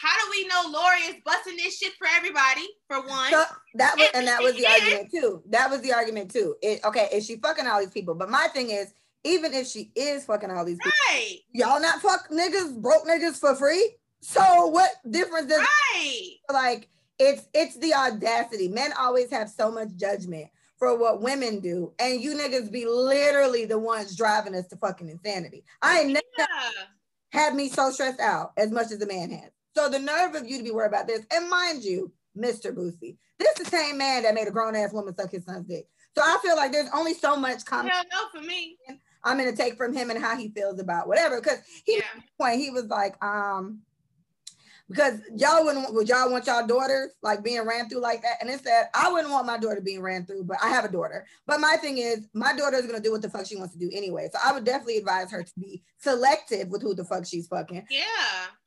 how 0.00 0.14
do 0.24 0.30
we 0.30 0.46
know 0.48 0.62
Lori 0.70 0.98
is 1.08 1.16
busting 1.24 1.56
this 1.56 1.78
shit 1.78 1.92
for 1.94 2.06
everybody? 2.16 2.66
For 2.88 3.00
one, 3.00 3.30
So 3.30 3.44
that 3.74 3.96
was, 3.96 4.08
and 4.14 4.26
that 4.26 4.42
was 4.42 4.54
the 4.54 4.62
Yeah. 4.68 4.72
argument 4.72 5.10
too. 5.10 5.42
That 5.50 5.70
was 5.70 5.80
the 5.82 5.92
argument 5.92 6.30
too. 6.30 6.56
It, 6.62 6.84
okay, 6.84 7.08
is 7.12 7.26
she 7.26 7.36
fucking 7.36 7.66
all 7.66 7.80
these 7.80 7.90
people? 7.90 8.14
But 8.14 8.30
my 8.30 8.48
thing 8.48 8.70
is, 8.70 8.92
even 9.24 9.54
if 9.54 9.66
she 9.66 9.90
is 9.94 10.24
fucking 10.26 10.50
all 10.50 10.64
these 10.64 10.78
people, 10.78 10.92
right, 11.10 11.38
y'all 11.52 11.80
not 11.80 12.02
fuck 12.02 12.28
niggas, 12.30 12.80
broke 12.80 13.06
niggas 13.06 13.38
for 13.38 13.54
free. 13.54 13.96
So 14.20 14.66
what 14.66 14.90
difference 15.10 15.48
does 15.48 15.60
right. 15.60 16.30
like 16.52 16.88
it's 17.18 17.48
it's 17.54 17.76
the 17.78 17.94
audacity. 17.94 18.68
Men 18.68 18.92
always 18.98 19.30
have 19.30 19.48
so 19.48 19.70
much 19.70 19.88
judgment 19.96 20.48
for 20.78 20.98
what 20.98 21.22
women 21.22 21.60
do, 21.60 21.92
and 21.98 22.20
you 22.20 22.34
niggas 22.34 22.70
be 22.70 22.84
literally 22.84 23.64
the 23.64 23.78
ones 23.78 24.16
driving 24.16 24.54
us 24.54 24.66
to 24.68 24.76
fucking 24.76 25.08
insanity. 25.08 25.64
I 25.80 26.00
ain't 26.00 26.12
never 26.12 26.48
had 27.30 27.54
me 27.54 27.68
so 27.68 27.90
stressed 27.90 28.20
out 28.20 28.52
as 28.56 28.70
much 28.70 28.90
as 28.92 28.98
the 28.98 29.06
man 29.06 29.30
has. 29.30 29.50
So 29.76 29.88
the 29.88 29.98
nerve 29.98 30.34
of 30.34 30.46
you 30.48 30.58
to 30.58 30.64
be 30.64 30.70
worried 30.70 30.88
about 30.88 31.06
this, 31.06 31.22
and 31.32 31.50
mind 31.50 31.82
you, 31.82 32.12
Mr. 32.36 32.74
Boosie, 32.74 33.16
this 33.38 33.58
is 33.58 33.64
the 33.64 33.70
same 33.76 33.98
man 33.98 34.22
that 34.22 34.34
made 34.34 34.46
a 34.46 34.50
grown 34.52 34.76
ass 34.76 34.92
woman 34.92 35.14
suck 35.16 35.30
his 35.30 35.44
son's 35.44 35.66
dick. 35.66 35.86
So 36.16 36.22
I 36.22 36.38
feel 36.42 36.54
like 36.56 36.70
there's 36.70 36.90
only 36.94 37.14
so 37.14 37.36
much 37.36 37.64
comment 37.64 37.92
Hell 37.92 38.04
no 38.12 38.40
for 38.40 38.46
me. 38.46 38.76
I'm 39.24 39.36
gonna 39.38 39.56
take 39.56 39.76
from 39.76 39.92
him 39.92 40.10
and 40.10 40.22
how 40.22 40.36
he 40.36 40.50
feels 40.50 40.78
about 40.78 41.08
whatever. 41.08 41.40
Because 41.40 41.58
he 41.84 41.96
Yeah. 41.96 42.02
point 42.38 42.60
he 42.60 42.70
was 42.70 42.84
like, 42.86 43.22
um, 43.24 43.80
because 44.88 45.20
y'all 45.36 45.64
wouldn't 45.64 45.92
would 45.94 46.08
y'all 46.08 46.30
want 46.30 46.46
y'all 46.46 46.66
daughters 46.66 47.10
like 47.22 47.42
being 47.42 47.62
ran 47.66 47.88
through 47.88 48.00
like 48.00 48.22
that? 48.22 48.36
And 48.40 48.50
it 48.50 48.62
said, 48.62 48.88
I 48.94 49.10
wouldn't 49.10 49.30
want 49.32 49.46
my 49.46 49.58
daughter 49.58 49.80
being 49.80 50.02
ran 50.02 50.26
through, 50.26 50.44
but 50.44 50.58
I 50.62 50.68
have 50.68 50.84
a 50.84 50.92
daughter. 50.92 51.26
But 51.46 51.60
my 51.60 51.76
thing 51.80 51.98
is, 51.98 52.28
my 52.34 52.54
daughter 52.54 52.76
is 52.76 52.86
gonna 52.86 53.00
do 53.00 53.12
what 53.12 53.22
the 53.22 53.30
fuck 53.30 53.46
she 53.46 53.56
wants 53.56 53.72
to 53.74 53.78
do 53.78 53.90
anyway. 53.92 54.28
So 54.32 54.38
I 54.44 54.52
would 54.52 54.64
definitely 54.64 54.98
advise 54.98 55.30
her 55.30 55.42
to 55.42 55.52
be 55.58 55.82
selective 55.98 56.68
with 56.68 56.82
who 56.82 56.94
the 56.94 57.04
fuck 57.04 57.24
she's 57.26 57.46
fucking. 57.46 57.86
Yeah. 57.90 58.02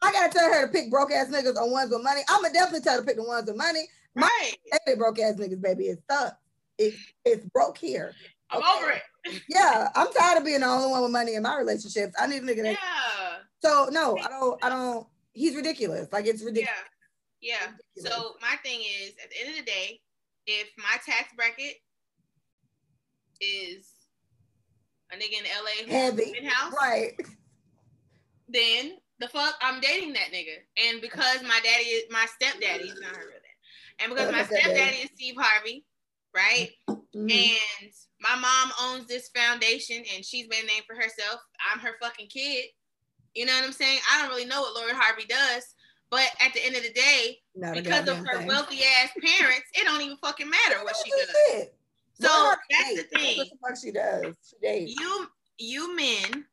I 0.02 0.12
gotta 0.12 0.32
tell 0.34 0.52
her 0.52 0.66
to 0.66 0.72
pick 0.72 0.90
broke 0.90 1.12
ass 1.12 1.28
niggas 1.28 1.56
or 1.56 1.70
ones 1.72 1.92
with 1.92 2.04
money. 2.04 2.22
I'm 2.30 2.42
gonna 2.42 2.54
definitely 2.54 2.82
tell 2.82 2.96
her 2.96 3.02
to 3.02 3.06
pick 3.06 3.18
the 3.18 3.24
ones 3.24 3.48
with 3.48 3.58
money. 3.58 3.82
My 4.16 4.28
Right. 4.42 4.56
favorite 4.86 5.00
broke 5.00 5.20
ass 5.20 5.36
niggas, 5.36 5.62
baby, 5.62 5.86
is 5.88 6.00
stuck. 6.04 6.38
It, 6.80 6.94
it's 7.26 7.46
broke 7.54 7.78
here. 7.78 8.14
I'm 8.50 8.64
over 8.64 8.92
it. 8.92 9.02
Yeah, 9.50 9.90
I'm 9.94 10.08
tired 10.14 10.38
of 10.38 10.46
being 10.46 10.62
the 10.62 10.68
only 10.68 10.90
one 10.90 11.02
with 11.04 11.12
money 11.12 11.36
in 11.36 11.44
my 11.44 11.58
relationships. 11.58 12.16
I 12.18 12.28
need 12.28 12.44
a 12.44 12.46
nigga 12.46 12.64
that 12.64 12.72
Yeah. 12.72 13.38
so 13.62 13.90
no, 13.92 14.18
I 14.18 14.30
don't. 14.30 14.64
I 14.64 14.70
don't. 14.70 15.06
He's 15.38 15.56
ridiculous. 15.56 16.08
Like 16.12 16.26
it's 16.26 16.42
Yeah. 16.42 16.48
ridiculous. 16.48 16.80
Yeah. 17.42 17.72
So 17.98 18.36
my 18.42 18.56
thing 18.64 18.82
is, 18.82 19.12
at 19.24 19.30
the 19.30 19.40
end 19.40 19.50
of 19.50 19.56
the 19.58 19.72
day, 19.72 20.02
if 20.48 20.68
my 20.78 20.98
tax 21.06 21.32
bracket 21.36 21.76
is 23.40 23.88
a 25.12 25.16
nigga 25.16 25.40
in 25.40 25.46
LA 25.46 25.92
Heavy. 25.92 26.34
in 26.38 26.46
house, 26.46 26.74
Right. 26.74 27.14
then 28.48 28.98
the 29.20 29.28
fuck 29.30 29.56
I'm 29.62 29.80
dating 29.80 30.14
that 30.14 30.32
nigga. 30.32 30.58
And 30.78 31.02
because 31.02 31.42
my 31.44 31.60
daddy 31.64 31.86
is 31.86 32.06
my 32.10 32.26
stepdaddy, 32.26 32.86
he's 32.86 33.00
not 33.00 33.16
her 33.16 33.28
real 33.28 33.32
dad. 33.40 33.42
And 34.00 34.10
because 34.12 34.32
my 34.32 34.44
stepdaddy 34.44 34.98
is 35.04 35.10
Steve 35.16 35.36
Harvey, 35.38 35.86
right? 36.36 36.72
Mhm. 36.88 37.32
And 37.32 37.94
my 38.20 38.36
mom 38.36 38.74
owns 38.80 39.08
this 39.08 39.30
foundation 39.30 40.04
and 40.14 40.26
she's 40.26 40.48
made 40.48 40.64
a 40.64 40.68
name 40.68 40.84
for 40.88 40.96
herself. 40.96 41.42
I'm 41.60 41.80
her 41.80 41.98
fucking 42.02 42.30
kid. 42.30 42.72
You 43.38 43.46
know 43.46 43.54
what 43.54 43.66
I'm 43.66 43.72
saying? 43.72 44.00
I 44.12 44.20
don't 44.22 44.30
really 44.32 44.46
know 44.46 44.62
what 44.62 44.74
Lori 44.74 44.94
Harvey 44.96 45.26
does, 45.30 45.76
but 46.10 46.26
at 46.44 46.54
the 46.54 46.66
end 46.66 46.76
of 46.76 46.82
the 46.82 46.92
day, 46.92 47.38
Not 47.56 47.76
because 47.76 48.08
of 48.10 48.18
her 48.18 48.38
thing. 48.40 48.48
wealthy 48.48 48.80
ass 48.84 49.12
parents, 49.24 49.68
it 49.76 49.84
don't 49.86 50.02
even 50.02 50.18
fucking 50.18 50.50
matter 50.50 50.84
what 50.84 50.96
she 51.06 51.12
does. 51.12 51.30
it. 51.62 51.76
So 52.20 52.28
Lord, 52.28 52.58
that's 52.72 52.96
the 52.96 53.04
thing. 53.18 53.38
What 53.38 53.48
the 53.50 53.58
fuck 53.68 53.78
she 53.80 53.92
does? 53.92 54.36
She. 54.60 54.96
You 55.00 55.28
you 55.60 55.96
men 55.96 56.46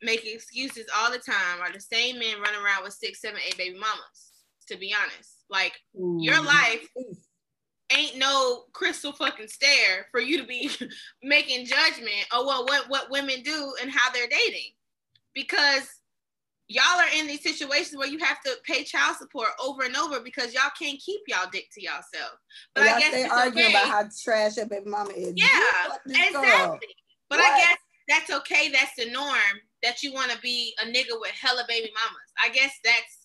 make 0.00 0.24
excuses 0.26 0.86
all 0.96 1.10
the 1.12 1.18
time. 1.18 1.60
Are 1.60 1.70
the 1.70 1.80
same 1.80 2.18
men 2.18 2.40
running 2.40 2.62
around 2.64 2.82
with 2.84 2.94
six, 2.94 3.20
seven, 3.20 3.38
eight 3.46 3.58
baby 3.58 3.74
mamas? 3.74 4.30
To 4.68 4.78
be 4.78 4.94
honest, 4.98 5.44
like 5.50 5.74
your 5.92 6.42
life 6.42 6.88
ain't 7.94 8.16
no 8.16 8.64
crystal 8.72 9.12
fucking 9.12 9.48
stair 9.48 10.06
for 10.10 10.20
you 10.20 10.38
to 10.38 10.44
be 10.46 10.70
making 11.22 11.66
judgment 11.66 12.26
or 12.34 12.46
what 12.46 12.66
what 12.70 12.88
what 12.88 13.10
women 13.10 13.42
do 13.42 13.74
and 13.82 13.90
how 13.90 14.10
they're 14.12 14.28
dating 14.28 14.70
because 15.34 15.88
y'all 16.74 17.00
are 17.00 17.18
in 17.18 17.26
these 17.26 17.42
situations 17.42 17.96
where 17.96 18.08
you 18.08 18.18
have 18.18 18.40
to 18.40 18.52
pay 18.64 18.84
child 18.84 19.16
support 19.16 19.48
over 19.62 19.82
and 19.82 19.96
over 19.96 20.20
because 20.20 20.52
y'all 20.54 20.70
can't 20.78 20.98
keep 20.98 21.20
y'all 21.28 21.48
dick 21.52 21.66
to 21.72 21.82
yourself 21.82 22.36
but 22.74 22.84
Y'all 22.84 22.94
i 22.94 23.00
guess 23.00 23.14
it's 23.14 23.32
arguing 23.32 23.66
okay 23.66 23.72
about 23.72 23.88
how 23.88 24.08
trash 24.22 24.56
your 24.56 24.66
baby 24.66 24.88
mama 24.88 25.10
is. 25.10 25.32
Yeah 25.36 25.48
this 26.06 26.32
girl. 26.32 26.44
exactly 26.44 26.88
but 27.28 27.38
i 27.40 27.58
guess 27.58 27.78
that's 28.08 28.30
okay 28.30 28.70
that's 28.70 28.92
the 28.96 29.10
norm 29.10 29.60
that 29.82 30.02
you 30.02 30.12
want 30.12 30.30
to 30.30 30.38
be 30.40 30.74
a 30.82 30.86
nigga 30.86 31.18
with 31.20 31.32
hella 31.40 31.64
baby 31.68 31.90
mamas 31.94 32.32
i 32.44 32.48
guess 32.48 32.72
that's 32.84 33.22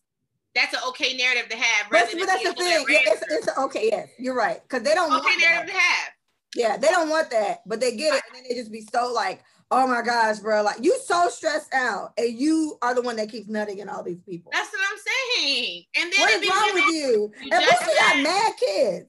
that's 0.58 0.74
an 0.74 0.80
okay 0.88 1.16
narrative 1.16 1.50
to 1.50 1.58
have 1.58 1.90
But, 1.92 2.10
but 2.18 2.26
that's 2.26 2.44
the 2.44 2.54
thing. 2.54 2.86
to 2.86 2.92
Yeah, 2.92 3.00
it's, 3.06 3.22
it's 3.30 3.58
okay. 3.58 3.90
Yes, 3.92 4.10
you're 4.18 4.34
right. 4.34 4.62
Because 4.64 4.82
they 4.84 4.96
don't 4.96 5.12
okay 5.12 5.14
want 5.14 5.40
that. 5.40 5.40
narrative 5.40 5.74
to 5.74 5.80
have 5.80 6.10
Yeah, 6.56 6.78
they 6.78 6.88
don't 6.88 7.10
want 7.10 7.30
that, 7.30 7.62
but 7.68 7.80
they 7.80 7.96
get 7.96 8.16
it, 8.16 8.24
and 8.28 8.36
then 8.36 8.44
they 8.50 8.56
just 8.56 8.72
be 8.72 8.82
so 8.82 9.12
like, 9.14 9.44
"Oh 9.72 9.88
my 9.88 10.02
gosh, 10.02 10.40
bro! 10.40 10.64
Like 10.64 10.84
you 10.84 10.98
so 11.04 11.30
stressed 11.30 11.74
out, 11.74 12.14
and 12.18 12.38
you 12.38 12.78
are 12.82 12.94
the 12.94 13.02
one 13.02 13.16
that 13.18 13.30
keeps 13.30 13.48
nutting 13.48 13.80
in 13.80 13.90
all 13.90 14.04
these 14.04 14.22
people. 14.22 14.52
That's 14.54 14.72
what 14.72 14.82
I'm 14.90 14.98
saying. 15.44 15.84
And 15.98 16.12
then 16.12 16.20
What 16.20 16.44
is 16.44 16.50
wrong 16.50 16.72
with 16.74 16.96
you? 16.96 17.32
And 17.42 17.64
plus, 17.64 17.88
you 17.88 17.96
got 18.00 18.24
mad. 18.24 18.54
kids. 18.58 19.06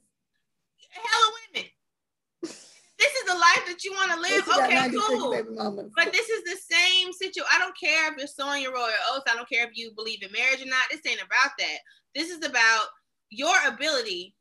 hella 0.90 1.32
women. 1.54 1.70
This 2.98 3.12
is 3.12 3.24
the 3.26 3.34
life 3.34 3.62
that 3.68 3.84
you 3.84 3.92
want 3.92 4.10
to 4.10 4.20
live. 4.20 4.44
Plus, 4.44 4.56
you 4.56 4.74
got 4.74 4.88
Okay, 4.88 5.44
cool. 5.46 5.90
But 5.94 6.12
this 6.12 6.28
is 6.28 6.42
the 6.44 6.74
same 6.74 7.12
situation. 7.12 7.48
I 7.54 7.58
don't 7.60 7.78
care 7.78 8.10
if 8.10 8.18
you're 8.18 8.26
sowing 8.26 8.62
your 8.62 8.74
royal 8.74 8.90
oath. 9.12 9.22
I 9.30 9.36
don't 9.36 9.48
care 9.48 9.64
if 9.64 9.76
you 9.76 9.92
believe 9.94 10.22
in 10.22 10.32
marriage 10.32 10.60
or 10.60 10.66
not. 10.66 10.82
This 10.90 11.00
ain't 11.06 11.22
about 11.22 11.52
that. 11.58 11.78
This 12.14 12.30
is 12.30 12.44
about 12.44 12.86
your 13.30 13.54
ability 13.68 14.34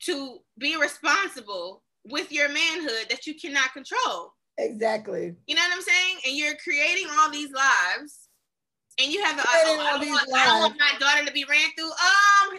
to 0.00 0.38
be 0.58 0.76
responsible 0.76 1.82
with 2.06 2.32
your 2.32 2.48
manhood 2.48 3.06
that 3.10 3.26
you 3.26 3.34
cannot 3.34 3.72
control. 3.72 4.33
Exactly. 4.58 5.34
You 5.46 5.54
know 5.54 5.62
what 5.62 5.76
I'm 5.76 5.82
saying? 5.82 6.16
And 6.26 6.36
you're 6.36 6.56
creating 6.62 7.06
all 7.18 7.30
these 7.30 7.50
lives, 7.52 8.28
and 9.00 9.12
you 9.12 9.22
have 9.24 9.36
the. 9.36 9.42
Oh, 9.42 9.50
I, 9.50 9.64
don't 9.64 9.78
want, 10.08 10.28
I 10.34 10.46
don't 10.46 10.60
want 10.60 10.76
my 10.78 10.98
daughter 10.98 11.24
to 11.26 11.32
be 11.32 11.44
ran 11.44 11.70
through. 11.76 11.90
Um, 11.90 12.58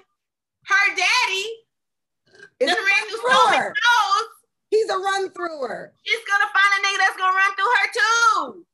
her 0.66 0.86
daddy 0.98 1.46
It's 2.60 2.72
a 2.72 2.76
ran 2.76 2.82
run 2.82 3.04
through 3.10 3.22
so 3.22 3.50
many 3.50 3.62
through 3.62 3.62
her. 3.62 3.74
He's 4.74 4.90
a 4.90 4.98
run 4.98 5.30
through 5.32 5.62
her. 5.70 5.94
She's 6.04 6.26
gonna 6.26 6.50
find 6.50 6.72
a 6.74 6.80
nigga 6.82 7.00
that's 7.00 7.18
gonna 7.22 7.38
run 7.38 7.54
through 7.56 7.70
her 7.70 7.88
too. 7.94 8.66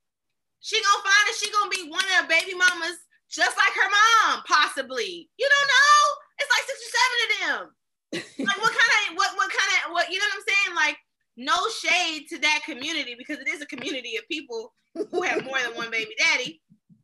she 0.63 0.79
gonna 0.79 1.03
find 1.03 1.23
that 1.27 1.37
she 1.37 1.51
gonna 1.51 1.69
be 1.69 1.91
one 1.91 2.05
of 2.15 2.15
the 2.23 2.27
baby 2.31 2.55
mamas 2.55 2.97
just 3.31 3.55
like 3.55 3.75
her 3.75 3.89
mom, 3.91 4.43
possibly. 4.43 5.29
You 5.39 5.47
don't 5.47 5.69
know. 5.71 5.99
It's 6.39 6.51
like 6.51 6.65
six 6.67 6.77
or 6.83 6.91
seven 6.91 7.17
of 7.21 7.29
them. 7.31 7.63
like 8.47 8.59
what 8.59 8.75
kind 8.75 8.91
of 9.07 9.15
what 9.15 9.31
what 9.39 9.49
kind 9.51 9.71
of 9.71 9.95
what 9.95 10.11
you 10.11 10.19
know 10.19 10.27
what 10.31 10.43
I'm 10.43 10.47
saying? 10.47 10.71
Like 10.75 10.97
no 11.37 11.55
shade 11.83 12.27
to 12.29 12.37
that 12.39 12.61
community 12.65 13.15
because 13.17 13.39
it 13.39 13.47
is 13.47 13.61
a 13.61 13.65
community 13.65 14.17
of 14.17 14.27
people 14.27 14.73
who 14.93 15.21
have 15.21 15.45
more 15.45 15.59
than 15.61 15.75
one 15.75 15.91
baby 15.91 16.11
daddy. 16.17 16.61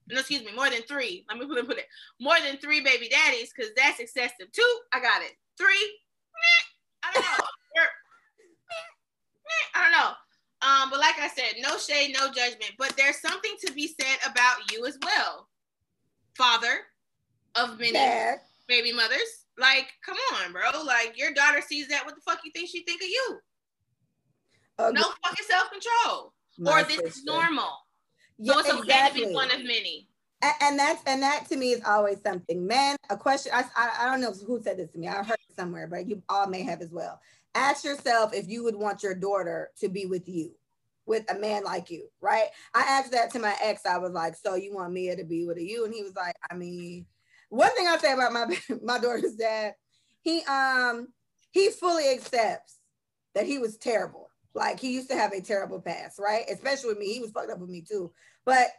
No, 0.10 0.20
excuse 0.20 0.44
me, 0.44 0.56
more 0.56 0.70
than 0.70 0.82
three. 0.84 1.26
Let 1.30 1.38
me 1.38 1.46
put 1.46 1.58
it, 1.58 1.68
put 1.68 1.78
it 1.78 1.88
more 2.20 2.38
than 2.46 2.58
three 2.58 2.82
baby 2.82 3.10
daddies 3.10 3.52
because 3.56 3.72
that's 3.76 4.00
excessive. 4.00 4.52
Two, 4.54 4.80
I 4.94 5.00
got 5.00 5.22
it. 5.22 5.34
Three, 5.58 6.00
I 7.04 7.14
don't 7.14 7.24
know. 7.24 7.46
I 9.76 9.84
don't 9.84 9.92
know. 9.92 10.12
Um, 10.62 10.90
but 10.90 11.00
like 11.00 11.20
I 11.20 11.28
said, 11.28 11.62
no 11.62 11.78
shade, 11.78 12.16
no 12.18 12.28
judgment. 12.28 12.72
But 12.78 12.96
there's 12.98 13.22
something 13.22 13.56
to 13.66 13.74
be 13.74 13.88
said 14.00 14.18
about 14.30 14.72
you 14.72 14.86
as 14.86 14.98
well, 15.04 15.48
father 16.36 16.80
of 17.56 17.80
many 17.80 18.38
baby 18.68 18.92
mothers. 18.94 19.46
Like, 19.58 19.88
come 20.06 20.18
on, 20.36 20.52
bro. 20.52 20.84
Like 20.84 21.18
your 21.18 21.34
daughter 21.34 21.62
sees 21.62 21.88
that. 21.90 22.06
What 22.06 22.16
the 22.16 22.22
fuck 22.22 22.40
you 22.44 22.52
think 22.54 22.70
she 22.70 22.84
think 22.84 23.02
of 23.02 23.08
you? 23.08 23.40
Uh, 24.80 24.92
no 24.92 25.04
fucking 25.24 25.46
self 25.46 25.70
control. 25.72 26.34
Or 26.66 26.84
this 26.84 26.96
sister. 26.96 27.08
is 27.08 27.24
normal. 27.24 27.70
Yeah, 28.38 28.54
so 28.54 28.60
it's 28.60 28.70
okay 28.70 28.80
exactly. 28.82 29.22
to 29.22 29.28
be 29.28 29.34
one 29.34 29.52
of 29.52 29.60
many. 29.60 30.08
And, 30.42 30.54
and, 30.62 30.80
that's 30.80 31.02
and 31.08 31.22
that 31.24 31.48
to 31.50 31.56
me 31.56 31.72
is 31.72 31.82
always 31.86 32.22
something. 32.22 32.66
Men, 32.66 32.96
a 33.10 33.18
question. 33.18 33.52
I, 33.56 33.64
I, 33.76 33.92
I 34.02 34.06
don't 34.12 34.22
know 34.22 34.34
who 34.46 34.62
said 34.62 34.78
this 34.78 34.92
to 34.92 35.00
me. 35.00 35.08
I 35.08 35.24
heard 35.24 35.40
it 35.50 35.56
somewhere, 35.56 35.88
but 35.88 36.08
you 36.08 36.22
all 36.30 36.48
may 36.48 36.62
have 36.64 36.82
as 36.82 36.92
well. 36.92 37.20
Ask 37.56 37.84
yourself 37.84 38.34
if 38.34 38.48
you 38.48 38.64
would 38.64 38.76
want 38.76 39.02
your 39.02 39.16
daughter 39.16 39.72
to 39.80 39.90
be 39.90 40.06
with 40.06 40.30
you, 40.30 40.52
with 41.08 41.30
a 41.32 41.40
man 41.40 41.64
like 41.64 41.90
you, 41.90 42.08
right? 42.22 42.48
I 42.76 42.82
asked 42.82 43.12
that 43.14 43.32
to 43.32 43.40
my 43.40 43.56
ex. 43.64 43.86
I 43.86 43.98
was 43.98 44.12
like, 44.12 44.36
"So 44.36 44.54
you 44.54 44.76
want 44.76 44.94
Mia 44.94 45.16
to 45.16 45.24
be 45.24 45.46
with 45.48 45.58
you?" 45.58 45.86
And 45.86 45.94
he 45.94 46.04
was 46.04 46.16
like, 46.16 46.36
"I 46.52 46.54
mean, 46.54 47.08
one 47.50 47.74
thing 47.76 47.88
I 47.88 47.98
say 47.98 48.14
about 48.14 48.34
my 48.34 48.46
my 48.84 49.00
daughter's 49.00 49.36
dad, 49.36 49.74
he 50.22 50.44
um 50.44 51.08
he 51.52 51.70
fully 51.70 52.12
accepts 52.12 52.78
that 53.34 53.48
he 53.48 53.58
was 53.58 53.78
terrible. 53.78 54.27
Like 54.58 54.80
he 54.80 54.92
used 54.92 55.10
to 55.10 55.16
have 55.16 55.34
a 55.34 55.40
terrible 55.40 55.80
past, 55.80 56.18
right? 56.18 56.44
Especially 56.50 56.90
with 56.90 56.98
me. 56.98 57.14
He 57.14 57.20
was 57.20 57.30
fucked 57.30 57.52
up 57.52 57.60
with 57.60 57.70
me 57.70 57.82
too. 57.82 58.12
But 58.44 58.70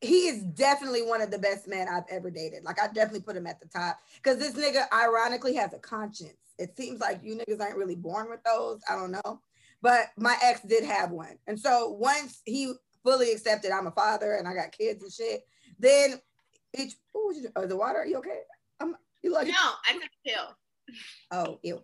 he 0.00 0.28
is 0.28 0.42
definitely 0.42 1.02
one 1.02 1.20
of 1.20 1.32
the 1.32 1.38
best 1.38 1.66
men 1.66 1.88
I've 1.88 2.04
ever 2.08 2.30
dated. 2.30 2.62
Like 2.62 2.80
I 2.80 2.86
definitely 2.86 3.22
put 3.22 3.36
him 3.36 3.48
at 3.48 3.60
the 3.60 3.66
top 3.66 3.98
because 4.22 4.38
this 4.38 4.54
nigga 4.54 4.84
ironically 4.92 5.54
has 5.56 5.74
a 5.74 5.78
conscience. 5.78 6.36
It 6.56 6.76
seems 6.76 7.00
like 7.00 7.20
you 7.24 7.36
niggas 7.36 7.60
aren't 7.60 7.76
really 7.76 7.96
born 7.96 8.30
with 8.30 8.44
those. 8.44 8.80
I 8.88 8.94
don't 8.94 9.10
know. 9.10 9.40
But 9.82 10.10
my 10.16 10.36
ex 10.40 10.60
did 10.60 10.84
have 10.84 11.10
one. 11.10 11.36
And 11.48 11.58
so 11.58 11.90
once 11.90 12.40
he 12.44 12.72
fully 13.02 13.32
accepted 13.32 13.72
I'm 13.72 13.88
a 13.88 13.90
father 13.90 14.34
and 14.34 14.46
I 14.46 14.54
got 14.54 14.70
kids 14.70 15.02
and 15.02 15.12
shit, 15.12 15.42
then 15.80 16.20
each 16.78 16.94
oh, 17.12 17.34
oh 17.56 17.66
the 17.66 17.76
water, 17.76 17.98
are 17.98 18.06
you 18.06 18.18
okay? 18.18 18.42
I'm 18.78 18.94
you 19.20 19.32
like 19.32 19.48
No, 19.48 19.54
I 19.54 19.94
took 19.94 20.04
a 20.04 20.28
pill. 20.28 20.56
Oh, 21.32 21.58
ew. 21.62 21.82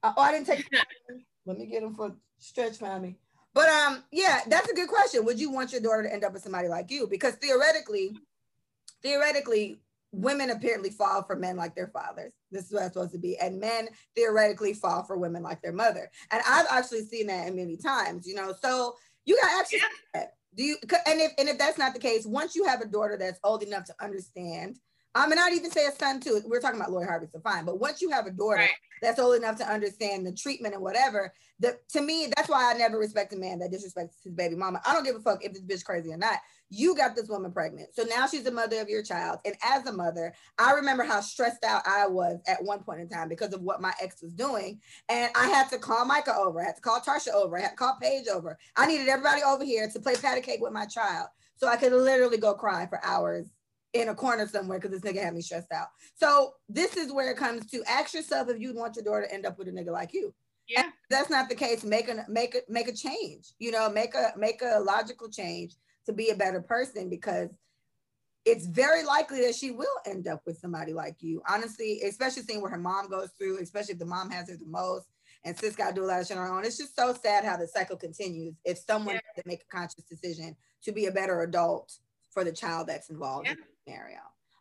Uh, 0.00 0.12
oh, 0.16 0.22
I 0.22 0.30
didn't 0.30 0.46
take 0.46 0.64
Let 1.46 1.58
me 1.58 1.66
get 1.66 1.82
him 1.82 1.94
for 1.94 2.14
stretch 2.44 2.80
me. 2.80 3.16
But 3.54 3.68
um, 3.68 4.04
yeah, 4.10 4.40
that's 4.48 4.68
a 4.68 4.74
good 4.74 4.88
question. 4.88 5.24
Would 5.24 5.40
you 5.40 5.50
want 5.50 5.72
your 5.72 5.80
daughter 5.80 6.02
to 6.02 6.12
end 6.12 6.24
up 6.24 6.32
with 6.32 6.42
somebody 6.42 6.68
like 6.68 6.90
you? 6.90 7.06
Because 7.06 7.34
theoretically, 7.36 8.16
theoretically, 9.02 9.80
women 10.12 10.50
apparently 10.50 10.90
fall 10.90 11.22
for 11.22 11.36
men 11.36 11.56
like 11.56 11.74
their 11.74 11.88
fathers. 11.88 12.32
This 12.50 12.66
is 12.66 12.72
what 12.72 12.84
it's 12.84 12.94
supposed 12.94 13.12
to 13.12 13.18
be. 13.18 13.36
And 13.38 13.60
men 13.60 13.88
theoretically 14.16 14.74
fall 14.74 15.04
for 15.04 15.16
women 15.16 15.42
like 15.42 15.62
their 15.62 15.72
mother. 15.72 16.10
And 16.30 16.42
I've 16.48 16.66
actually 16.70 17.04
seen 17.04 17.28
that 17.28 17.54
many 17.54 17.76
times, 17.76 18.26
you 18.26 18.34
know. 18.34 18.52
So 18.60 18.94
you 19.24 19.38
got 19.40 19.60
actually 19.60 19.80
yeah. 20.14 20.24
do 20.54 20.64
you 20.64 20.76
and 21.06 21.20
if 21.20 21.32
and 21.38 21.48
if 21.48 21.58
that's 21.58 21.78
not 21.78 21.94
the 21.94 22.00
case, 22.00 22.26
once 22.26 22.54
you 22.54 22.64
have 22.64 22.80
a 22.80 22.86
daughter 22.86 23.16
that's 23.16 23.40
old 23.44 23.62
enough 23.62 23.84
to 23.84 23.94
understand, 24.00 24.78
I 25.14 25.26
mean, 25.26 25.36
not 25.36 25.52
even 25.52 25.70
say 25.70 25.86
a 25.86 25.92
son 25.92 26.18
too. 26.20 26.40
We're 26.44 26.60
talking 26.60 26.80
about 26.80 26.90
Lori 26.90 27.06
Harvey, 27.06 27.26
so 27.30 27.38
fine. 27.40 27.64
But 27.64 27.78
once 27.78 28.02
you 28.02 28.10
have 28.10 28.26
a 28.26 28.30
daughter 28.30 28.56
right. 28.56 28.70
that's 29.00 29.20
old 29.20 29.36
enough 29.36 29.56
to 29.58 29.70
understand 29.70 30.26
the 30.26 30.32
treatment 30.32 30.74
and 30.74 30.82
whatever, 30.82 31.32
that 31.60 31.88
to 31.90 32.00
me, 32.00 32.28
that's 32.34 32.48
why 32.48 32.72
I 32.72 32.76
never 32.76 32.98
respect 32.98 33.32
a 33.32 33.36
man 33.36 33.60
that 33.60 33.70
disrespects 33.70 34.22
his 34.24 34.32
baby 34.34 34.56
mama. 34.56 34.80
I 34.84 34.92
don't 34.92 35.04
give 35.04 35.14
a 35.14 35.20
fuck 35.20 35.44
if 35.44 35.52
this 35.52 35.62
bitch 35.62 35.84
crazy 35.84 36.12
or 36.12 36.16
not. 36.16 36.38
You 36.68 36.96
got 36.96 37.14
this 37.14 37.28
woman 37.28 37.52
pregnant. 37.52 37.90
So 37.94 38.02
now 38.02 38.26
she's 38.26 38.42
the 38.42 38.50
mother 38.50 38.80
of 38.80 38.88
your 38.88 39.04
child. 39.04 39.38
And 39.44 39.54
as 39.62 39.86
a 39.86 39.92
mother, 39.92 40.34
I 40.58 40.72
remember 40.72 41.04
how 41.04 41.20
stressed 41.20 41.62
out 41.62 41.82
I 41.86 42.08
was 42.08 42.40
at 42.48 42.64
one 42.64 42.82
point 42.82 43.00
in 43.00 43.08
time 43.08 43.28
because 43.28 43.52
of 43.52 43.62
what 43.62 43.80
my 43.80 43.92
ex 44.02 44.20
was 44.20 44.32
doing. 44.32 44.80
And 45.08 45.30
I 45.36 45.48
had 45.48 45.70
to 45.70 45.78
call 45.78 46.04
Micah 46.04 46.34
over, 46.36 46.60
I 46.60 46.66
had 46.66 46.76
to 46.76 46.82
call 46.82 47.00
Tarsha 47.00 47.32
over, 47.32 47.56
I 47.56 47.62
had 47.62 47.70
to 47.70 47.76
call 47.76 47.96
Paige 48.02 48.26
over. 48.26 48.58
I 48.74 48.86
needed 48.86 49.08
everybody 49.08 49.42
over 49.42 49.64
here 49.64 49.88
to 49.88 50.00
play 50.00 50.16
patty 50.16 50.40
cake 50.40 50.60
with 50.60 50.72
my 50.72 50.86
child. 50.86 51.28
So 51.56 51.68
I 51.68 51.76
could 51.76 51.92
literally 51.92 52.38
go 52.38 52.54
cry 52.54 52.86
for 52.86 53.04
hours 53.04 53.46
in 53.94 54.08
a 54.08 54.14
corner 54.14 54.46
somewhere 54.46 54.78
because 54.78 55.00
this 55.00 55.10
nigga 55.10 55.22
had 55.22 55.34
me 55.34 55.40
stressed 55.40 55.72
out. 55.72 55.86
So 56.16 56.54
this 56.68 56.96
is 56.96 57.12
where 57.12 57.30
it 57.30 57.36
comes 57.36 57.66
to 57.70 57.82
ask 57.88 58.12
yourself 58.12 58.48
if 58.50 58.60
you'd 58.60 58.76
want 58.76 58.96
your 58.96 59.04
daughter 59.04 59.26
to 59.26 59.32
end 59.32 59.46
up 59.46 59.56
with 59.56 59.68
a 59.68 59.72
nigga 59.72 59.92
like 59.92 60.12
you. 60.12 60.34
Yeah. 60.68 60.90
that's 61.10 61.30
not 61.30 61.48
the 61.48 61.54
case. 61.54 61.84
Make 61.84 62.08
a 62.08 62.24
make 62.28 62.54
a 62.54 62.60
make 62.68 62.88
a 62.88 62.92
change. 62.92 63.52
You 63.58 63.70
know, 63.70 63.90
make 63.90 64.14
a 64.14 64.32
make 64.36 64.62
a 64.62 64.80
logical 64.80 65.28
change 65.28 65.74
to 66.06 66.12
be 66.12 66.30
a 66.30 66.34
better 66.34 66.60
person 66.60 67.08
because 67.08 67.50
it's 68.44 68.66
very 68.66 69.04
likely 69.04 69.40
that 69.42 69.54
she 69.54 69.70
will 69.70 69.86
end 70.06 70.26
up 70.26 70.42
with 70.46 70.58
somebody 70.58 70.92
like 70.92 71.16
you. 71.20 71.42
Honestly, 71.48 72.00
especially 72.02 72.42
seeing 72.42 72.60
what 72.60 72.70
her 72.70 72.78
mom 72.78 73.08
goes 73.08 73.30
through, 73.38 73.58
especially 73.58 73.92
if 73.92 73.98
the 73.98 74.06
mom 74.06 74.30
has 74.30 74.50
her 74.50 74.56
the 74.56 74.66
most, 74.66 75.06
and 75.44 75.58
sis 75.58 75.76
got 75.76 75.90
to 75.90 75.94
do 75.94 76.04
a 76.04 76.06
lot 76.06 76.20
of 76.20 76.26
shit 76.26 76.36
on 76.36 76.46
her 76.46 76.52
own. 76.52 76.64
It's 76.64 76.78
just 76.78 76.96
so 76.96 77.14
sad 77.14 77.44
how 77.44 77.56
the 77.56 77.68
cycle 77.68 77.96
continues. 77.96 78.54
If 78.64 78.78
someone 78.78 79.14
yeah. 79.14 79.42
to 79.42 79.42
make 79.46 79.62
a 79.62 79.76
conscious 79.76 80.04
decision 80.04 80.56
to 80.82 80.92
be 80.92 81.06
a 81.06 81.12
better 81.12 81.42
adult 81.42 81.92
for 82.32 82.44
the 82.44 82.52
child 82.52 82.88
that's 82.88 83.10
involved 83.10 83.46
yeah. 83.46 83.54
Scenario. 83.86 84.20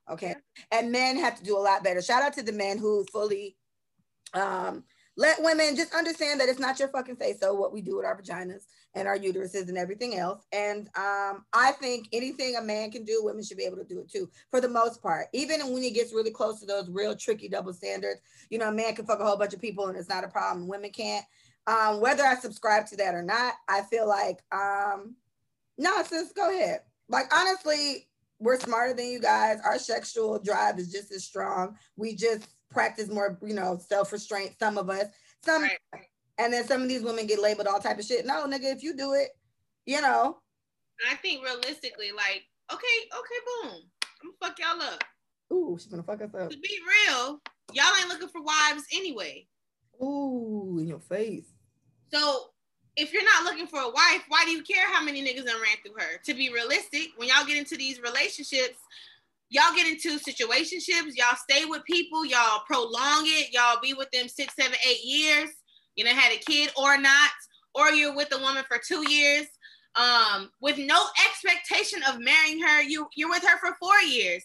Okay. 0.10 0.36
And 0.72 0.92
men 0.92 1.18
have 1.18 1.38
to 1.38 1.44
do 1.44 1.58
a 1.58 1.60
lot 1.60 1.84
better. 1.84 2.02
Shout 2.02 2.24
out 2.24 2.34
to 2.34 2.44
the 2.44 2.52
men 2.52 2.78
who 2.78 3.06
fully 3.12 3.56
um, 4.34 4.84
let 5.16 5.42
women 5.42 5.76
just 5.76 5.94
understand 5.94 6.40
that 6.40 6.50
it's 6.50 6.60
not 6.60 6.80
your 6.80 6.88
fucking 6.88 7.18
say 7.20 7.36
so 7.40 7.54
what 7.54 7.72
we 7.72 7.82
do 7.82 7.98
with 7.98 8.06
our 8.06 8.20
vaginas 8.20 8.64
and 8.96 9.08
our 9.08 9.18
uteruses 9.18 9.70
and 9.70 9.78
everything 9.78 10.18
else. 10.18 10.46
And 10.52 10.88
um, 10.98 11.46
I 11.54 11.74
think 11.80 12.08
anything 12.12 12.56
a 12.56 12.62
man 12.62 12.92
can 12.92 13.06
do, 13.06 13.22
women 13.24 13.44
should 13.44 13.58
be 13.58 13.64
able 13.64 13.78
to 13.78 13.84
do 13.84 14.00
it 14.00 14.12
too, 14.12 14.30
for 14.50 14.60
the 14.60 14.68
most 14.68 15.02
part. 15.02 15.28
Even 15.34 15.72
when 15.72 15.84
he 15.84 15.92
gets 15.92 16.14
really 16.14 16.32
close 16.32 16.60
to 16.60 16.66
those 16.66 16.90
real 16.90 17.16
tricky 17.16 17.48
double 17.48 17.74
standards, 17.74 18.22
you 18.50 18.58
know, 18.58 18.70
a 18.70 18.74
man 18.74 18.96
can 18.96 19.06
fuck 19.06 19.20
a 19.20 19.26
whole 19.26 19.38
bunch 19.38 19.54
of 19.54 19.62
people 19.62 19.88
and 19.88 19.98
it's 19.98 20.10
not 20.10 20.24
a 20.24 20.30
problem. 20.30 20.68
Women 20.68 20.92
can't. 20.92 21.26
Um, 21.66 22.02
whether 22.02 22.24
I 22.24 22.36
subscribe 22.36 22.88
to 22.88 22.98
that 22.98 23.16
or 23.16 23.24
not, 23.24 23.54
I 23.70 23.82
feel 23.84 24.08
like, 24.08 24.40
um, 24.52 25.16
no, 25.78 26.04
sis, 26.04 26.34
go 26.34 26.50
ahead. 26.50 26.82
Like 27.08 27.34
honestly, 27.34 28.08
we're 28.40 28.60
smarter 28.60 28.94
than 28.94 29.08
you 29.08 29.20
guys. 29.20 29.60
Our 29.64 29.80
sexual 29.80 30.40
drive 30.40 30.80
is 30.80 30.92
just 30.92 31.12
as 31.12 31.24
strong. 31.24 31.78
We 31.96 32.16
just 32.16 32.48
practice 32.70 33.10
more, 33.10 33.38
you 33.42 33.54
know, 33.54 33.78
self-restraint. 33.78 34.56
Some 34.60 34.78
of 34.78 34.90
us, 34.90 35.06
some, 35.44 35.64
right. 35.64 35.78
and 36.38 36.52
then 36.52 36.66
some 36.66 36.82
of 36.82 36.90
these 36.90 37.04
women 37.04 37.28
get 37.28 37.42
labeled 37.42 37.68
all 37.68 37.80
type 37.80 38.00
of 38.00 38.06
shit. 38.06 38.26
No, 38.26 38.46
nigga, 38.48 38.74
if 38.74 38.84
you 38.84 38.96
do 38.96 39.14
it, 39.14 39.30
you 39.86 40.02
know. 40.02 40.40
I 41.10 41.16
think 41.16 41.44
realistically, 41.44 42.12
like, 42.16 42.44
okay, 42.72 42.88
okay, 43.12 43.40
boom, 43.46 43.72
I'm 44.24 44.32
gonna 44.40 44.54
fuck 44.54 44.60
y'all 44.60 44.82
up. 44.82 45.04
Ooh, 45.52 45.78
she's 45.80 45.88
gonna 45.88 46.04
fuck 46.04 46.22
us 46.22 46.34
up. 46.34 46.50
To 46.50 46.58
be 46.58 46.80
real, 47.10 47.42
y'all 47.74 47.86
ain't 48.00 48.10
looking 48.10 48.30
for 48.30 48.42
wives 48.42 48.84
anyway. 48.94 49.48
Ooh, 50.02 50.78
in 50.80 50.88
your 50.88 51.00
face. 51.00 51.54
So 52.12 52.53
if 52.96 53.12
you're 53.12 53.24
not 53.24 53.44
looking 53.44 53.68
for 53.68 53.80
a 53.80 53.90
wife, 53.90 54.24
why 54.28 54.46
do 54.46 54.52
you 54.52 54.62
care 54.62 54.88
how 54.92 55.04
many 55.04 55.24
niggas 55.24 55.46
done 55.46 55.62
ran 55.62 55.78
through 55.84 56.00
her? 56.00 56.20
To 56.26 56.34
be 56.34 56.54
realistic, 56.54 57.10
when 57.18 57.28
y'all 57.28 57.46
get 57.46 57.58
into 57.58 57.76
these 57.76 58.00
relationships, 58.00 58.78
y'all 59.50 59.76
get 59.76 59.88
into 59.88 60.20
situationships, 60.20 61.16
y'all 61.16 61.38
stay 61.50 61.66
with 61.66 61.84
people, 61.86 62.26
y'all 62.26 62.62
prolong 62.68 63.24
it, 63.26 63.52
y'all 63.54 63.80
be 63.82 63.94
with 63.94 64.12
them 64.12 64.28
six, 64.28 64.56
seven, 64.56 64.78
eight 64.88 65.04
years, 65.04 65.50
you 65.96 66.04
know, 66.04 66.12
had 66.12 66.34
a 66.34 66.38
kid 66.38 66.72
or 66.78 66.98
not, 66.98 67.32
or 67.76 67.90
you're 67.92 68.16
with 68.16 68.34
a 68.34 68.40
woman 68.40 68.64
for 68.68 68.80
two 68.86 69.10
years, 69.12 69.48
um, 69.96 70.52
with 70.62 70.78
no 70.78 71.04
expectation 71.28 72.02
of 72.10 72.20
marrying 72.20 72.60
her. 72.62 72.82
You 72.82 73.08
you're 73.16 73.30
with 73.30 73.44
her 73.44 73.60
for 73.60 73.76
four 73.80 74.00
years. 74.02 74.44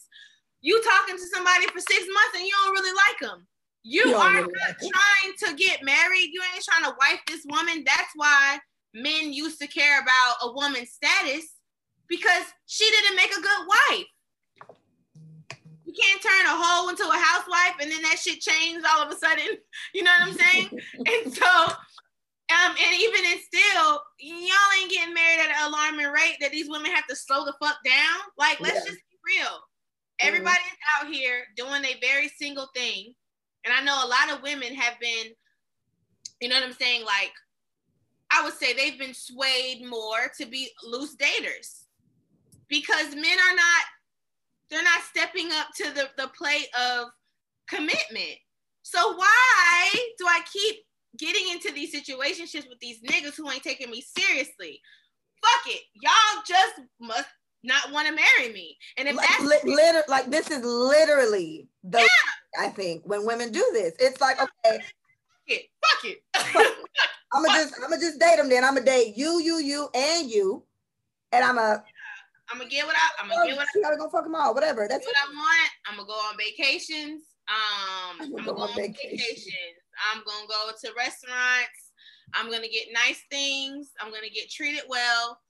You 0.60 0.82
talking 0.82 1.16
to 1.16 1.26
somebody 1.34 1.66
for 1.66 1.80
six 1.80 2.00
months 2.00 2.36
and 2.36 2.44
you 2.44 2.52
don't 2.64 2.74
really 2.74 2.96
like 3.08 3.30
them. 3.30 3.46
You 3.84 4.14
are 4.14 4.40
not 4.40 4.50
trying 4.50 5.34
to 5.44 5.54
get 5.56 5.84
married. 5.84 6.30
You 6.32 6.42
ain't 6.54 6.64
trying 6.64 6.84
to 6.84 6.96
wife 7.00 7.20
this 7.26 7.44
woman. 7.48 7.84
That's 7.86 8.12
why 8.16 8.58
men 8.94 9.32
used 9.32 9.60
to 9.60 9.66
care 9.66 10.00
about 10.00 10.36
a 10.42 10.52
woman's 10.52 10.90
status 10.90 11.54
because 12.08 12.44
she 12.66 12.88
didn't 12.90 13.16
make 13.16 13.30
a 13.30 13.40
good 13.40 13.68
wife. 13.68 14.06
You 15.84 15.94
can't 15.94 16.22
turn 16.22 16.46
a 16.46 16.50
hoe 16.50 16.88
into 16.90 17.04
a 17.04 17.18
housewife 17.18 17.80
and 17.80 17.90
then 17.90 18.02
that 18.02 18.18
shit 18.18 18.40
changed 18.40 18.84
all 18.86 19.06
of 19.06 19.12
a 19.12 19.16
sudden. 19.16 19.56
You 19.94 20.02
know 20.02 20.10
what 20.20 20.28
I'm 20.28 20.34
saying? 20.34 20.68
and 20.98 21.32
so, 21.32 21.46
um, 21.46 22.74
and 22.84 23.00
even 23.00 23.20
and 23.24 23.40
still, 23.40 24.02
y'all 24.20 24.72
ain't 24.80 24.90
getting 24.90 25.14
married 25.14 25.40
at 25.40 25.50
an 25.50 25.68
alarming 25.68 26.08
rate 26.08 26.36
that 26.40 26.50
these 26.52 26.68
women 26.68 26.90
have 26.92 27.06
to 27.06 27.16
slow 27.16 27.44
the 27.44 27.54
fuck 27.60 27.76
down. 27.84 28.20
Like, 28.36 28.60
let's 28.60 28.84
yeah. 28.84 28.92
just 28.92 29.00
be 29.10 29.38
real. 29.38 29.58
Everybody's 30.20 30.58
out 30.98 31.10
here 31.10 31.44
doing 31.56 31.84
a 31.84 31.98
very 32.00 32.28
single 32.28 32.68
thing 32.74 33.14
and 33.68 33.76
I 33.78 33.84
know 33.84 33.94
a 34.02 34.08
lot 34.08 34.36
of 34.36 34.42
women 34.42 34.74
have 34.74 34.98
been, 35.00 35.32
you 36.40 36.48
know 36.48 36.56
what 36.56 36.64
I'm 36.64 36.72
saying? 36.72 37.04
Like, 37.04 37.32
I 38.30 38.42
would 38.44 38.54
say 38.54 38.72
they've 38.72 38.98
been 38.98 39.14
swayed 39.14 39.84
more 39.86 40.30
to 40.38 40.46
be 40.46 40.70
loose 40.84 41.16
daters. 41.16 41.84
because 42.68 43.14
men 43.14 43.38
are 43.38 43.56
not 43.56 43.84
they're 44.70 44.82
not 44.82 45.00
stepping 45.02 45.50
up 45.52 45.68
to 45.76 45.90
the, 45.94 46.08
the 46.18 46.28
plate 46.36 46.68
of 46.78 47.08
commitment. 47.68 48.36
So 48.82 49.16
why 49.16 49.90
do 50.18 50.26
I 50.26 50.40
keep 50.52 50.76
getting 51.18 51.50
into 51.52 51.72
these 51.72 51.94
situationships 51.94 52.68
with 52.68 52.78
these 52.80 53.00
niggas 53.00 53.34
who 53.36 53.50
ain't 53.50 53.62
taking 53.62 53.90
me 53.90 54.02
seriously? 54.02 54.80
Fuck 55.42 55.74
it. 55.74 55.82
Y'all 55.94 56.42
just 56.46 56.80
must 57.00 57.28
not 57.64 57.90
want 57.92 58.08
to 58.08 58.14
marry 58.14 58.52
me. 58.52 58.76
And 58.98 59.08
if 59.08 59.16
like, 59.16 59.28
that's 59.28 59.42
li- 59.42 59.74
liter- 59.74 60.04
like 60.08 60.30
this 60.30 60.50
is 60.50 60.62
literally 60.64 61.68
the 61.82 62.00
yeah. 62.00 62.06
I 62.58 62.68
think 62.68 63.02
when 63.04 63.26
women 63.26 63.52
do 63.52 63.64
this, 63.72 63.94
it's 63.98 64.20
like 64.20 64.40
okay, 64.40 64.78
fuck 64.78 65.48
it, 65.48 65.62
fuck 65.82 66.04
it. 66.04 66.22
I'm 67.32 67.44
gonna 67.44 67.58
just 67.58 67.74
I'm 67.76 67.90
gonna 67.90 68.00
just 68.00 68.18
date 68.18 68.36
them. 68.36 68.48
Then 68.48 68.64
I'm 68.64 68.74
gonna 68.74 68.86
date 68.86 69.16
you, 69.16 69.40
you, 69.40 69.58
you, 69.58 69.88
and 69.94 70.30
you, 70.30 70.64
and 71.32 71.44
I'm 71.44 71.58
a. 71.58 71.82
I'm 72.50 72.58
gonna 72.58 72.70
get 72.70 72.86
what 72.86 72.96
I. 72.96 73.22
I'm 73.22 73.28
gonna 73.28 73.46
get 73.46 73.56
what 73.56 73.66
I. 73.76 73.80
Gotta 73.82 73.96
go 73.96 74.08
fuck 74.08 74.24
them 74.24 74.34
all. 74.34 74.54
Whatever. 74.54 74.86
That's 74.88 75.04
what 75.04 75.14
I 75.16 75.32
want. 75.32 75.70
I'm 75.86 75.96
gonna 75.96 76.06
go 76.06 76.14
on 76.14 76.36
vacations. 76.38 77.24
Um, 77.48 78.16
I'm 78.20 78.30
gonna, 78.30 78.44
go, 78.44 78.54
go 78.54 78.62
on 78.62 78.68
vacation. 78.74 79.10
vacations. 79.10 79.80
I'm 80.12 80.22
gonna 80.24 80.46
go 80.46 80.70
to 80.80 80.94
restaurants. 80.96 81.92
I'm 82.34 82.50
gonna 82.50 82.68
get 82.68 82.88
nice 82.92 83.22
things. 83.30 83.92
I'm 84.00 84.12
gonna 84.12 84.30
get 84.34 84.50
treated 84.50 84.84
well 84.88 85.40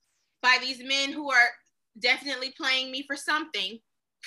by 0.42 0.58
these 0.60 0.82
men 0.82 1.12
who 1.12 1.30
are 1.30 1.48
definitely 2.00 2.52
playing 2.56 2.90
me 2.90 3.04
for 3.06 3.16
something 3.16 3.78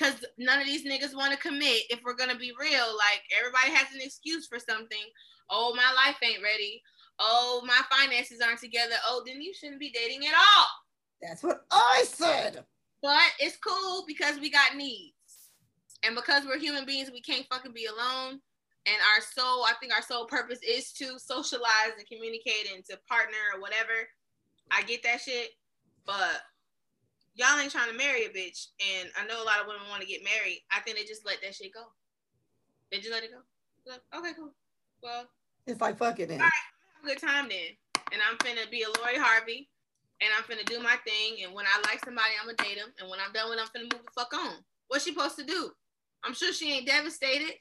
because 0.02 0.26
none 0.38 0.60
of 0.60 0.66
these 0.66 0.86
niggas 0.86 1.16
want 1.16 1.32
to 1.32 1.40
commit 1.40 1.84
if 1.90 2.02
we're 2.04 2.16
gonna 2.16 2.36
be 2.36 2.54
real 2.60 2.88
like 2.98 3.22
everybody 3.38 3.72
has 3.72 3.94
an 3.94 4.02
excuse 4.02 4.48
for 4.48 4.58
something. 4.58 5.04
Oh 5.50 5.74
my 5.76 5.94
life 5.96 6.18
ain't 6.24 6.42
ready. 6.42 6.82
Oh 7.20 7.62
my 7.66 7.80
finances 7.90 8.42
aren't 8.42 8.60
together. 8.60 8.96
Oh 9.06 9.22
then 9.26 9.42
you 9.42 9.54
shouldn't 9.54 9.80
be 9.80 9.92
dating 9.92 10.26
at 10.26 10.34
all. 10.34 10.68
That's 11.22 11.44
what 11.44 11.66
i 11.72 12.04
said. 12.08 12.64
But 13.02 13.22
it's 13.40 13.58
cool 13.58 14.04
because 14.08 14.40
we 14.40 14.50
got 14.50 14.76
needs. 14.76 15.14
And 16.04 16.16
because 16.16 16.46
we're 16.46 16.58
human 16.58 16.86
beings 16.86 17.12
we 17.12 17.22
can't 17.22 17.46
fucking 17.52 17.74
be 17.74 17.86
alone. 17.86 18.40
And 18.88 18.98
our 19.16 19.22
soul 19.22 19.66
i 19.66 19.74
think 19.80 19.94
our 19.94 20.02
sole 20.02 20.26
purpose 20.26 20.60
is 20.68 20.92
to 20.94 21.20
socialize 21.20 21.94
and 21.98 22.08
communicate 22.08 22.72
and 22.74 22.84
to 22.86 22.98
partner 23.08 23.38
or 23.54 23.62
whatever. 23.62 24.08
I 24.72 24.82
get 24.84 25.04
that 25.04 25.22
shit 25.22 25.50
but 26.06 26.42
y'all 27.36 27.60
ain't 27.60 27.72
trying 27.72 27.90
to 27.92 27.98
marry 27.98 28.26
a 28.26 28.30
bitch, 28.30 28.68
and 28.80 29.10
I 29.20 29.26
know 29.28 29.42
a 29.42 29.46
lot 29.46 29.60
of 29.62 29.68
women 29.68 29.88
want 29.90 30.02
to 30.02 30.08
get 30.08 30.24
married. 30.24 30.62
I 30.72 30.80
think 30.82 30.98
they 30.98 31.04
just 31.04 31.26
let 31.26 31.42
that 31.42 31.56
shit 31.56 31.74
go. 31.74 31.84
They 32.92 32.98
just 32.98 33.12
let 33.12 33.24
it 33.24 33.32
go. 33.32 33.42
Like, 33.90 34.02
okay, 34.16 34.34
cool. 34.38 34.54
Well, 35.02 35.26
it's 35.66 35.82
like 35.82 35.98
fuck 35.98 36.20
it 36.20 36.30
then. 36.30 36.42
All 36.42 36.46
right, 36.46 36.68
have 36.96 37.04
a 37.04 37.08
good 37.08 37.22
time 37.22 37.50
then. 37.50 37.76
And 38.12 38.22
I'm 38.22 38.38
finna 38.38 38.70
be 38.70 38.84
a 38.84 38.90
Lori 39.00 39.18
Harvey, 39.18 39.70
and 40.20 40.30
I'm 40.38 40.44
finna 40.44 40.66
do 40.66 40.80
my 40.80 40.98
thing. 41.08 41.44
And 41.44 41.54
when 41.54 41.66
I 41.66 41.82
like 41.88 42.04
somebody, 42.04 42.32
I'm 42.40 42.48
gonna 42.48 42.58
date 42.58 42.78
them. 42.78 42.94
And 43.00 43.10
when 43.10 43.20
I'm 43.20 43.32
done 43.32 43.50
with, 43.50 43.58
them, 43.58 43.68
I'm 43.68 43.72
finna 43.72 43.94
move 43.94 44.04
the 44.06 44.12
fuck 44.14 44.34
on. 44.34 44.56
What's 44.88 45.06
she 45.06 45.14
supposed 45.14 45.38
to 45.38 45.46
do? 45.46 45.72
I'm 46.24 46.34
sure 46.34 46.54
she 46.54 46.74
ain't 46.74 46.86
devastated. 46.86 47.54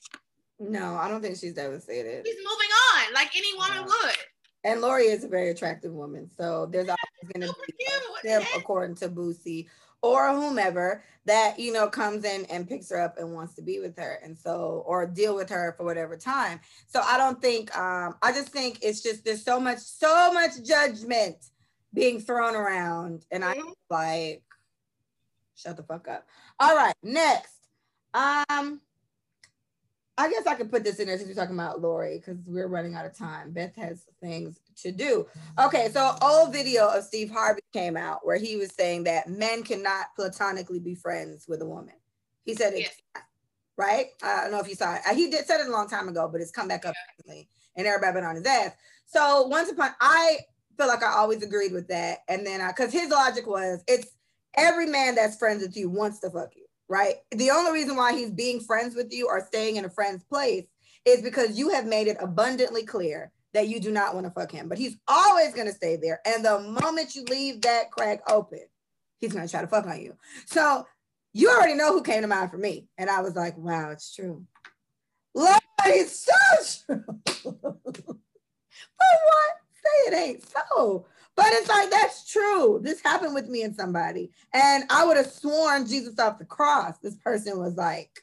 No, 0.59 0.97
I 0.97 1.09
don't 1.09 1.23
think 1.23 1.39
she's 1.39 1.55
devastated. 1.55 2.27
She's 2.27 2.37
moving 2.37 2.69
on 2.93 3.15
like 3.15 3.35
any 3.35 3.57
woman 3.57 3.85
would. 3.85 4.17
And 4.65 4.81
Lori 4.81 5.05
is 5.05 5.25
a 5.25 5.29
very 5.29 5.51
attractive 5.51 5.93
woman. 5.93 6.31
So 6.37 6.67
there's 6.67 6.89
always 6.89 7.33
going 7.33 7.49
to 7.49 7.55
be 8.23 8.31
a 8.31 8.41
according 8.57 8.97
to 8.97 9.09
Boosie 9.09 9.69
or 10.03 10.33
whomever 10.33 11.03
that, 11.27 11.59
you 11.59 11.73
know, 11.73 11.89
comes 11.89 12.25
in 12.25 12.47
and 12.47 12.69
picks 12.69 12.91
her 12.91 13.01
up 13.01 13.19
and 13.19 13.33
wants 13.33 13.55
to 13.55 13.63
be 13.63 13.81
with 13.81 13.99
her. 13.99 14.19
And 14.23 14.37
so, 14.37 14.83
or 14.87 15.07
deal 15.07 15.35
with 15.35 15.51
her 15.51 15.75
for 15.77 15.85
whatever 15.85 16.17
time. 16.17 16.61
So 16.87 17.01
I 17.03 17.19
don't 17.19 17.41
think, 17.41 17.77
um, 17.77 18.17
I 18.23 18.33
just 18.33 18.49
think 18.49 18.79
it's 18.83 19.03
just, 19.03 19.25
there's 19.25 19.45
so 19.45 19.61
much, 19.61 19.79
so 19.79 20.33
much 20.33 20.63
judgment 20.65 21.37
being 21.93 22.21
thrown 22.21 22.55
around. 22.55 23.25
And 23.31 23.45
I 23.45 23.57
mm-hmm. 23.57 23.71
like, 23.91 24.43
shut 25.55 25.77
the 25.77 25.83
fuck 25.83 26.09
up. 26.09 26.27
All 26.59 26.75
right, 26.75 26.95
next. 27.03 27.55
Um, 28.15 28.81
I 30.19 30.29
guess 30.31 30.47
I 30.47 30.55
could 30.55 30.71
put 30.71 30.85
this 30.85 30.99
in 30.99 31.07
there 31.07 31.17
since 31.17 31.29
we're 31.29 31.35
talking 31.35 31.55
about 31.55 31.81
Lori 31.81 32.19
because 32.19 32.37
we're 32.47 32.67
running 32.67 32.95
out 32.95 33.07
of 33.07 33.17
time. 33.17 33.53
Beth 33.53 33.75
has 33.77 34.05
things 34.21 34.61
to 34.83 34.93
do. 34.93 35.27
Okay, 35.59 35.89
so 35.91 36.15
old 36.21 36.53
video 36.53 36.89
of 36.89 37.05
Steve 37.05 37.31
Harvey 37.31 37.63
came 37.73 37.97
out 37.97 38.27
where 38.27 38.37
he 38.37 38.57
was 38.57 38.71
saying 38.75 39.05
that 39.05 39.31
men 39.31 39.63
cannot 39.63 40.07
platonically 40.17 40.79
be 40.79 40.95
friends 40.95 41.47
with 41.49 41.63
a 41.63 41.67
woman. 41.67 41.95
He 42.45 42.55
said 42.55 42.75
it, 42.75 42.81
yes. 42.81 43.25
right? 43.77 44.07
I 44.23 44.43
don't 44.43 44.53
know 44.53 44.61
if 44.61 44.69
you 44.69 44.75
saw 44.75 44.95
it. 44.95 45.01
Uh, 45.09 45.15
he 45.15 45.31
did 45.31 45.47
said 45.47 45.61
it 45.61 45.69
a 45.69 45.73
long 45.73 45.89
time 45.89 46.09
ago, 46.09 46.29
but 46.31 46.41
it's 46.41 46.51
come 46.51 46.69
back 46.69 46.85
up 46.85 46.95
recently, 47.17 47.49
and 47.77 47.87
everybody 47.87 48.15
been 48.15 48.25
on 48.25 48.37
his 48.37 48.47
ass. 48.47 48.73
So 49.07 49.47
once 49.47 49.71
upon, 49.71 49.91
I 50.01 50.39
feel 50.77 50.89
like 50.89 51.03
I 51.03 51.15
always 51.15 51.43
agreed 51.43 51.73
with 51.73 51.89
that, 51.89 52.19
and 52.29 52.47
then 52.47 52.67
because 52.67 52.93
his 52.93 53.11
logic 53.11 53.47
was, 53.47 53.83
it's 53.87 54.09
every 54.55 54.87
man 54.87 55.15
that's 55.15 55.37
friends 55.37 55.63
with 55.63 55.77
you 55.77 55.89
wants 55.89 56.19
to 56.21 56.31
fuck 56.31 56.55
you 56.57 56.60
right? 56.91 57.15
The 57.31 57.53
only 57.53 57.71
reason 57.71 57.97
why 57.97 58.13
he's 58.13 58.33
being 58.33 58.61
friends 58.61 58.97
with 58.97 59.13
you 59.13 59.29
or 59.29 59.47
staying 59.47 59.77
in 59.77 59.85
a 59.85 59.91
friend's 59.91 60.25
place 60.25 60.67
is 61.07 61.23
because 61.23 61.57
you 61.57 61.71
have 61.71 61.87
made 61.87 62.09
it 62.09 62.17
abundantly 62.21 62.85
clear 62.85 63.31
that 63.55 63.69
you 63.69 63.81
do 63.81 63.93
not 63.93 64.13
want 64.13 64.27
to 64.27 64.33
fuck 64.33 64.51
him. 64.51 64.69
But 64.69 64.77
he's 64.77 64.97
always 65.07 65.55
going 65.55 65.69
to 65.69 65.73
stay 65.73 65.97
there. 65.97 66.21
And 66.27 66.45
the 66.45 66.59
moment 66.59 67.15
you 67.15 67.23
leave 67.25 67.63
that 67.63 67.93
crack 67.93 68.21
open, 68.29 68.65
he's 69.19 69.33
going 69.33 69.47
to 69.47 69.51
try 69.51 69.61
to 69.61 69.69
fuck 69.69 69.87
on 69.87 70.01
you. 70.01 70.17
So 70.47 70.85
you 71.33 71.49
already 71.49 71.75
know 71.75 71.93
who 71.93 72.03
came 72.03 72.23
to 72.23 72.29
mind 72.29 72.51
for 72.51 72.59
me. 72.59 72.89
And 72.99 73.09
I 73.09 73.23
was 73.23 73.37
like, 73.37 73.57
wow, 73.57 73.91
it's 73.91 74.13
true. 74.15 74.45
Lord, 75.33 75.61
it's 75.87 76.29
so 76.29 76.85
true. 76.85 77.05
but 77.25 77.85
what? 78.05 79.55
Say 79.73 80.09
it 80.09 80.15
ain't 80.15 80.45
so. 80.49 81.07
But 81.41 81.55
it's 81.55 81.71
like, 81.71 81.89
that's 81.89 82.31
true. 82.31 82.81
This 82.83 83.01
happened 83.01 83.33
with 83.33 83.49
me 83.49 83.63
and 83.63 83.75
somebody. 83.75 84.31
And 84.53 84.85
I 84.91 85.07
would 85.07 85.17
have 85.17 85.31
sworn 85.31 85.87
Jesus 85.87 86.19
off 86.19 86.39
the 86.39 86.45
cross. 86.45 86.99
This 86.99 87.17
person 87.17 87.59
was 87.59 87.77
like, 87.77 88.23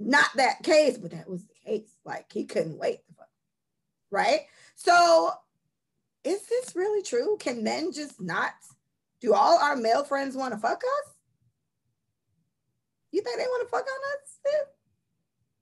not 0.00 0.30
that 0.36 0.62
case, 0.62 0.96
but 0.96 1.10
that 1.10 1.28
was 1.28 1.44
the 1.44 1.52
case. 1.66 1.94
Like, 2.06 2.32
he 2.32 2.46
couldn't 2.46 2.78
wait. 2.78 3.00
Right? 4.10 4.46
So, 4.76 5.32
is 6.24 6.46
this 6.46 6.74
really 6.74 7.02
true? 7.02 7.36
Can 7.38 7.62
men 7.62 7.92
just 7.92 8.18
not? 8.18 8.54
Do 9.20 9.34
all 9.34 9.58
our 9.58 9.76
male 9.76 10.02
friends 10.02 10.34
want 10.34 10.54
to 10.54 10.58
fuck 10.58 10.80
us? 10.82 11.14
You 13.10 13.20
think 13.20 13.36
they 13.36 13.44
want 13.44 13.68
to 13.68 13.70
fuck 13.70 13.84
on 13.84 14.00
us? 14.14 14.38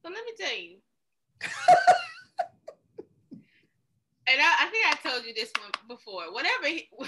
So 0.05 0.09
let 0.09 0.25
me 0.25 0.33
tell 0.39 0.57
you. 0.57 0.77
and 4.33 4.41
I, 4.41 4.55
I, 4.61 4.67
think 4.71 4.87
I 4.87 4.95
told 5.09 5.25
you 5.27 5.35
this 5.35 5.53
one 5.61 5.71
before. 5.89 6.33
Whatever, 6.33 6.67
he, 6.67 6.89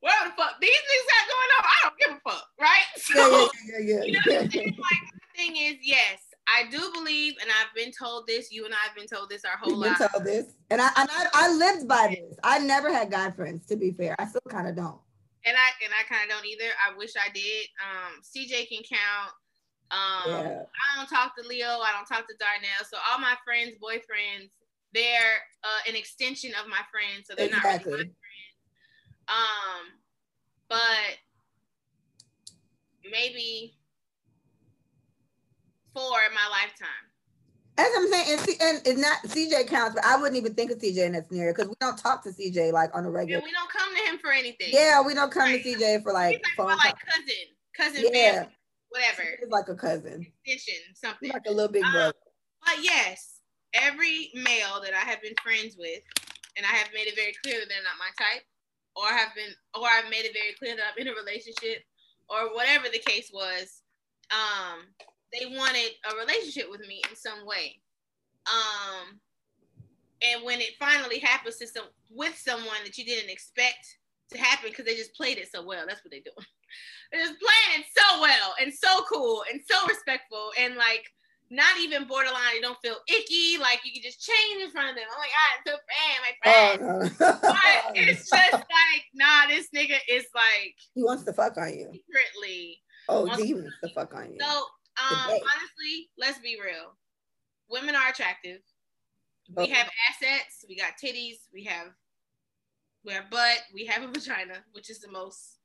whatever 0.00 0.28
the 0.28 0.36
fuck 0.36 0.60
these 0.60 0.70
things 0.70 1.06
got 1.08 1.28
going 1.28 1.50
on, 1.56 1.64
I 1.64 1.76
don't 1.82 1.98
give 1.98 2.10
a 2.16 2.20
fuck, 2.28 2.46
right? 2.60 2.86
So, 2.96 3.48
yeah, 3.66 3.78
yeah, 3.82 4.02
yeah, 4.04 4.04
you 4.04 4.12
know, 4.12 4.76
like 4.78 5.02
the 5.12 5.20
thing 5.36 5.56
is, 5.56 5.76
yes, 5.82 6.20
I 6.46 6.68
do 6.70 6.90
believe, 6.92 7.34
and 7.40 7.50
I've 7.50 7.74
been 7.74 7.92
told 7.92 8.26
this. 8.26 8.52
You 8.52 8.64
and 8.64 8.74
I 8.74 8.78
have 8.86 8.94
been 8.94 9.06
told 9.06 9.30
this 9.30 9.44
our 9.44 9.56
whole 9.56 9.76
life. 9.76 9.98
Told 9.98 10.24
this, 10.24 10.54
and 10.70 10.80
I 10.80 10.90
and 10.96 11.08
I, 11.10 11.26
I 11.34 11.52
lived 11.52 11.88
by 11.88 12.08
this. 12.08 12.36
I 12.42 12.58
never 12.58 12.92
had 12.92 13.10
guy 13.10 13.30
friends. 13.30 13.66
To 13.66 13.76
be 13.76 13.92
fair, 13.92 14.16
I 14.18 14.26
still 14.26 14.42
kind 14.48 14.68
of 14.68 14.76
don't. 14.76 14.98
And 15.44 15.56
I 15.56 15.68
and 15.84 15.92
I 15.98 16.04
kind 16.12 16.30
of 16.30 16.36
don't 16.36 16.46
either. 16.46 16.70
I 16.86 16.96
wish 16.96 17.12
I 17.16 17.30
did. 17.32 17.66
Um, 17.80 18.20
CJ 18.22 18.68
can 18.68 18.82
count. 18.82 19.32
Um, 19.90 20.30
yeah. 20.30 20.62
I 20.62 20.96
don't 20.96 21.08
talk 21.08 21.36
to 21.36 21.46
Leo. 21.46 21.66
I 21.66 21.92
don't 21.92 22.06
talk 22.06 22.28
to 22.28 22.34
Darnell. 22.38 22.84
So 22.88 22.96
all 23.10 23.18
my 23.18 23.34
friends, 23.44 23.74
boyfriends, 23.82 24.50
they're 24.94 25.42
uh, 25.62 25.88
an 25.88 25.96
extension 25.96 26.52
of 26.60 26.68
my 26.68 26.80
friends, 26.90 27.26
so 27.28 27.34
they're 27.36 27.46
exactly. 27.46 27.92
not 27.92 27.98
really 27.98 28.08
my 28.08 28.14
friends. 28.14 28.16
Um, 29.28 29.86
but 30.68 31.18
maybe 33.10 33.74
four 35.94 36.18
in 36.28 36.34
my 36.34 36.48
lifetime. 36.50 36.88
As 37.78 37.88
I'm 37.96 38.08
saying, 38.08 38.26
and, 38.30 38.40
C- 38.40 38.56
and 38.60 38.82
it's 38.84 39.00
not 39.00 39.22
CJ 39.22 39.68
counts, 39.68 39.94
but 39.94 40.04
I 40.04 40.16
wouldn't 40.16 40.36
even 40.36 40.54
think 40.54 40.70
of 40.70 40.78
CJ 40.78 40.98
in 40.98 41.12
that 41.12 41.28
scenario 41.28 41.52
because 41.52 41.68
we 41.68 41.76
don't 41.80 41.96
talk 41.96 42.22
to 42.24 42.30
CJ 42.30 42.72
like 42.72 42.94
on 42.94 43.06
a 43.06 43.10
regular. 43.10 43.40
Yeah, 43.40 43.44
we 43.44 43.52
don't 43.52 43.70
come 43.70 43.94
to 43.94 44.02
him 44.02 44.18
for 44.18 44.32
anything. 44.32 44.68
Yeah, 44.72 45.02
we 45.02 45.14
don't 45.14 45.32
come 45.32 45.44
right. 45.44 45.62
to 45.62 45.76
CJ 45.76 46.02
for 46.02 46.12
like 46.12 46.36
He's 46.36 46.58
like, 46.58 46.76
like 46.76 46.94
cousin, 47.06 47.34
cousin, 47.76 48.10
yeah. 48.12 48.32
family, 48.32 48.48
whatever. 48.90 49.22
He's 49.40 49.50
like 49.50 49.68
a 49.68 49.74
cousin, 49.74 50.26
extension, 50.44 50.94
something 50.94 51.28
He's 51.28 51.32
like 51.32 51.46
a 51.46 51.52
little 51.52 51.72
big 51.72 51.84
um, 51.84 51.92
brother. 51.92 52.12
But 52.66 52.82
yes, 52.82 53.39
every 53.74 54.30
male 54.34 54.80
that 54.82 54.94
I 54.94 55.08
have 55.08 55.22
been 55.22 55.34
friends 55.42 55.76
with, 55.78 56.02
and 56.56 56.66
I 56.66 56.74
have 56.76 56.88
made 56.94 57.06
it 57.06 57.16
very 57.16 57.34
clear 57.42 57.60
that 57.60 57.68
they're 57.68 57.82
not 57.82 57.98
my 57.98 58.10
type, 58.18 58.44
or 58.96 59.06
have 59.06 59.34
been, 59.34 59.54
or 59.74 59.86
I've 59.86 60.10
made 60.10 60.26
it 60.26 60.34
very 60.34 60.54
clear 60.58 60.76
that 60.76 60.84
I'm 60.92 61.00
in 61.00 61.12
a 61.12 61.16
relationship, 61.16 61.84
or 62.28 62.54
whatever 62.54 62.86
the 62.90 62.98
case 62.98 63.30
was, 63.32 63.82
um, 64.30 64.86
they 65.32 65.46
wanted 65.46 65.90
a 66.10 66.16
relationship 66.16 66.70
with 66.70 66.80
me 66.86 67.02
in 67.08 67.16
some 67.16 67.46
way. 67.46 67.80
Um, 68.46 69.20
and 70.22 70.44
when 70.44 70.60
it 70.60 70.74
finally 70.78 71.18
happens 71.18 71.56
to 71.56 71.66
some 71.66 71.86
with 72.10 72.36
someone 72.36 72.82
that 72.84 72.98
you 72.98 73.04
didn't 73.04 73.30
expect 73.30 73.98
to 74.32 74.38
happen 74.38 74.70
because 74.70 74.84
they 74.84 74.96
just 74.96 75.14
played 75.14 75.38
it 75.38 75.50
so 75.52 75.64
well. 75.64 75.84
That's 75.86 76.04
what 76.04 76.10
they're 76.10 76.20
doing. 76.20 76.46
They're 77.12 77.26
just 77.26 77.40
playing 77.40 77.80
it 77.80 77.86
so 77.96 78.20
well 78.20 78.54
and 78.60 78.72
so 78.72 79.02
cool 79.12 79.42
and 79.50 79.60
so 79.68 79.86
respectful 79.88 80.52
and 80.56 80.76
like 80.76 81.04
not 81.50 81.78
even 81.80 82.06
borderline. 82.06 82.56
It 82.56 82.62
don't 82.62 82.78
feel 82.80 82.96
icky. 83.08 83.58
Like 83.58 83.80
you 83.84 83.92
can 83.92 84.02
just 84.02 84.20
change 84.24 84.62
in 84.62 84.70
front 84.70 84.90
of 84.90 84.96
them. 84.96 85.04
I'm 85.12 85.18
like, 85.18 85.30
ah, 85.34 85.58
it's 85.58 85.70
a 85.70 85.80
fan, 85.90 86.16
my 86.22 86.34
friend. 86.42 86.80
Oh, 86.82 87.26
no. 87.26 87.38
but 87.42 87.94
it's 87.96 88.30
just 88.30 88.52
like, 88.52 89.04
nah, 89.14 89.46
this 89.48 89.68
nigga 89.74 89.98
is 90.08 90.26
like 90.34 90.74
he 90.94 91.02
wants 91.02 91.24
to 91.24 91.32
fuck 91.32 91.56
on 91.58 91.70
you 91.70 91.90
secretly. 91.92 92.78
Oh, 93.08 93.26
wants 93.26 93.42
he 93.42 93.54
wants 93.54 93.74
to 93.82 93.90
fuck 93.90 94.14
on 94.14 94.32
you. 94.32 94.38
So, 94.40 94.48
um, 94.48 95.30
honestly, 95.30 96.10
let's 96.16 96.38
be 96.38 96.56
real. 96.62 96.96
Women 97.68 97.96
are 97.96 98.08
attractive. 98.08 98.60
We 99.56 99.66
have 99.68 99.90
assets. 100.08 100.64
We 100.68 100.76
got 100.76 100.92
titties. 101.02 101.38
We 101.52 101.64
have 101.64 101.88
we 103.04 103.12
have 103.12 103.28
butt. 103.30 103.58
We 103.74 103.86
have 103.86 104.02
a 104.02 104.06
vagina, 104.06 104.62
which 104.72 104.90
is 104.90 105.00
the 105.00 105.10
most 105.10 105.58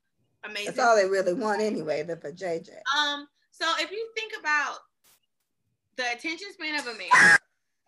amazing. 0.44 0.66
That's 0.74 0.78
all 0.80 0.96
they 0.96 1.08
really 1.08 1.34
want 1.34 1.60
anyway. 1.60 2.02
The 2.02 2.16
for 2.16 2.32
JJ. 2.32 2.70
Um. 2.96 3.28
So 3.52 3.66
if 3.78 3.90
you 3.92 4.08
think 4.16 4.32
about 4.38 4.78
the 5.96 6.04
attention 6.12 6.48
span 6.52 6.78
of 6.78 6.86
a 6.86 6.98
man. 6.98 7.38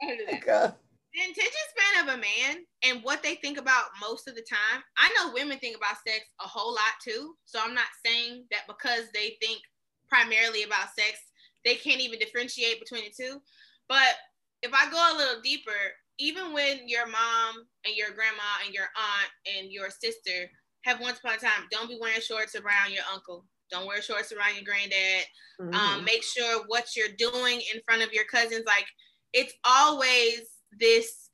the 1.15 1.21
attention 1.21 1.65
span 1.71 2.09
of 2.09 2.15
a 2.15 2.19
man 2.19 2.65
and 2.85 3.03
what 3.03 3.23
they 3.23 3.35
think 3.37 3.59
about 3.59 3.87
most 4.01 4.29
of 4.29 4.35
the 4.35 4.43
time. 4.49 4.83
I 4.97 5.13
know 5.17 5.33
women 5.33 5.59
think 5.59 5.77
about 5.77 5.97
sex 6.07 6.25
a 6.41 6.49
whole 6.49 6.73
lot 6.73 6.95
too. 7.03 7.35
So 7.45 7.61
I'm 7.63 7.75
not 7.75 7.91
saying 8.05 8.45
that 8.51 8.63
because 8.67 9.05
they 9.13 9.37
think 9.41 9.61
primarily 10.09 10.63
about 10.63 10.95
sex, 10.99 11.19
they 11.65 11.75
can't 11.75 12.01
even 12.01 12.19
differentiate 12.19 12.81
between 12.81 13.05
the 13.05 13.13
two. 13.17 13.41
But 13.89 14.17
if 14.63 14.73
I 14.73 14.91
go 14.91 14.97
a 14.97 15.19
little 15.19 15.41
deeper, 15.43 15.71
even 16.19 16.53
when 16.53 16.89
your 16.89 17.07
mom 17.07 17.67
and 17.85 17.95
your 17.95 18.11
grandma 18.11 18.65
and 18.65 18.75
your 18.75 18.89
aunt 18.97 19.31
and 19.57 19.71
your 19.71 19.91
sister 19.91 20.51
have 20.85 21.01
once 21.01 21.19
upon 21.19 21.35
a 21.35 21.39
time, 21.39 21.69
don't 21.71 21.89
be 21.89 21.99
wearing 22.01 22.21
shorts 22.21 22.55
around 22.55 22.93
your 22.93 23.05
uncle. 23.13 23.45
Don't 23.71 23.87
wear 23.87 24.03
shorts 24.03 24.33
around 24.33 24.55
your 24.55 24.65
granddad. 24.65 25.25
Um, 25.61 25.71
mm-hmm. 25.71 25.99
Um, 25.99 26.05
make 26.05 26.23
sure 26.23 26.65
what 26.67 26.97
you're 26.97 27.17
doing 27.17 27.61
in 27.75 27.81
front 27.85 28.03
of 28.03 28.13
your 28.13 28.25
cousins. 28.25 28.65
Like 28.67 28.87
it's 29.33 29.55
always 29.65 30.41
this 30.79 31.31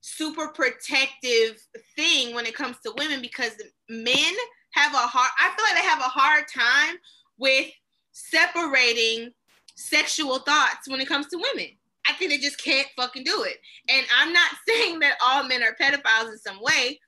super 0.00 0.48
protective 0.48 1.60
thing 1.96 2.34
when 2.34 2.46
it 2.46 2.54
comes 2.54 2.76
to 2.84 2.92
women 2.96 3.20
because 3.20 3.52
men 3.88 4.32
have 4.72 4.92
a 4.94 4.98
hard. 4.98 5.30
I 5.38 5.54
feel 5.56 5.64
like 5.64 5.82
they 5.82 5.88
have 5.88 6.00
a 6.00 6.02
hard 6.02 6.44
time 6.52 6.96
with 7.38 7.66
separating 8.12 9.30
sexual 9.76 10.40
thoughts 10.40 10.88
when 10.88 11.00
it 11.00 11.08
comes 11.08 11.26
to 11.28 11.36
women. 11.36 11.70
I 12.06 12.12
think 12.14 12.30
they 12.30 12.38
just 12.38 12.62
can't 12.62 12.88
fucking 12.96 13.24
do 13.24 13.44
it. 13.44 13.58
And 13.88 14.06
I'm 14.18 14.32
not 14.32 14.50
saying 14.68 15.00
that 15.00 15.16
all 15.22 15.44
men 15.44 15.62
are 15.62 15.76
pedophiles 15.80 16.30
in 16.30 16.38
some 16.38 16.60
way, 16.60 16.98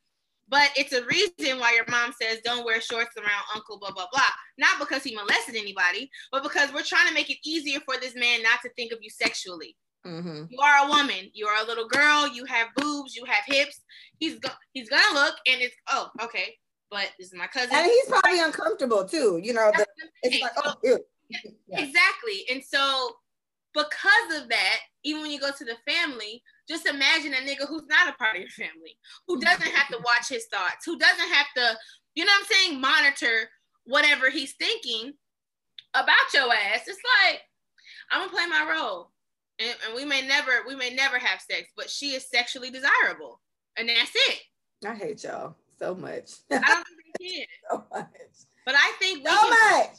but 0.52 0.68
it's 0.76 0.92
a 0.92 1.02
reason 1.06 1.58
why 1.58 1.72
your 1.74 1.86
mom 1.88 2.12
says 2.20 2.40
don't 2.44 2.66
wear 2.66 2.78
shorts 2.78 3.16
around 3.16 3.42
uncle, 3.54 3.78
blah, 3.78 3.90
blah, 3.90 4.06
blah. 4.12 4.20
Not 4.58 4.78
because 4.78 5.02
he 5.02 5.14
molested 5.14 5.56
anybody, 5.56 6.10
but 6.30 6.42
because 6.42 6.70
we're 6.74 6.82
trying 6.82 7.08
to 7.08 7.14
make 7.14 7.30
it 7.30 7.38
easier 7.42 7.80
for 7.86 7.96
this 7.98 8.14
man 8.14 8.42
not 8.42 8.60
to 8.60 8.68
think 8.76 8.92
of 8.92 8.98
you 9.00 9.08
sexually. 9.08 9.74
Mm-hmm. 10.06 10.44
You 10.50 10.60
are 10.60 10.86
a 10.86 10.88
woman. 10.90 11.30
You 11.32 11.46
are 11.46 11.64
a 11.64 11.66
little 11.66 11.88
girl. 11.88 12.28
You 12.28 12.44
have 12.44 12.68
boobs. 12.76 13.16
You 13.16 13.24
have 13.24 13.44
hips. 13.46 13.80
He's 14.18 14.38
go- 14.40 14.50
he's 14.74 14.90
gonna 14.90 15.14
look 15.14 15.36
and 15.46 15.62
it's 15.62 15.74
oh 15.88 16.10
okay, 16.22 16.54
but 16.90 17.08
this 17.18 17.28
is 17.28 17.34
my 17.34 17.46
cousin. 17.46 17.70
And 17.72 17.86
he's 17.86 18.06
probably 18.08 18.40
uncomfortable 18.40 19.06
too. 19.06 19.40
You 19.42 19.54
know, 19.54 19.72
the, 19.74 19.86
it's 20.22 20.42
like 20.42 20.52
oh, 20.58 20.74
ew. 20.84 20.98
Yeah. 21.30 21.80
exactly. 21.80 22.44
And 22.50 22.62
so 22.62 23.12
because 23.72 24.42
of 24.42 24.50
that, 24.50 24.76
even 25.02 25.22
when 25.22 25.30
you 25.30 25.40
go 25.40 25.50
to 25.56 25.64
the 25.64 25.76
family, 25.90 26.42
just 26.68 26.86
imagine 26.86 27.34
a 27.34 27.36
nigga 27.36 27.66
who's 27.68 27.86
not 27.88 28.08
a 28.08 28.12
part 28.12 28.36
of 28.36 28.42
your 28.42 28.50
family, 28.50 28.96
who 29.26 29.40
doesn't 29.40 29.62
have 29.62 29.88
to 29.88 29.98
watch 29.98 30.28
his 30.28 30.46
thoughts, 30.46 30.84
who 30.84 30.98
doesn't 30.98 31.28
have 31.28 31.46
to, 31.56 31.76
you 32.14 32.24
know 32.24 32.32
what 32.32 32.40
I'm 32.40 32.56
saying, 32.56 32.80
monitor 32.80 33.48
whatever 33.84 34.30
he's 34.30 34.54
thinking 34.54 35.12
about 35.94 36.32
your 36.32 36.52
ass. 36.52 36.86
It's 36.86 36.98
like, 37.22 37.40
I'm 38.10 38.20
gonna 38.20 38.32
play 38.32 38.46
my 38.46 38.74
role. 38.76 39.10
And, 39.58 39.74
and 39.86 39.94
we 39.94 40.04
may 40.04 40.26
never, 40.26 40.50
we 40.66 40.74
may 40.74 40.90
never 40.90 41.18
have 41.18 41.40
sex, 41.40 41.68
but 41.76 41.90
she 41.90 42.12
is 42.12 42.28
sexually 42.30 42.70
desirable. 42.70 43.40
And 43.76 43.88
that's 43.88 44.12
it. 44.14 44.40
I 44.86 44.94
hate 44.94 45.24
y'all 45.24 45.56
so 45.78 45.94
much. 45.94 46.30
I 46.50 46.58
don't 46.58 46.86
think 46.86 47.36
can. 47.36 47.46
so 47.70 47.84
much. 47.92 48.08
But 48.64 48.74
I 48.76 48.92
think 48.98 49.26
so 49.26 49.34
much. 49.34 49.98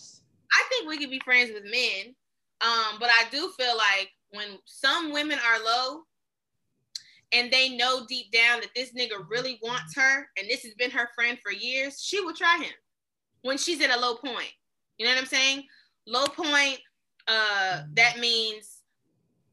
I 0.53 0.64
think 0.70 0.88
we 0.88 0.97
can 0.97 1.09
be 1.09 1.20
friends 1.20 1.51
with 1.53 1.64
men 1.64 2.16
um, 2.64 2.97
but 2.99 3.09
I 3.09 3.26
do 3.30 3.51
feel 3.57 3.76
like 3.76 4.09
when 4.32 4.57
some 4.66 5.11
women 5.11 5.38
are 5.38 5.64
low 5.64 6.03
and 7.34 7.51
they 7.51 7.69
know 7.69 8.05
deep 8.07 8.31
down 8.31 8.61
that 8.61 8.69
this 8.75 8.93
nigga 8.93 9.25
really 9.29 9.59
wants 9.63 9.95
her 9.95 10.27
and 10.38 10.47
this 10.49 10.63
has 10.63 10.73
been 10.75 10.91
her 10.91 11.09
friend 11.15 11.38
for 11.43 11.51
years, 11.51 12.01
she 12.01 12.21
will 12.21 12.34
try 12.34 12.57
him 12.57 12.73
when 13.41 13.57
she's 13.57 13.81
at 13.81 13.95
a 13.95 13.99
low 13.99 14.15
point. 14.15 14.51
You 14.97 15.05
know 15.05 15.13
what 15.13 15.21
I'm 15.21 15.27
saying? 15.27 15.63
Low 16.05 16.25
point, 16.27 16.79
uh, 17.27 17.84
that 17.93 18.19
means 18.19 18.79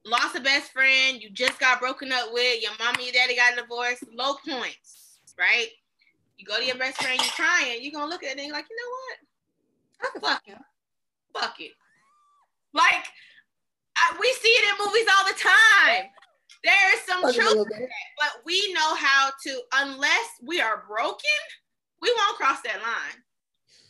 lost 0.05 0.37
a 0.37 0.41
best 0.41 0.72
friend, 0.72 1.22
you 1.22 1.31
just 1.31 1.59
got 1.59 1.81
broken 1.81 2.12
up 2.12 2.33
with, 2.33 2.62
your 2.62 2.72
mommy 2.78 3.07
and 3.07 3.14
your 3.14 3.22
daddy 3.22 3.37
got 3.37 3.57
divorced, 3.57 4.05
low 4.14 4.35
points, 4.47 5.20
right? 5.39 5.68
You 6.37 6.47
go 6.47 6.59
to 6.59 6.64
your 6.64 6.76
best 6.76 7.03
friend, 7.03 7.20
you're 7.20 7.33
crying, 7.33 7.78
you're 7.83 7.93
gonna 7.93 8.11
look 8.11 8.24
at 8.24 8.31
it 8.31 8.39
and 8.39 8.47
you're 8.47 8.57
like, 8.57 8.66
you 8.70 8.76
know 8.76 8.91
what? 8.91 10.22
Fuck 10.22 10.47
him. 10.47 10.59
Fuck 11.35 11.61
it. 11.61 11.72
Like 12.72 13.07
I, 13.97 14.16
we 14.18 14.33
see 14.41 14.49
it 14.49 14.64
in 14.64 14.87
movies 14.87 15.07
all 15.16 15.26
the 15.26 15.39
time. 15.39 16.11
There 16.63 16.95
is 16.95 17.01
some 17.07 17.23
truth, 17.23 17.37
to 17.37 17.65
that, 17.71 17.89
but 18.19 18.43
we 18.45 18.73
know 18.75 18.95
how 18.95 19.31
to. 19.47 19.61
Unless 19.77 20.29
we 20.43 20.61
are 20.61 20.85
broken, 20.87 21.41
we 22.03 22.15
won't 22.17 22.37
cross 22.37 22.61
that 22.63 22.83
line. 22.83 23.23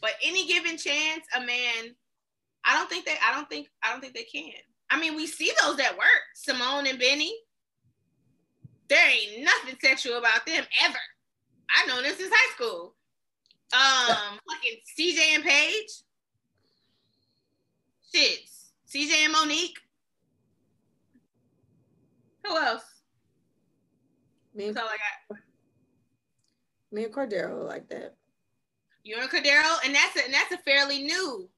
But 0.01 0.13
any 0.25 0.47
given 0.47 0.77
chance, 0.79 1.25
a 1.37 1.41
man, 1.41 1.95
I 2.65 2.75
don't 2.75 2.89
think 2.89 3.07
they. 3.07 3.17
I 3.27 3.35
don't 3.35 3.49
think. 3.49 3.69
I 3.83 3.91
don't 3.91 4.01
think 4.01 4.15
they 4.15 4.25
can. 4.25 4.53
I 4.91 5.01
mean, 5.01 5.17
we 5.17 5.27
see 5.27 5.51
those 5.63 5.77
that 5.77 5.97
work. 5.97 6.23
Simone 6.35 6.87
and 6.87 6.99
Benny. 6.99 7.35
There 8.89 9.09
ain't 9.09 9.45
nothing 9.45 9.77
sexual 9.81 10.19
about 10.19 10.45
them 10.47 10.65
ever. 10.85 10.99
I 11.71 11.87
know 11.87 12.03
this 12.03 12.19
since 12.19 12.33
high 12.33 12.55
school. 12.55 12.95
Um, 13.73 14.39
fucking 14.51 14.79
CJ 14.99 15.37
and 15.37 15.45
Paige. 15.45 15.91
Shit, 18.13 18.41
CJ 18.93 19.25
and 19.25 19.33
Monique. 19.33 19.79
Who 22.45 22.57
else? 22.57 22.83
Me 24.55 24.67
and, 24.67 24.77
That's 24.77 24.85
all 24.85 24.91
I 24.91 25.35
got. 25.35 25.39
Me 26.93 27.05
and 27.05 27.15
Cordero 27.15 27.67
like 27.67 27.89
that. 27.89 28.17
You 29.05 29.17
and 29.21 29.31
Cordero, 29.31 29.77
and 29.85 29.95
that's 29.95 30.17
a, 30.17 30.25
and 30.25 30.35
that's 30.35 30.53
a 30.53 30.59
fairly 30.59 31.03
new. 31.03 31.49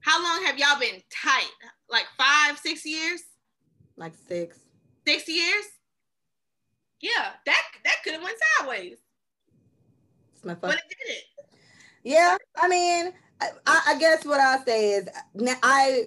How 0.00 0.22
long 0.22 0.44
have 0.44 0.58
y'all 0.58 0.78
been 0.78 1.00
tight? 1.10 1.50
Like 1.88 2.06
five, 2.18 2.58
six 2.58 2.84
years? 2.84 3.22
Like 3.96 4.14
six. 4.28 4.58
Six 5.06 5.28
years? 5.28 5.64
Yeah, 7.00 7.30
that 7.46 7.62
that 7.84 7.96
could 8.04 8.14
have 8.14 8.22
went 8.22 8.36
sideways. 8.58 8.98
It's 10.32 10.44
my 10.44 10.54
But 10.54 10.74
it 10.74 10.80
did 10.88 11.14
it. 11.14 11.24
Yeah, 12.04 12.36
I 12.60 12.68
mean, 12.68 13.12
I, 13.40 13.82
I 13.88 13.98
guess 13.98 14.24
what 14.24 14.40
I'll 14.40 14.64
say 14.64 14.92
is 14.92 15.08
I 15.62 16.04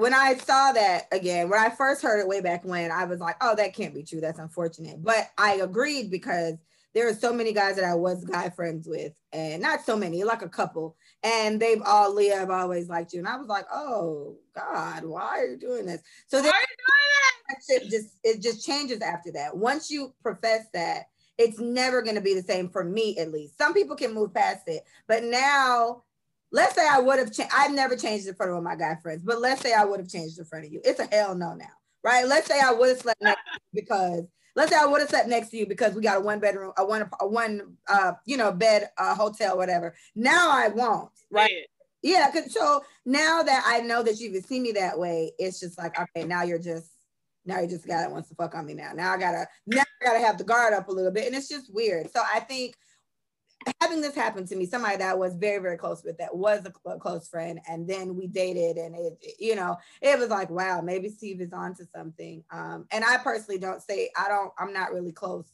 when 0.00 0.14
I 0.14 0.34
saw 0.34 0.72
that 0.72 1.04
again, 1.12 1.50
when 1.50 1.60
I 1.60 1.68
first 1.68 2.02
heard 2.02 2.20
it 2.20 2.28
way 2.28 2.40
back 2.40 2.64
when, 2.64 2.90
I 2.90 3.04
was 3.04 3.20
like, 3.20 3.36
oh, 3.40 3.54
that 3.56 3.74
can't 3.74 3.94
be 3.94 4.02
true. 4.02 4.20
That's 4.20 4.38
unfortunate. 4.38 5.02
But 5.02 5.30
I 5.36 5.56
agreed 5.56 6.10
because 6.10 6.54
there 6.94 7.06
are 7.08 7.14
so 7.14 7.32
many 7.32 7.52
guys 7.52 7.76
that 7.76 7.84
I 7.84 7.94
was 7.94 8.24
guy 8.24 8.48
friends 8.50 8.88
with, 8.88 9.12
and 9.32 9.62
not 9.62 9.84
so 9.84 9.96
many, 9.96 10.24
like 10.24 10.42
a 10.42 10.48
couple, 10.48 10.96
and 11.22 11.60
they've 11.60 11.82
all 11.84 12.14
Leah 12.14 12.42
I've 12.42 12.50
always 12.50 12.88
liked 12.88 13.12
you. 13.12 13.20
And 13.20 13.28
I 13.28 13.36
was 13.36 13.46
like, 13.46 13.66
oh 13.72 14.38
God, 14.54 15.04
why 15.04 15.38
are 15.38 15.46
you 15.46 15.58
doing 15.58 15.86
this? 15.86 16.02
So 16.26 16.42
then 16.42 16.52
it 17.68 17.90
just 17.90 18.18
it 18.24 18.40
just 18.40 18.66
changes 18.66 19.02
after 19.02 19.30
that. 19.32 19.56
Once 19.56 19.90
you 19.90 20.14
profess 20.22 20.66
that, 20.72 21.04
it's 21.38 21.60
never 21.60 22.02
gonna 22.02 22.20
be 22.20 22.34
the 22.34 22.42
same 22.42 22.68
for 22.70 22.82
me 22.82 23.18
at 23.18 23.30
least. 23.30 23.58
Some 23.58 23.74
people 23.74 23.96
can 23.96 24.14
move 24.14 24.34
past 24.34 24.62
it, 24.66 24.82
but 25.06 25.22
now 25.24 26.02
let's 26.52 26.74
say 26.74 26.86
I 26.88 27.00
would 27.00 27.18
have 27.18 27.32
changed. 27.32 27.52
I've 27.56 27.72
never 27.72 27.96
changed 27.96 28.26
in 28.26 28.34
front 28.34 28.52
of 28.52 28.62
my 28.62 28.76
guy 28.76 28.96
friends, 29.02 29.22
but 29.22 29.40
let's 29.40 29.60
say 29.60 29.72
I 29.72 29.84
would 29.84 30.00
have 30.00 30.08
changed 30.08 30.38
in 30.38 30.44
front 30.44 30.66
of 30.66 30.72
you. 30.72 30.80
It's 30.84 31.00
a 31.00 31.06
hell 31.06 31.34
no 31.34 31.54
now, 31.54 31.66
right? 32.02 32.26
Let's 32.26 32.46
say 32.46 32.60
I 32.60 32.72
would 32.72 32.88
have 32.88 32.98
slept 32.98 33.22
next 33.22 33.42
because 33.72 34.24
let's 34.56 34.70
say 34.70 34.78
I 34.80 34.86
would 34.86 35.00
have 35.00 35.10
slept 35.10 35.28
next 35.28 35.50
to 35.50 35.56
you 35.56 35.66
because 35.66 35.94
we 35.94 36.02
got 36.02 36.18
a 36.18 36.20
one 36.20 36.40
bedroom, 36.40 36.72
a 36.76 36.84
one, 36.84 37.08
a 37.20 37.26
one, 37.26 37.76
uh, 37.88 38.12
you 38.26 38.36
know, 38.36 38.52
bed, 38.52 38.90
uh, 38.98 39.14
hotel, 39.14 39.56
whatever. 39.56 39.94
Now 40.14 40.50
I 40.50 40.68
won't, 40.68 41.10
right? 41.30 41.50
Yeah. 42.02 42.30
yeah 42.34 42.42
so 42.48 42.82
now 43.04 43.42
that 43.42 43.64
I 43.66 43.80
know 43.80 44.02
that 44.02 44.18
you've 44.18 44.44
seen 44.44 44.62
me 44.62 44.72
that 44.72 44.98
way, 44.98 45.32
it's 45.38 45.60
just 45.60 45.78
like, 45.78 45.98
okay, 45.98 46.26
now 46.26 46.42
you're 46.42 46.58
just, 46.58 46.90
now 47.46 47.60
you 47.60 47.68
just 47.68 47.86
got 47.86 47.98
that 47.98 48.10
wants 48.10 48.28
to 48.28 48.34
fuck 48.34 48.54
on 48.54 48.66
me 48.66 48.74
now. 48.74 48.92
Now 48.94 49.12
I 49.12 49.18
gotta, 49.18 49.46
now 49.66 49.82
I 50.02 50.04
gotta 50.04 50.18
have 50.18 50.38
the 50.38 50.44
guard 50.44 50.74
up 50.74 50.88
a 50.88 50.92
little 50.92 51.12
bit, 51.12 51.26
and 51.26 51.34
it's 51.34 51.48
just 51.48 51.72
weird. 51.72 52.10
So 52.10 52.20
I 52.22 52.40
think 52.40 52.74
having 53.80 54.00
this 54.00 54.14
happen 54.14 54.46
to 54.46 54.56
me, 54.56 54.66
somebody 54.66 54.96
that 54.96 55.10
I 55.10 55.14
was 55.14 55.34
very, 55.34 55.60
very 55.60 55.76
close 55.76 56.02
with, 56.02 56.18
that 56.18 56.34
was 56.34 56.64
a, 56.64 56.98
close 56.98 57.28
friend, 57.28 57.60
and 57.68 57.88
then 57.88 58.16
we 58.16 58.26
dated, 58.26 58.76
and 58.76 58.94
it, 58.94 59.18
you 59.38 59.54
know, 59.54 59.76
it 60.00 60.18
was 60.18 60.28
like, 60.28 60.50
wow, 60.50 60.80
maybe 60.80 61.08
Steve 61.08 61.40
is 61.40 61.52
onto 61.52 61.84
something. 61.94 62.42
Um, 62.50 62.86
and 62.90 63.04
I 63.04 63.18
personally 63.18 63.58
don't 63.58 63.82
say 63.82 64.10
I 64.16 64.28
don't, 64.28 64.52
I'm 64.58 64.72
not 64.72 64.92
really 64.92 65.12
close 65.12 65.46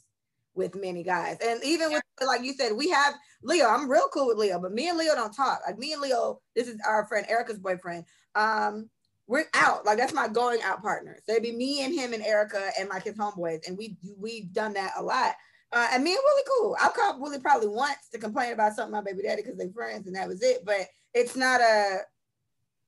with 0.55 0.75
many 0.75 1.03
guys, 1.03 1.39
and 1.45 1.63
even 1.65 1.93
with 1.93 2.03
like 2.25 2.43
you 2.43 2.55
said, 2.55 2.73
we 2.73 2.89
have 2.89 3.15
Leo. 3.43 3.67
I'm 3.67 3.91
real 3.91 4.09
cool 4.13 4.29
with 4.29 4.39
Leo, 4.39 4.59
but 4.59 4.73
me 4.73 4.89
and 4.89 4.97
Leo 4.97 5.15
don't 5.15 5.35
talk. 5.35 5.61
Like 5.67 5.79
me 5.79 5.93
and 5.93 6.01
Leo, 6.01 6.41
this 6.55 6.67
is 6.67 6.81
our 6.89 7.07
friend 7.07 7.27
Erica's 7.29 7.59
boyfriend. 7.59 8.05
Um, 8.35 8.89
we're 9.27 9.45
out. 9.55 9.85
Like 9.85 9.99
that's 9.99 10.15
my 10.15 10.29
going 10.29 10.63
out 10.63 10.83
partner. 10.83 11.19
So 11.27 11.33
it'd 11.33 11.43
be 11.43 11.53
me 11.53 11.85
and 11.85 11.93
him 11.93 12.13
and 12.13 12.23
Erica 12.23 12.71
and 12.79 12.89
like 12.89 13.05
his 13.05 13.17
homeboys, 13.17 13.67
and 13.67 13.77
we 13.77 13.97
we've 14.19 14.53
done 14.53 14.73
that 14.75 14.93
a 14.97 15.03
lot. 15.03 15.35
Uh, 15.73 15.89
and 15.93 16.05
me 16.05 16.13
and 16.13 16.21
Willie 16.25 16.43
cool. 16.47 16.77
I'll 16.81 16.91
call 16.91 17.21
Willie 17.21 17.41
probably 17.41 17.69
once 17.69 18.09
to 18.13 18.19
complain 18.19 18.53
about 18.53 18.75
something 18.75 18.93
my 18.93 19.03
baby 19.03 19.23
daddy 19.23 19.43
because 19.43 19.59
they're 19.59 19.69
friends 19.71 20.07
and 20.07 20.17
that 20.17 20.29
was 20.29 20.43
it. 20.43 20.65
But 20.65 20.87
it's 21.13 21.37
not 21.37 21.61
a 21.61 22.01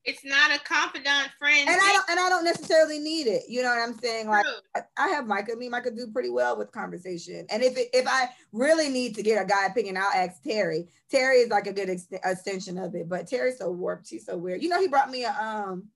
it's 0.05 0.25
not 0.25 0.55
a 0.55 0.59
confidant 0.61 1.31
friend. 1.39 1.69
And 1.69 1.79
I 1.81 1.93
don't 1.93 2.11
and 2.11 2.21
I 2.21 2.29
don't 2.29 2.45
necessarily 2.45 2.99
need 2.99 3.27
it. 3.27 3.43
You 3.49 3.63
know 3.63 3.69
what 3.69 3.87
I'm 3.87 3.99
saying? 3.99 4.29
Like 4.29 4.47
I, 4.75 4.81
I 4.97 5.09
have 5.09 5.27
Micah. 5.27 5.57
Me, 5.57 5.69
Micah 5.69 5.91
do 5.91 6.07
pretty 6.07 6.31
well 6.31 6.57
with 6.57 6.73
conversation. 6.73 7.47
And 7.51 7.63
if 7.63 7.77
it, 7.77 7.89
if 7.93 8.07
I 8.09 8.31
really 8.53 8.89
need 8.89 9.15
to 9.17 9.23
get 9.23 9.43
a 9.43 9.47
guy 9.47 9.67
opinion, 9.67 9.97
I'll 9.97 10.11
ask 10.15 10.43
Terry. 10.43 10.89
Terry 11.11 11.39
is 11.39 11.51
like 11.51 11.67
a 11.67 11.73
good 11.73 11.91
ex- 11.91 12.07
extension 12.11 12.79
of 12.79 12.95
it. 12.95 13.09
But 13.09 13.27
Terry's 13.27 13.59
so 13.59 13.71
warped. 13.71 14.07
She's 14.07 14.25
so 14.25 14.37
weird. 14.39 14.63
You 14.63 14.69
know, 14.69 14.81
he 14.81 14.89
brought 14.89 15.11
me 15.11 15.25
a 15.25 15.33
um 15.33 15.89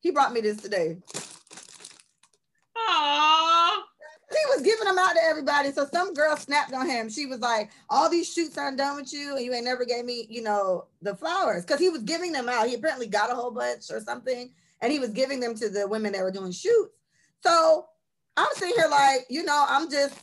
he 0.00 0.10
brought 0.10 0.32
me 0.32 0.40
this 0.40 0.58
today. 0.58 0.98
Aww. 2.76 3.82
He 4.38 4.54
was 4.54 4.62
giving 4.62 4.84
them 4.84 4.98
out 4.98 5.14
to 5.14 5.22
everybody. 5.22 5.72
So 5.72 5.86
some 5.92 6.14
girl 6.14 6.36
snapped 6.36 6.72
on 6.72 6.88
him. 6.88 7.08
She 7.08 7.26
was 7.26 7.40
like, 7.40 7.70
All 7.90 8.08
these 8.08 8.32
shoots 8.32 8.58
aren't 8.58 8.78
done 8.78 8.96
with 8.96 9.12
you, 9.12 9.36
and 9.36 9.44
you 9.44 9.52
ain't 9.52 9.64
never 9.64 9.84
gave 9.84 10.04
me, 10.04 10.26
you 10.28 10.42
know, 10.42 10.86
the 11.02 11.14
flowers. 11.14 11.64
Because 11.64 11.80
he 11.80 11.88
was 11.88 12.02
giving 12.02 12.32
them 12.32 12.48
out. 12.48 12.68
He 12.68 12.74
apparently 12.74 13.06
got 13.06 13.30
a 13.30 13.34
whole 13.34 13.50
bunch 13.50 13.90
or 13.90 14.00
something, 14.00 14.50
and 14.80 14.92
he 14.92 14.98
was 14.98 15.10
giving 15.10 15.40
them 15.40 15.54
to 15.56 15.68
the 15.68 15.88
women 15.88 16.12
that 16.12 16.22
were 16.22 16.30
doing 16.30 16.52
shoots. 16.52 16.92
So 17.42 17.86
I'm 18.36 18.48
sitting 18.54 18.74
here 18.76 18.88
like, 18.88 19.26
you 19.28 19.44
know, 19.44 19.64
I'm 19.68 19.90
just 19.90 20.14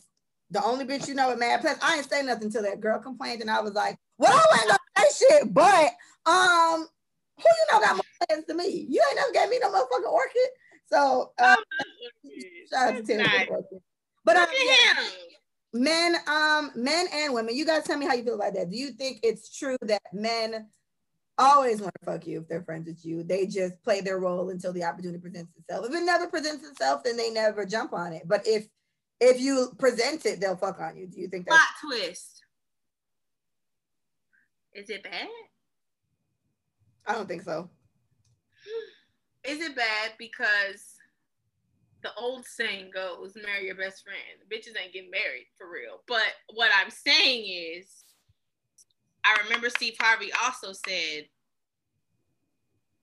the 0.50 0.62
only 0.64 0.84
bitch 0.84 1.08
you 1.08 1.14
know 1.14 1.28
with 1.28 1.38
mad 1.38 1.60
plans. 1.60 1.78
I 1.82 1.96
ain't 1.96 2.08
say 2.08 2.22
nothing 2.22 2.50
till 2.50 2.62
that 2.62 2.80
girl 2.80 2.98
complained, 2.98 3.40
and 3.40 3.50
I 3.50 3.60
was 3.60 3.74
like, 3.74 3.98
Well, 4.18 4.32
I 4.32 4.58
ain't 4.60 4.68
gonna 4.68 5.08
say 5.10 5.26
shit, 5.26 5.54
but 5.54 5.90
um, 6.26 6.86
who 7.36 7.44
you 7.44 7.66
know 7.72 7.80
got 7.80 7.96
more 7.96 8.04
plans 8.28 8.46
to 8.46 8.54
me? 8.54 8.86
You 8.88 9.02
ain't 9.08 9.16
never 9.16 9.32
gave 9.32 9.50
me 9.50 9.58
no 9.60 9.70
motherfucking 9.70 10.10
orchid. 10.10 10.50
So 10.86 11.32
uh, 11.38 11.56
shout 12.70 12.88
out 12.88 12.96
to 12.96 13.02
Terry. 13.02 13.46
But 14.26 14.36
um, 14.36 14.46
yeah, 14.66 15.04
men, 15.72 16.16
um, 16.26 16.72
men 16.74 17.06
and 17.12 17.32
women, 17.32 17.54
you 17.54 17.64
guys 17.64 17.84
tell 17.84 17.96
me 17.96 18.06
how 18.06 18.14
you 18.14 18.24
feel 18.24 18.34
about 18.34 18.54
that. 18.54 18.70
Do 18.70 18.76
you 18.76 18.90
think 18.90 19.20
it's 19.22 19.56
true 19.56 19.76
that 19.82 20.02
men 20.12 20.66
always 21.38 21.80
want 21.80 21.94
to 22.00 22.04
fuck 22.04 22.26
you 22.26 22.40
if 22.40 22.48
they're 22.48 22.64
friends 22.64 22.88
with 22.88 23.06
you? 23.06 23.22
They 23.22 23.46
just 23.46 23.80
play 23.84 24.00
their 24.00 24.18
role 24.18 24.50
until 24.50 24.72
the 24.72 24.82
opportunity 24.82 25.20
presents 25.20 25.52
itself. 25.56 25.86
If 25.86 25.94
it 25.94 26.04
never 26.04 26.26
presents 26.26 26.68
itself, 26.68 27.04
then 27.04 27.16
they 27.16 27.30
never 27.30 27.64
jump 27.64 27.92
on 27.92 28.12
it. 28.12 28.22
But 28.26 28.44
if 28.44 28.66
if 29.20 29.40
you 29.40 29.72
present 29.78 30.26
it, 30.26 30.40
they'll 30.40 30.56
fuck 30.56 30.80
on 30.80 30.96
you. 30.96 31.06
Do 31.06 31.20
you 31.20 31.28
think 31.28 31.46
that's 31.46 31.56
plot 31.56 32.00
twist? 32.00 32.42
Is 34.74 34.90
it 34.90 35.04
bad? 35.04 35.28
I 37.06 37.12
don't 37.12 37.28
think 37.28 37.42
so. 37.42 37.70
Is 39.44 39.60
it 39.60 39.76
bad 39.76 40.14
because 40.18 40.95
the 42.06 42.20
old 42.20 42.44
saying 42.46 42.90
goes, 42.94 43.34
marry 43.34 43.66
your 43.66 43.74
best 43.74 44.04
friend. 44.04 44.18
Bitches 44.50 44.80
ain't 44.80 44.92
getting 44.92 45.10
married 45.10 45.46
for 45.58 45.70
real. 45.70 46.02
But 46.06 46.22
what 46.54 46.70
I'm 46.80 46.90
saying 46.90 47.46
is, 47.76 48.04
I 49.24 49.36
remember 49.44 49.68
Steve 49.68 49.96
Harvey 49.98 50.30
also 50.44 50.72
said, 50.72 51.26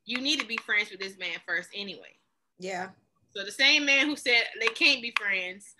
you 0.05 0.21
need 0.21 0.39
to 0.39 0.45
be 0.45 0.57
friends 0.57 0.89
with 0.89 0.99
this 0.99 1.17
man 1.17 1.37
first 1.45 1.69
anyway. 1.75 2.15
Yeah. 2.59 2.89
So 3.35 3.43
the 3.43 3.51
same 3.51 3.85
man 3.85 4.07
who 4.07 4.15
said 4.15 4.43
they 4.59 4.67
can't 4.67 5.01
be 5.01 5.13
friends, 5.19 5.75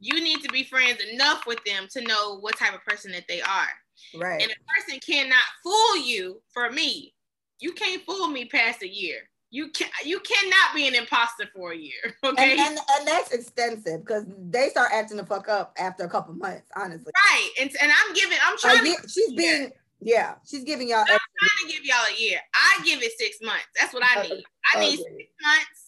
you 0.00 0.22
need 0.22 0.42
to 0.42 0.48
be 0.48 0.64
friends 0.64 1.00
enough 1.12 1.46
with 1.46 1.62
them 1.64 1.86
to 1.92 2.02
know 2.02 2.38
what 2.40 2.58
type 2.58 2.74
of 2.74 2.84
person 2.84 3.12
that 3.12 3.24
they 3.28 3.40
are. 3.40 3.68
Right. 4.14 4.42
And 4.42 4.50
a 4.50 4.80
person 4.80 5.00
cannot 5.00 5.44
fool 5.62 5.96
you 5.96 6.42
for 6.52 6.70
me 6.70 7.14
you 7.60 7.72
can't 7.72 8.02
fool 8.02 8.28
me 8.28 8.44
past 8.44 8.82
a 8.82 8.88
year. 8.88 9.28
You 9.50 9.70
can 9.70 9.88
you 10.04 10.20
cannot 10.20 10.74
be 10.74 10.88
an 10.88 10.94
imposter 10.94 11.44
for 11.54 11.72
a 11.72 11.76
year. 11.76 11.92
Okay. 12.24 12.52
And, 12.52 12.60
and, 12.60 12.78
and 12.98 13.08
that's 13.08 13.30
extensive 13.32 14.00
because 14.00 14.24
they 14.50 14.68
start 14.68 14.90
acting 14.92 15.16
the 15.16 15.24
fuck 15.24 15.48
up 15.48 15.74
after 15.78 16.04
a 16.04 16.08
couple 16.08 16.34
months, 16.34 16.68
honestly. 16.74 17.12
Right. 17.32 17.50
And, 17.60 17.70
and 17.80 17.92
I'm 17.92 18.14
giving 18.14 18.38
I'm 18.44 18.58
trying 18.58 18.84
to 18.84 19.08
she's 19.08 19.32
being 19.32 19.70
yeah, 20.00 20.34
she's 20.44 20.64
giving 20.64 20.88
y'all 20.88 21.00
I'm 21.00 21.06
trying 21.06 21.70
to 21.70 21.72
give 21.72 21.84
y'all 21.84 21.96
a 22.10 22.20
year. 22.20 22.40
I 22.54 22.82
give 22.84 23.02
it 23.02 23.12
six 23.16 23.38
months. 23.42 23.66
That's 23.78 23.94
what 23.94 24.02
I 24.04 24.22
need. 24.22 24.44
I 24.74 24.80
need 24.80 25.00
okay. 25.00 25.16
six 25.16 25.30
months 25.42 25.86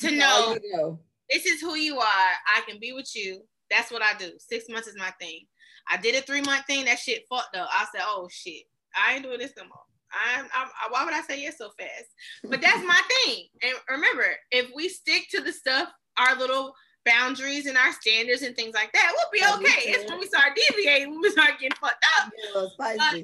to 0.00 0.16
know, 0.16 0.56
know 0.72 0.98
this 1.30 1.46
is 1.46 1.60
who 1.60 1.74
you 1.74 1.98
are. 1.98 2.30
I 2.54 2.60
can 2.68 2.78
be 2.80 2.92
with 2.92 3.14
you. 3.14 3.42
That's 3.70 3.90
what 3.90 4.02
I 4.02 4.14
do. 4.18 4.32
Six 4.38 4.68
months 4.68 4.88
is 4.88 4.96
my 4.96 5.10
thing. 5.20 5.46
I 5.90 5.96
did 5.96 6.14
a 6.14 6.20
three 6.20 6.42
month 6.42 6.66
thing. 6.66 6.84
That 6.84 6.98
shit 6.98 7.24
fucked 7.28 7.56
up. 7.56 7.68
I 7.70 7.86
said, 7.92 8.04
oh 8.04 8.28
shit, 8.30 8.64
I 8.94 9.14
ain't 9.14 9.22
doing 9.22 9.38
this 9.38 9.52
no 9.56 9.64
more. 9.64 9.84
I'm, 10.12 10.46
I'm, 10.54 10.68
why 10.90 11.04
would 11.04 11.14
I 11.14 11.22
say 11.22 11.40
yes 11.40 11.58
so 11.58 11.70
fast? 11.78 12.08
But 12.44 12.60
that's 12.62 12.84
my 12.86 13.00
thing. 13.24 13.46
And 13.62 13.72
remember, 13.88 14.26
if 14.50 14.70
we 14.74 14.88
stick 14.88 15.26
to 15.30 15.40
the 15.40 15.52
stuff, 15.52 15.88
our 16.18 16.36
little 16.36 16.74
boundaries 17.04 17.66
and 17.66 17.76
our 17.76 17.92
standards 17.92 18.42
and 18.42 18.54
things 18.54 18.74
like 18.74 18.92
that, 18.92 19.12
we'll 19.14 19.32
be 19.32 19.66
okay. 19.66 19.90
It's 19.90 20.10
when 20.10 20.20
we 20.20 20.26
start 20.26 20.56
deviating, 20.56 21.10
when 21.10 21.20
we 21.20 21.30
start 21.30 21.52
getting 21.60 21.76
fucked 21.80 22.04
up. 22.20 22.32
Yeah, 22.36 23.22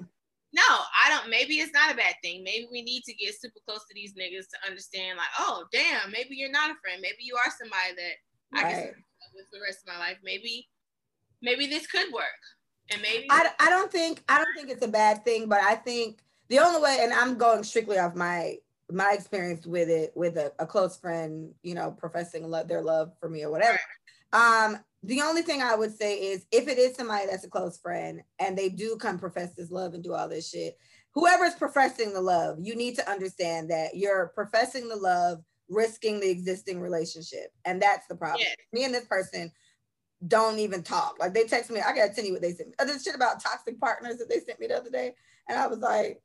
no, 0.55 0.63
I 0.63 1.11
don't. 1.11 1.29
Maybe 1.29 1.57
it's 1.57 1.75
not 1.75 1.93
a 1.93 1.97
bad 1.97 2.15
thing. 2.23 2.43
Maybe 2.43 2.67
we 2.73 2.81
need 2.81 3.03
to 3.05 3.13
get 3.13 3.39
super 3.39 3.61
close 3.69 3.81
to 3.81 3.95
these 3.95 4.15
niggas 4.15 4.49
to 4.49 4.67
understand, 4.67 5.19
like, 5.19 5.29
oh, 5.39 5.65
damn, 5.73 6.11
maybe 6.11 6.37
you're 6.37 6.51
not 6.51 6.71
a 6.71 6.75
friend. 6.83 7.03
Maybe 7.03 7.19
you 7.21 7.37
are 7.37 7.53
somebody 7.59 7.95
that 7.97 8.65
right. 8.65 8.67
I 8.67 8.73
can 8.73 9.05
with 9.35 9.47
the 9.53 9.61
rest 9.61 9.81
of 9.87 9.95
my 9.95 9.99
life. 9.99 10.17
Maybe, 10.25 10.67
maybe 11.43 11.67
this 11.67 11.87
could 11.87 12.13
work. 12.13 12.25
And 12.91 13.03
maybe 13.03 13.27
I, 13.31 13.51
I 13.61 13.69
don't 13.69 13.93
think 13.93 14.23
I 14.29 14.39
don't 14.39 14.55
think 14.57 14.71
it's 14.71 14.85
a 14.85 14.89
bad 14.89 15.25
thing, 15.25 15.49
but 15.49 15.61
I 15.61 15.75
think 15.75 16.21
the 16.49 16.59
only 16.59 16.81
way, 16.81 16.99
and 17.01 17.13
I'm 17.13 17.37
going 17.37 17.63
strictly 17.63 17.99
off 17.99 18.15
my 18.15 18.57
my 18.91 19.13
experience 19.13 19.67
with 19.67 19.91
it 19.91 20.13
with 20.15 20.37
a, 20.39 20.53
a 20.59 20.67
close 20.67 20.97
friend, 20.97 21.53
you 21.63 21.75
know, 21.75 21.91
professing 21.91 22.49
love, 22.49 22.69
their 22.69 22.81
love 22.81 23.13
for 23.21 23.29
me 23.29 23.45
or 23.45 23.51
whatever. 23.51 23.79
Um, 24.33 24.79
the 25.03 25.21
only 25.21 25.43
thing 25.43 25.63
I 25.63 25.75
would 25.75 25.97
say 25.97 26.17
is 26.17 26.47
if 26.51 26.69
it 26.69 26.79
is 26.79 26.97
somebody 26.97 27.27
that's 27.27 27.45
a 27.45 27.51
close 27.51 27.79
friend 27.79 28.23
and 28.39 28.57
they 28.57 28.69
do 28.69 28.97
come 28.97 29.19
profess 29.19 29.55
this 29.55 29.71
love 29.71 29.95
and 29.95 30.03
do 30.03 30.15
all 30.15 30.29
this 30.29 30.49
shit, 30.49 30.77
whoever's 31.13 31.55
professing 31.55 32.13
the 32.13 32.21
love, 32.21 32.59
you 32.61 32.75
need 32.75 32.97
to 32.97 33.11
understand 33.11 33.71
that 33.71 33.95
you're 33.95 34.33
professing 34.35 34.89
the 34.89 34.97
love, 34.97 35.41
risking 35.69 36.19
the 36.19 36.31
existing 36.31 36.81
relationship. 36.81 37.53
And 37.65 37.81
that's 37.81 38.07
the 38.09 38.17
problem. 38.17 38.41
Yes. 38.41 38.57
Me 38.73 38.85
and 38.85 38.95
this 38.95 39.05
person 39.05 39.53
don't 40.27 40.59
even 40.59 40.83
talk. 40.83 41.17
Like 41.21 41.35
they 41.35 41.45
text 41.45 41.71
me, 41.71 41.81
I 41.81 41.95
gotta 41.95 42.13
tell 42.13 42.25
you 42.25 42.33
what 42.33 42.43
they 42.43 42.53
sent 42.53 42.71
me. 42.71 42.75
Oh, 42.81 42.87
this 42.87 43.05
shit 43.05 43.15
about 43.15 43.43
toxic 43.43 43.79
partners 43.79 44.17
that 44.17 44.29
they 44.29 44.41
sent 44.41 44.59
me 44.59 44.67
the 44.67 44.79
other 44.79 44.91
day. 44.91 45.15
And 45.49 45.59
I 45.59 45.67
was 45.69 45.79
like, 45.79 46.21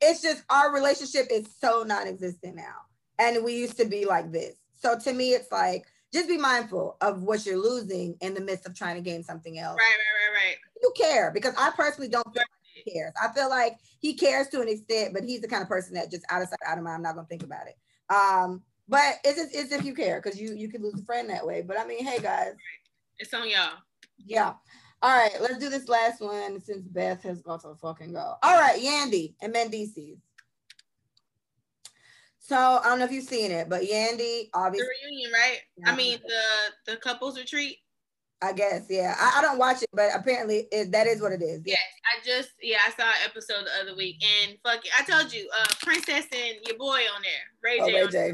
it's 0.00 0.22
just 0.22 0.42
our 0.50 0.72
relationship 0.72 1.26
is 1.30 1.46
so 1.60 1.82
non-existent 1.82 2.56
now. 2.56 2.74
And 3.18 3.44
we 3.44 3.54
used 3.54 3.76
to 3.78 3.84
be 3.84 4.04
like 4.04 4.32
this. 4.32 4.56
So 4.74 4.98
to 4.98 5.12
me 5.12 5.30
it's 5.30 5.50
like 5.52 5.86
just 6.12 6.28
be 6.28 6.36
mindful 6.36 6.96
of 7.00 7.22
what 7.22 7.46
you're 7.46 7.56
losing 7.62 8.16
in 8.20 8.34
the 8.34 8.40
midst 8.40 8.66
of 8.66 8.76
trying 8.76 8.96
to 8.96 9.02
gain 9.02 9.22
something 9.22 9.58
else. 9.58 9.76
Right 9.78 9.84
right 9.84 10.36
right 10.36 10.46
right. 10.46 10.56
You 10.82 10.92
care 10.96 11.30
because 11.32 11.54
i 11.58 11.70
personally 11.76 12.08
don't 12.08 12.26
feel 12.34 12.42
like 12.42 12.46
he 12.84 12.90
cares. 12.90 13.12
I 13.22 13.32
feel 13.32 13.48
like 13.48 13.76
he 14.00 14.14
cares 14.14 14.48
to 14.48 14.60
an 14.60 14.68
extent 14.68 15.14
but 15.14 15.24
he's 15.24 15.40
the 15.40 15.48
kind 15.48 15.62
of 15.62 15.68
person 15.68 15.94
that 15.94 16.10
just 16.10 16.24
out 16.30 16.42
of 16.42 16.48
sight 16.48 16.58
out 16.66 16.78
of 16.78 16.84
mind 16.84 16.96
i'm 16.96 17.02
not 17.02 17.14
gonna 17.14 17.26
think 17.28 17.42
about 17.42 17.66
it. 17.66 17.76
Um 18.14 18.62
but 18.88 19.16
it's, 19.24 19.54
it's 19.54 19.72
if 19.72 19.84
you 19.84 19.94
care 19.94 20.20
because 20.20 20.40
you 20.40 20.54
you 20.54 20.68
could 20.68 20.82
lose 20.82 21.00
a 21.00 21.04
friend 21.04 21.30
that 21.30 21.46
way. 21.46 21.62
But 21.62 21.78
i 21.78 21.86
mean 21.86 22.04
hey 22.04 22.18
guys. 22.18 22.54
It's 23.18 23.32
on 23.34 23.48
y'all. 23.48 23.78
Yeah 24.18 24.54
all 25.02 25.16
right, 25.16 25.32
let's 25.40 25.58
do 25.58 25.68
this 25.68 25.88
last 25.88 26.20
one 26.20 26.60
since 26.60 26.86
Beth 26.86 27.22
has 27.24 27.42
got 27.42 27.62
to 27.62 27.74
fucking 27.74 28.12
go. 28.12 28.36
All 28.42 28.58
right, 28.58 28.80
Yandy 28.80 29.34
and 29.42 29.52
Mendeecees. 29.52 30.18
So 32.38 32.56
I 32.56 32.84
don't 32.84 32.98
know 33.00 33.04
if 33.04 33.12
you've 33.12 33.24
seen 33.24 33.50
it, 33.50 33.68
but 33.68 33.82
Yandy 33.82 34.50
obviously 34.54 34.86
the 34.86 35.08
reunion, 35.08 35.32
right? 35.32 35.58
I 35.86 35.96
mean 35.96 36.18
the 36.26 36.92
the 36.92 36.96
couples 36.98 37.38
retreat. 37.38 37.78
I 38.42 38.52
guess, 38.52 38.86
yeah. 38.90 39.14
I, 39.18 39.38
I 39.38 39.42
don't 39.42 39.58
watch 39.58 39.82
it, 39.82 39.88
but 39.92 40.10
apparently 40.14 40.66
it, 40.72 40.90
that 40.90 41.06
is 41.06 41.22
what 41.22 41.30
it 41.30 41.42
is. 41.42 41.62
Yes, 41.64 41.78
I 42.04 42.26
just 42.26 42.50
yeah, 42.60 42.78
I 42.86 42.90
saw 42.90 43.08
an 43.08 43.14
episode 43.24 43.66
the 43.66 43.82
other 43.82 43.96
week, 43.96 44.22
and 44.22 44.58
fuck 44.64 44.84
it, 44.84 44.90
I 44.98 45.04
told 45.04 45.32
you, 45.32 45.48
uh, 45.60 45.66
Princess 45.82 46.26
and 46.32 46.56
your 46.66 46.76
boy 46.76 46.98
on 47.14 47.22
there, 47.22 47.44
Ray 47.62 47.78
oh, 47.80 47.86
J. 47.86 48.02
Ray 48.02 48.10
J. 48.10 48.32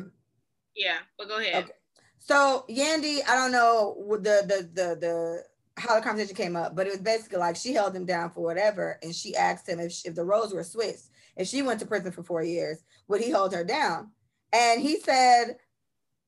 Yeah, 0.77 0.99
but 1.19 1.29
go 1.29 1.39
ahead. 1.39 1.65
Okay. 1.65 1.73
So 2.19 2.65
Yandy, 2.71 3.21
I 3.29 3.37
don't 3.37 3.53
know 3.53 3.97
the 4.17 4.43
the 4.47 4.69
the 4.73 4.97
the 4.97 5.43
how 5.79 5.95
the 5.95 6.03
conversation 6.03 6.37
came 6.37 6.57
up, 6.57 6.75
but 6.75 6.87
it 6.87 6.91
was 6.91 7.01
basically 7.01 7.39
like 7.39 7.57
she 7.57 7.73
held 7.73 7.95
him 7.95 8.05
down 8.05 8.31
for 8.31 8.43
whatever, 8.43 8.99
and 9.03 9.15
she 9.15 9.37
asked 9.37 9.69
him 9.69 9.81
if, 9.81 9.93
she, 9.93 10.09
if 10.09 10.15
the 10.15 10.25
roles 10.25 10.53
were 10.53 10.65
switched, 10.65 11.09
if 11.37 11.47
she 11.47 11.63
went 11.63 11.81
to 11.81 11.87
prison 11.87 12.13
for 12.13 12.23
four 12.23 12.43
years, 12.43 12.83
would 13.07 13.21
he 13.21 13.31
hold 13.31 13.55
her 13.55 13.65
down? 13.65 14.11
And 14.53 14.81
he 14.81 14.99
said, 14.99 15.57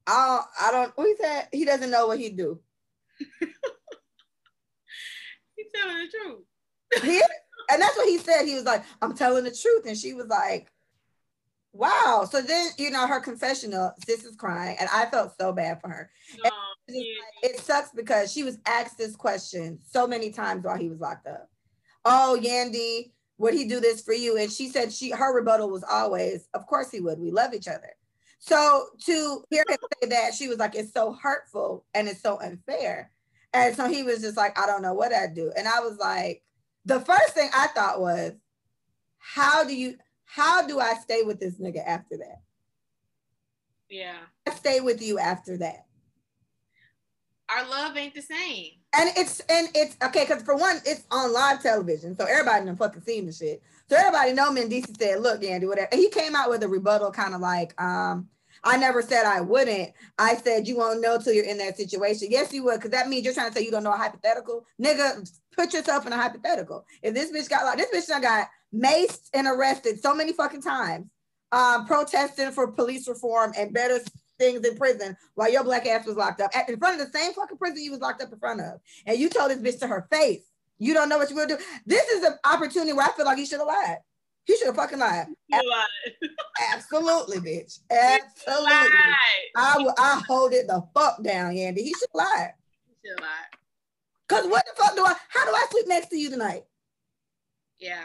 "I 0.06 0.26
don't, 0.26 0.46
I 0.60 0.70
don't." 0.70 1.06
He 1.06 1.16
said 1.20 1.48
he 1.52 1.64
doesn't 1.64 1.90
know 1.90 2.06
what 2.06 2.18
he'd 2.18 2.36
do. 2.36 2.60
He's 5.56 5.66
telling 5.74 5.96
the 5.96 6.08
truth. 6.10 6.44
he, 7.02 7.22
and 7.70 7.82
that's 7.82 7.96
what 7.96 8.08
he 8.08 8.18
said. 8.18 8.44
He 8.44 8.54
was 8.54 8.64
like, 8.64 8.84
"I'm 9.02 9.14
telling 9.14 9.44
the 9.44 9.50
truth," 9.50 9.86
and 9.86 9.96
she 9.96 10.14
was 10.14 10.26
like, 10.26 10.70
"Wow." 11.72 12.26
So 12.30 12.42
then, 12.42 12.70
you 12.78 12.90
know, 12.90 13.06
her 13.06 13.20
confessional, 13.20 13.92
sis 14.06 14.24
is 14.24 14.36
crying, 14.36 14.76
and 14.80 14.88
I 14.92 15.06
felt 15.06 15.32
so 15.38 15.52
bad 15.52 15.80
for 15.80 15.88
her. 15.88 16.10
And 16.88 17.04
it 17.42 17.60
sucks 17.60 17.90
because 17.90 18.32
she 18.32 18.42
was 18.42 18.58
asked 18.66 18.98
this 18.98 19.14
question 19.14 19.78
so 19.86 20.06
many 20.06 20.30
times 20.30 20.64
while 20.64 20.76
he 20.76 20.88
was 20.88 21.00
locked 21.00 21.26
up. 21.26 21.48
Oh, 22.04 22.38
Yandy, 22.40 23.12
would 23.38 23.54
he 23.54 23.66
do 23.66 23.80
this 23.80 24.02
for 24.02 24.12
you? 24.12 24.36
And 24.36 24.50
she 24.50 24.68
said 24.68 24.92
she 24.92 25.10
her 25.10 25.34
rebuttal 25.34 25.70
was 25.70 25.84
always, 25.88 26.48
of 26.54 26.66
course 26.66 26.90
he 26.90 27.00
would. 27.00 27.18
We 27.18 27.30
love 27.30 27.54
each 27.54 27.68
other. 27.68 27.94
So 28.38 28.86
to 29.04 29.44
hear 29.50 29.64
him 29.68 29.78
say 30.02 30.08
that, 30.08 30.34
she 30.34 30.48
was 30.48 30.58
like, 30.58 30.74
it's 30.74 30.92
so 30.92 31.12
hurtful 31.12 31.84
and 31.94 32.08
it's 32.08 32.22
so 32.22 32.40
unfair. 32.40 33.10
And 33.52 33.76
so 33.76 33.88
he 33.88 34.02
was 34.02 34.20
just 34.20 34.36
like, 34.36 34.58
I 34.58 34.66
don't 34.66 34.82
know 34.82 34.94
what 34.94 35.12
I'd 35.12 35.34
do. 35.34 35.52
And 35.56 35.68
I 35.68 35.80
was 35.80 35.98
like, 35.98 36.42
the 36.84 37.00
first 37.00 37.34
thing 37.34 37.50
I 37.54 37.66
thought 37.68 38.00
was, 38.00 38.32
how 39.18 39.64
do 39.64 39.74
you 39.74 39.96
how 40.32 40.66
do 40.66 40.78
I 40.78 40.94
stay 40.94 41.22
with 41.22 41.40
this 41.40 41.56
nigga 41.56 41.84
after 41.84 42.16
that? 42.18 42.40
Yeah. 43.88 44.18
I 44.46 44.54
stay 44.54 44.80
with 44.80 45.02
you 45.02 45.18
after 45.18 45.56
that. 45.58 45.86
Our 47.48 47.68
love 47.68 47.96
ain't 47.96 48.14
the 48.14 48.22
same. 48.22 48.74
And 48.96 49.10
it's 49.16 49.40
and 49.40 49.68
it's 49.74 49.96
okay 50.04 50.24
because 50.24 50.42
for 50.44 50.54
one, 50.56 50.80
it's 50.84 51.04
on 51.10 51.32
live 51.32 51.60
television, 51.60 52.16
so 52.16 52.24
everybody 52.26 52.64
done 52.64 52.76
fucking 52.76 53.02
seen 53.02 53.26
the 53.26 53.32
shit. 53.32 53.60
So 53.88 53.96
everybody 53.96 54.32
know 54.32 54.52
Mendeecees 54.52 54.96
said, 54.98 55.20
"Look, 55.20 55.42
Yandy, 55.42 55.66
whatever." 55.66 55.88
And 55.90 56.00
he 56.00 56.10
came 56.10 56.36
out 56.36 56.48
with 56.48 56.62
a 56.62 56.68
rebuttal, 56.68 57.10
kind 57.10 57.34
of 57.34 57.40
like, 57.40 57.80
um, 57.80 58.28
"I 58.62 58.76
never 58.76 59.02
said 59.02 59.26
I 59.26 59.40
wouldn't. 59.40 59.92
I 60.18 60.36
said 60.36 60.68
you 60.68 60.76
won't 60.76 61.00
know 61.00 61.18
till 61.18 61.32
you're 61.32 61.44
in 61.44 61.58
that 61.58 61.76
situation. 61.76 62.28
Yes, 62.30 62.52
you 62.52 62.62
would, 62.64 62.76
because 62.76 62.92
that 62.92 63.08
means 63.08 63.24
you're 63.24 63.34
trying 63.34 63.50
to 63.50 63.56
say 63.56 63.64
you 63.64 63.72
don't 63.72 63.84
know 63.84 63.92
a 63.92 63.96
hypothetical, 63.96 64.64
nigga. 64.80 65.28
Put 65.56 65.72
yourself 65.72 66.06
in 66.06 66.12
a 66.12 66.16
hypothetical. 66.16 66.84
If 67.02 67.14
this 67.14 67.32
bitch 67.32 67.48
got 67.48 67.64
like 67.64 67.78
this 67.78 67.90
bitch 67.92 68.08
done 68.08 68.22
got 68.22 68.48
maced 68.74 69.28
and 69.34 69.46
arrested 69.46 70.00
so 70.00 70.14
many 70.14 70.32
fucking 70.32 70.62
times, 70.62 71.06
um, 71.52 71.86
protesting 71.86 72.50
for 72.52 72.72
police 72.72 73.08
reform 73.08 73.52
and 73.56 73.72
better 73.72 73.98
things 74.38 74.66
in 74.66 74.76
prison 74.76 75.16
while 75.34 75.52
your 75.52 75.62
black 75.62 75.86
ass 75.86 76.06
was 76.06 76.16
locked 76.16 76.40
up 76.40 76.50
at, 76.54 76.68
in 76.68 76.78
front 76.78 77.00
of 77.00 77.06
the 77.06 77.18
same 77.18 77.32
fucking 77.32 77.58
prison 77.58 77.82
you 77.82 77.90
was 77.90 78.00
locked 78.00 78.22
up 78.22 78.32
in 78.32 78.38
front 78.38 78.60
of. 78.60 78.80
And 79.06 79.18
you 79.18 79.28
told 79.28 79.50
this 79.50 79.58
bitch 79.58 79.78
to 79.80 79.86
her 79.86 80.08
face, 80.10 80.42
you 80.78 80.94
don't 80.94 81.08
know 81.08 81.18
what 81.18 81.30
you're 81.30 81.46
gonna 81.46 81.58
do. 81.58 81.64
This 81.86 82.08
is 82.08 82.24
an 82.24 82.34
opportunity 82.44 82.92
where 82.92 83.06
I 83.06 83.12
feel 83.12 83.26
like 83.26 83.38
he 83.38 83.46
should 83.46 83.58
have 83.58 83.68
lied. 83.68 83.98
He 84.44 84.56
should 84.56 84.68
have 84.68 84.76
fucking 84.76 84.98
lied. 84.98 85.26
Absolutely, 86.72 87.38
bitch. 87.38 87.80
Absolutely. 87.90 88.88
I 89.56 89.76
will 89.78 89.94
I 89.98 90.22
hold 90.26 90.54
it 90.54 90.66
the 90.66 90.82
fuck 90.94 91.22
down, 91.22 91.52
Yandy. 91.52 91.80
He 91.80 91.94
should 91.94 92.08
lie. 92.14 92.54
He 92.88 93.08
should 93.08 93.20
lie. 93.20 93.26
Cause 94.28 94.46
what 94.46 94.64
the 94.64 94.82
fuck 94.82 94.96
do 94.96 95.04
I 95.04 95.14
how 95.28 95.44
do 95.44 95.50
I 95.54 95.66
sleep 95.70 95.86
next 95.88 96.08
to 96.08 96.16
you 96.16 96.30
tonight? 96.30 96.62
Yeah. 97.78 98.04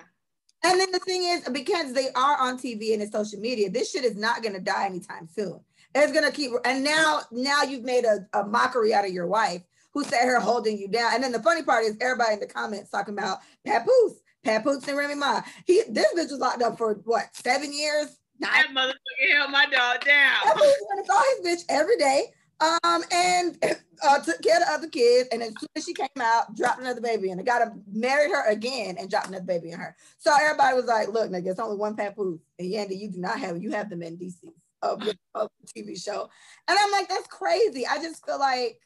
And 0.65 0.79
then 0.79 0.91
the 0.91 0.99
thing 0.99 1.23
is, 1.23 1.47
because 1.49 1.93
they 1.93 2.09
are 2.15 2.37
on 2.39 2.57
TV 2.57 2.93
and 2.93 3.01
it's 3.01 3.11
social 3.11 3.39
media, 3.39 3.69
this 3.69 3.91
shit 3.91 4.03
is 4.03 4.15
not 4.15 4.41
gonna 4.41 4.59
die 4.59 4.87
anytime 4.87 5.27
soon. 5.33 5.59
It's 5.93 6.11
gonna 6.11 6.31
keep 6.31 6.51
and 6.65 6.83
now 6.83 7.21
now 7.31 7.63
you've 7.63 7.83
made 7.83 8.03
a, 8.03 8.27
a 8.33 8.43
mockery 8.45 8.93
out 8.93 9.05
of 9.05 9.11
your 9.11 9.27
wife 9.27 9.61
who 9.93 10.03
sat 10.03 10.23
here 10.23 10.39
holding 10.39 10.77
you 10.77 10.87
down. 10.87 11.13
And 11.13 11.23
then 11.23 11.31
the 11.31 11.41
funny 11.41 11.63
part 11.63 11.85
is 11.85 11.95
everybody 12.01 12.33
in 12.33 12.39
the 12.39 12.47
comments 12.47 12.89
talking 12.89 13.13
about 13.13 13.39
Papoose, 13.65 14.19
Papoose 14.43 14.87
and 14.87 14.97
Remy 14.97 15.15
Ma. 15.15 15.41
He 15.65 15.83
this 15.87 16.13
bitch 16.13 16.31
was 16.31 16.39
locked 16.39 16.63
up 16.63 16.77
for 16.77 16.95
what 17.05 17.25
seven 17.33 17.71
years? 17.71 18.17
Nine. 18.39 18.51
That 18.51 18.67
motherfucker 18.69 19.37
held 19.37 19.51
my 19.51 19.65
dog 19.67 20.03
down. 20.03 20.35
Papoose 20.43 20.75
went 20.89 21.05
to 21.05 21.11
saw 21.11 21.21
his 21.21 21.47
bitch 21.47 21.65
every 21.69 21.97
day. 21.97 22.33
Um, 22.61 23.03
and 23.11 23.57
uh, 24.03 24.19
took 24.19 24.41
care 24.41 24.57
of 24.57 24.65
the 24.65 24.71
other 24.71 24.87
kids. 24.87 25.29
And 25.31 25.41
as 25.43 25.49
soon 25.59 25.69
as 25.75 25.83
she 25.83 25.93
came 25.93 26.07
out, 26.19 26.55
dropped 26.55 26.79
another 26.79 27.01
baby 27.01 27.31
and 27.31 27.39
I 27.39 27.43
got 27.43 27.61
him 27.61 27.83
married 27.91 28.31
her 28.31 28.47
again 28.49 28.95
and 28.97 29.09
dropped 29.09 29.27
another 29.27 29.45
baby 29.45 29.71
in 29.71 29.79
her. 29.79 29.95
So 30.17 30.33
everybody 30.33 30.75
was 30.75 30.85
like, 30.85 31.09
look, 31.09 31.29
nigga, 31.29 31.47
it's 31.47 31.59
only 31.59 31.77
one 31.77 31.95
Papoose. 31.95 32.39
And 32.57 32.71
Yandy, 32.71 32.97
you 32.97 33.11
do 33.11 33.19
not 33.19 33.39
have, 33.39 33.61
you 33.61 33.71
have 33.71 33.87
Mendeecees 33.87 34.53
of, 34.81 35.01
of 35.33 35.49
the 35.61 35.83
TV 35.83 36.01
show. 36.01 36.29
And 36.67 36.77
I'm 36.79 36.91
like, 36.91 37.09
that's 37.09 37.27
crazy. 37.27 37.85
I 37.85 37.97
just 37.97 38.25
feel 38.25 38.39
like 38.39 38.79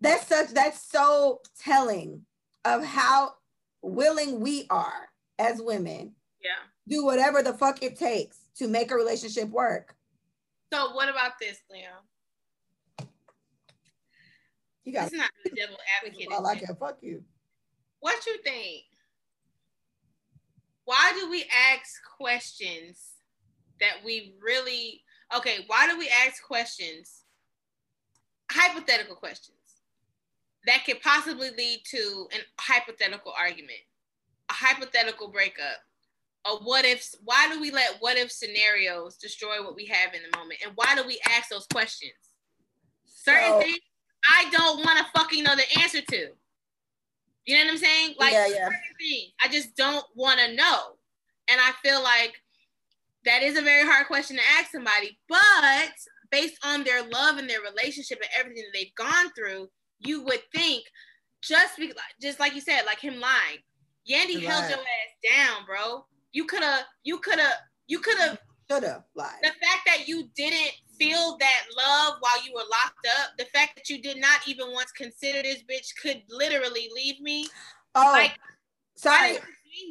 that's 0.00 0.26
such, 0.26 0.48
that's 0.48 0.90
so 0.90 1.40
telling 1.62 2.22
of 2.64 2.84
how 2.84 3.34
willing 3.82 4.40
we 4.40 4.66
are 4.70 5.08
as 5.38 5.60
women. 5.62 6.14
Yeah. 6.42 6.50
Do 6.88 7.04
whatever 7.04 7.42
the 7.42 7.54
fuck 7.54 7.82
it 7.82 7.98
takes 7.98 8.38
to 8.56 8.68
make 8.68 8.90
a 8.90 8.96
relationship 8.96 9.48
work. 9.48 9.94
So 10.72 10.92
what 10.92 11.08
about 11.08 11.38
this, 11.38 11.58
Leo? 11.70 12.02
You 14.84 14.92
got 14.92 15.06
it's 15.06 15.16
not 15.16 15.30
the 15.44 15.50
devil 15.50 15.76
advocate. 16.02 16.28
I 16.32 16.38
like 16.40 16.62
it. 16.62 16.68
Fuck 16.78 16.98
you. 17.00 17.22
What 18.00 18.24
you 18.26 18.36
think? 18.42 18.82
Why 20.84 21.12
do 21.18 21.30
we 21.30 21.46
ask 21.72 22.02
questions 22.18 23.12
that 23.80 23.96
we 24.04 24.34
really 24.42 25.02
okay? 25.34 25.64
Why 25.66 25.88
do 25.88 25.98
we 25.98 26.10
ask 26.26 26.42
questions? 26.42 27.22
Hypothetical 28.50 29.16
questions 29.16 29.56
that 30.66 30.84
could 30.84 31.00
possibly 31.00 31.50
lead 31.56 31.80
to 31.86 32.26
an 32.32 32.40
hypothetical 32.60 33.32
argument, 33.38 33.80
a 34.50 34.52
hypothetical 34.52 35.28
breakup, 35.28 35.78
a 36.46 36.56
what 36.56 36.84
if. 36.84 37.08
Why 37.24 37.48
do 37.50 37.58
we 37.58 37.70
let 37.70 37.96
what 38.00 38.18
if 38.18 38.30
scenarios 38.30 39.16
destroy 39.16 39.62
what 39.62 39.74
we 39.74 39.86
have 39.86 40.12
in 40.12 40.20
the 40.30 40.36
moment? 40.36 40.60
And 40.62 40.72
why 40.74 40.94
do 40.94 41.06
we 41.06 41.18
ask 41.26 41.48
those 41.48 41.66
questions? 41.66 42.12
Certain 43.06 43.48
so, 43.48 43.60
things 43.60 43.78
I 44.30 44.48
don't 44.50 44.84
want 44.84 44.98
to 44.98 45.04
fucking 45.14 45.44
know 45.44 45.56
the 45.56 45.80
answer 45.80 46.00
to. 46.00 46.28
You 47.46 47.58
know 47.58 47.64
what 47.64 47.72
I'm 47.72 47.78
saying? 47.78 48.14
Like 48.18 48.32
yeah, 48.32 48.46
yeah. 48.46 48.68
I 49.42 49.48
just 49.48 49.76
don't 49.76 50.04
want 50.14 50.40
to 50.40 50.54
know. 50.54 50.96
And 51.48 51.60
I 51.60 51.72
feel 51.82 52.02
like 52.02 52.34
that 53.26 53.42
is 53.42 53.58
a 53.58 53.62
very 53.62 53.86
hard 53.86 54.06
question 54.06 54.36
to 54.36 54.42
ask 54.58 54.70
somebody, 54.70 55.18
but 55.28 55.92
based 56.30 56.58
on 56.64 56.84
their 56.84 57.02
love 57.02 57.36
and 57.36 57.48
their 57.48 57.60
relationship 57.60 58.18
and 58.18 58.30
everything 58.38 58.64
that 58.64 58.78
they've 58.78 58.94
gone 58.96 59.30
through, 59.36 59.68
you 59.98 60.24
would 60.24 60.40
think 60.54 60.84
just 61.42 61.76
be, 61.76 61.92
just 62.20 62.40
like 62.40 62.54
you 62.54 62.60
said, 62.60 62.82
like 62.86 62.98
him 62.98 63.20
lying. 63.20 63.58
Yandy 64.10 64.42
held 64.42 64.68
your 64.68 64.78
ass 64.78 65.36
down, 65.36 65.66
bro. 65.66 66.06
You 66.32 66.46
could 66.46 66.62
have, 66.62 66.84
you 67.04 67.18
could 67.18 67.38
have, 67.38 67.54
you 67.86 68.00
could 68.00 68.18
have 68.18 68.38
should 68.70 68.82
have 68.84 69.04
lied. 69.14 69.32
The 69.42 69.48
fact 69.48 69.82
that 69.86 70.08
you 70.08 70.28
didn't 70.34 70.72
feel 70.98 71.36
that 71.38 71.62
love 71.76 72.16
while 72.20 72.44
you 72.44 72.52
were 72.52 72.60
locked 72.60 73.06
up, 73.20 73.36
the 73.38 73.44
fact 73.46 73.76
that 73.76 73.88
you 73.88 74.02
did 74.02 74.18
not 74.18 74.40
even 74.46 74.72
once 74.72 74.92
consider 74.92 75.42
this 75.42 75.62
bitch 75.62 75.94
could 76.00 76.22
literally 76.28 76.88
leave 76.94 77.20
me. 77.20 77.46
Oh, 77.94 78.10
like, 78.12 78.38
sorry. 78.96 79.34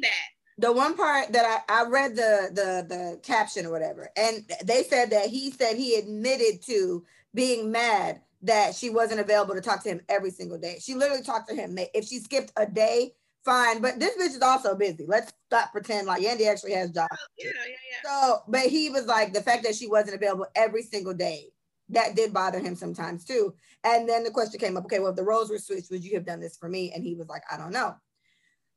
that. 0.01 0.12
The 0.58 0.72
one 0.72 0.95
part 0.95 1.32
that 1.34 1.64
I, 1.68 1.82
I 1.82 1.89
read 1.89 2.16
the 2.16 2.49
the 2.54 2.86
the 2.88 3.20
caption 3.24 3.66
or 3.66 3.72
whatever, 3.72 4.10
and 4.16 4.43
they 4.64 4.84
said 4.84 5.10
that 5.10 5.28
he 5.28 5.51
said 5.51 5.78
he 5.78 5.95
admitted 5.95 6.62
to 6.68 7.04
being 7.34 7.72
mad 7.72 8.22
that 8.43 8.76
she 8.76 8.89
wasn't 8.89 9.20
available 9.20 9.56
to 9.56 9.62
talk 9.62 9.84
to 9.84 9.89
him 9.89 10.01
every 10.10 10.30
single 10.30 10.58
day. 10.58 10.78
She 10.80 10.93
literally 10.93 11.24
talked 11.24 11.49
to 11.49 11.56
him. 11.56 11.78
If 11.93 12.06
she 12.06 12.20
skipped 12.20 12.51
a 12.58 12.66
day, 12.66 13.14
fine. 13.44 13.82
But 13.82 14.00
this 14.00 14.16
bitch 14.18 14.36
is 14.36 14.41
also 14.41 14.76
busy. 14.76 15.06
Let's 15.08 15.32
stop 15.48 15.72
pretend 15.72 16.08
like 16.08 16.24
Yandy 16.24 16.48
actually 16.48 16.74
has 16.74 16.91
jobs. 16.91 17.10
Oh, 17.12 17.28
yeah, 17.38 17.52
yeah, 17.68 17.76
yeah. 17.91 18.10
So, 18.10 18.39
but 18.48 18.62
he 18.62 18.89
was 18.89 19.06
like 19.06 19.34
the 19.34 19.41
fact 19.41 19.64
that 19.64 19.76
she 19.76 19.88
wasn't 19.88 20.16
available 20.16 20.48
every 20.56 20.84
single 20.84 21.14
day. 21.14 21.48
That 21.89 22.16
did 22.16 22.34
bother 22.34 22.60
him 22.60 22.76
sometimes 22.76 23.26
too. 23.26 23.54
And 23.84 24.08
then 24.08 24.24
the 24.24 24.32
question 24.32 24.60
came 24.60 24.78
up, 24.78 24.86
okay, 24.86 25.00
well, 25.00 25.12
if 25.12 25.16
the 25.16 25.24
roles 25.24 25.50
were 25.50 25.60
switched, 25.60 25.91
would 25.91 26.04
you 26.04 26.16
have 26.16 26.26
done 26.26 26.39
this 26.39 26.58
for 26.58 26.70
me? 26.70 26.91
And 26.94 27.04
he 27.04 27.16
was 27.16 27.28
like, 27.28 27.44
I 27.52 27.58
don't 27.58 27.74
know. 27.74 27.96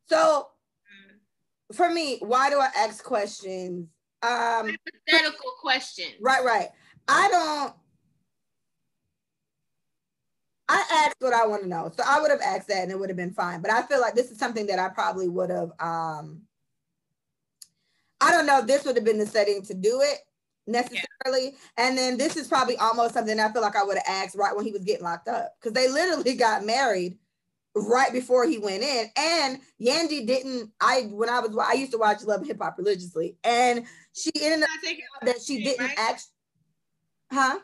So 0.07 0.49
mm. 1.71 1.77
for 1.77 1.91
me, 1.91 2.19
why 2.21 2.51
do 2.51 2.59
I 2.59 2.69
ask 2.77 3.03
questions? 3.03 3.89
Um 4.23 4.77
hypothetical 5.09 5.53
questions. 5.61 6.15
Right, 6.21 6.45
right. 6.45 6.69
I 7.07 7.29
don't 7.29 7.75
I 10.69 11.05
asked 11.07 11.17
what 11.21 11.33
I 11.33 11.47
want 11.47 11.63
to 11.63 11.69
know. 11.69 11.93
So 11.97 12.03
I 12.07 12.21
would 12.21 12.31
have 12.31 12.41
asked 12.41 12.69
that 12.69 12.83
and 12.83 12.91
it 12.91 12.99
would 12.99 13.11
have 13.11 13.17
been 13.17 13.33
fine. 13.33 13.63
But 13.63 13.71
I 13.71 13.83
feel 13.83 14.01
like 14.01 14.15
this 14.15 14.31
is 14.31 14.39
something 14.39 14.67
that 14.67 14.79
I 14.79 14.89
probably 14.89 15.29
would 15.29 15.51
have 15.51 15.71
um 15.79 16.43
I 18.21 18.31
don't 18.31 18.47
know 18.47 18.61
if 18.61 18.67
this 18.67 18.85
would 18.85 18.97
have 18.97 19.05
been 19.05 19.19
the 19.19 19.27
setting 19.27 19.63
to 19.63 19.75
do 19.75 20.01
it 20.03 20.19
necessarily. 20.67 21.53
Yeah. 21.53 21.59
And 21.77 21.99
then 21.99 22.17
this 22.17 22.37
is 22.37 22.49
probably 22.49 22.77
almost 22.77 23.15
something 23.15 23.39
I 23.39 23.53
feel 23.53 23.63
like 23.63 23.77
I 23.77 23.85
would 23.85 23.99
have 23.99 24.07
asked 24.09 24.37
right 24.37 24.57
when 24.57 24.65
he 24.65 24.73
was 24.73 24.85
getting 24.85 25.05
locked 25.05 25.29
up. 25.29 25.55
Because 25.61 25.73
they 25.73 25.89
literally 25.89 26.35
got 26.37 26.65
married 26.65 27.19
right 27.75 28.13
before 28.13 28.47
he 28.47 28.59
went 28.59 28.83
in. 28.83 29.07
And 29.17 29.61
Yandy 29.81 30.27
didn't, 30.27 30.73
I 30.81 31.03
when 31.13 31.29
I 31.29 31.41
was 31.41 31.57
I 31.57 31.75
used 31.75 31.93
to 31.93 31.99
watch 31.99 32.25
Love 32.25 32.41
and 32.41 32.47
Hip 32.49 32.59
Hop 32.61 32.79
religiously. 32.79 33.37
And 33.45 33.85
she 34.13 34.31
ended 34.41 34.63
up 34.63 34.97
that 35.23 35.43
she 35.43 35.63
didn't 35.63 35.87
right? 35.87 35.99
act 35.99 36.25
huh? 37.31 37.59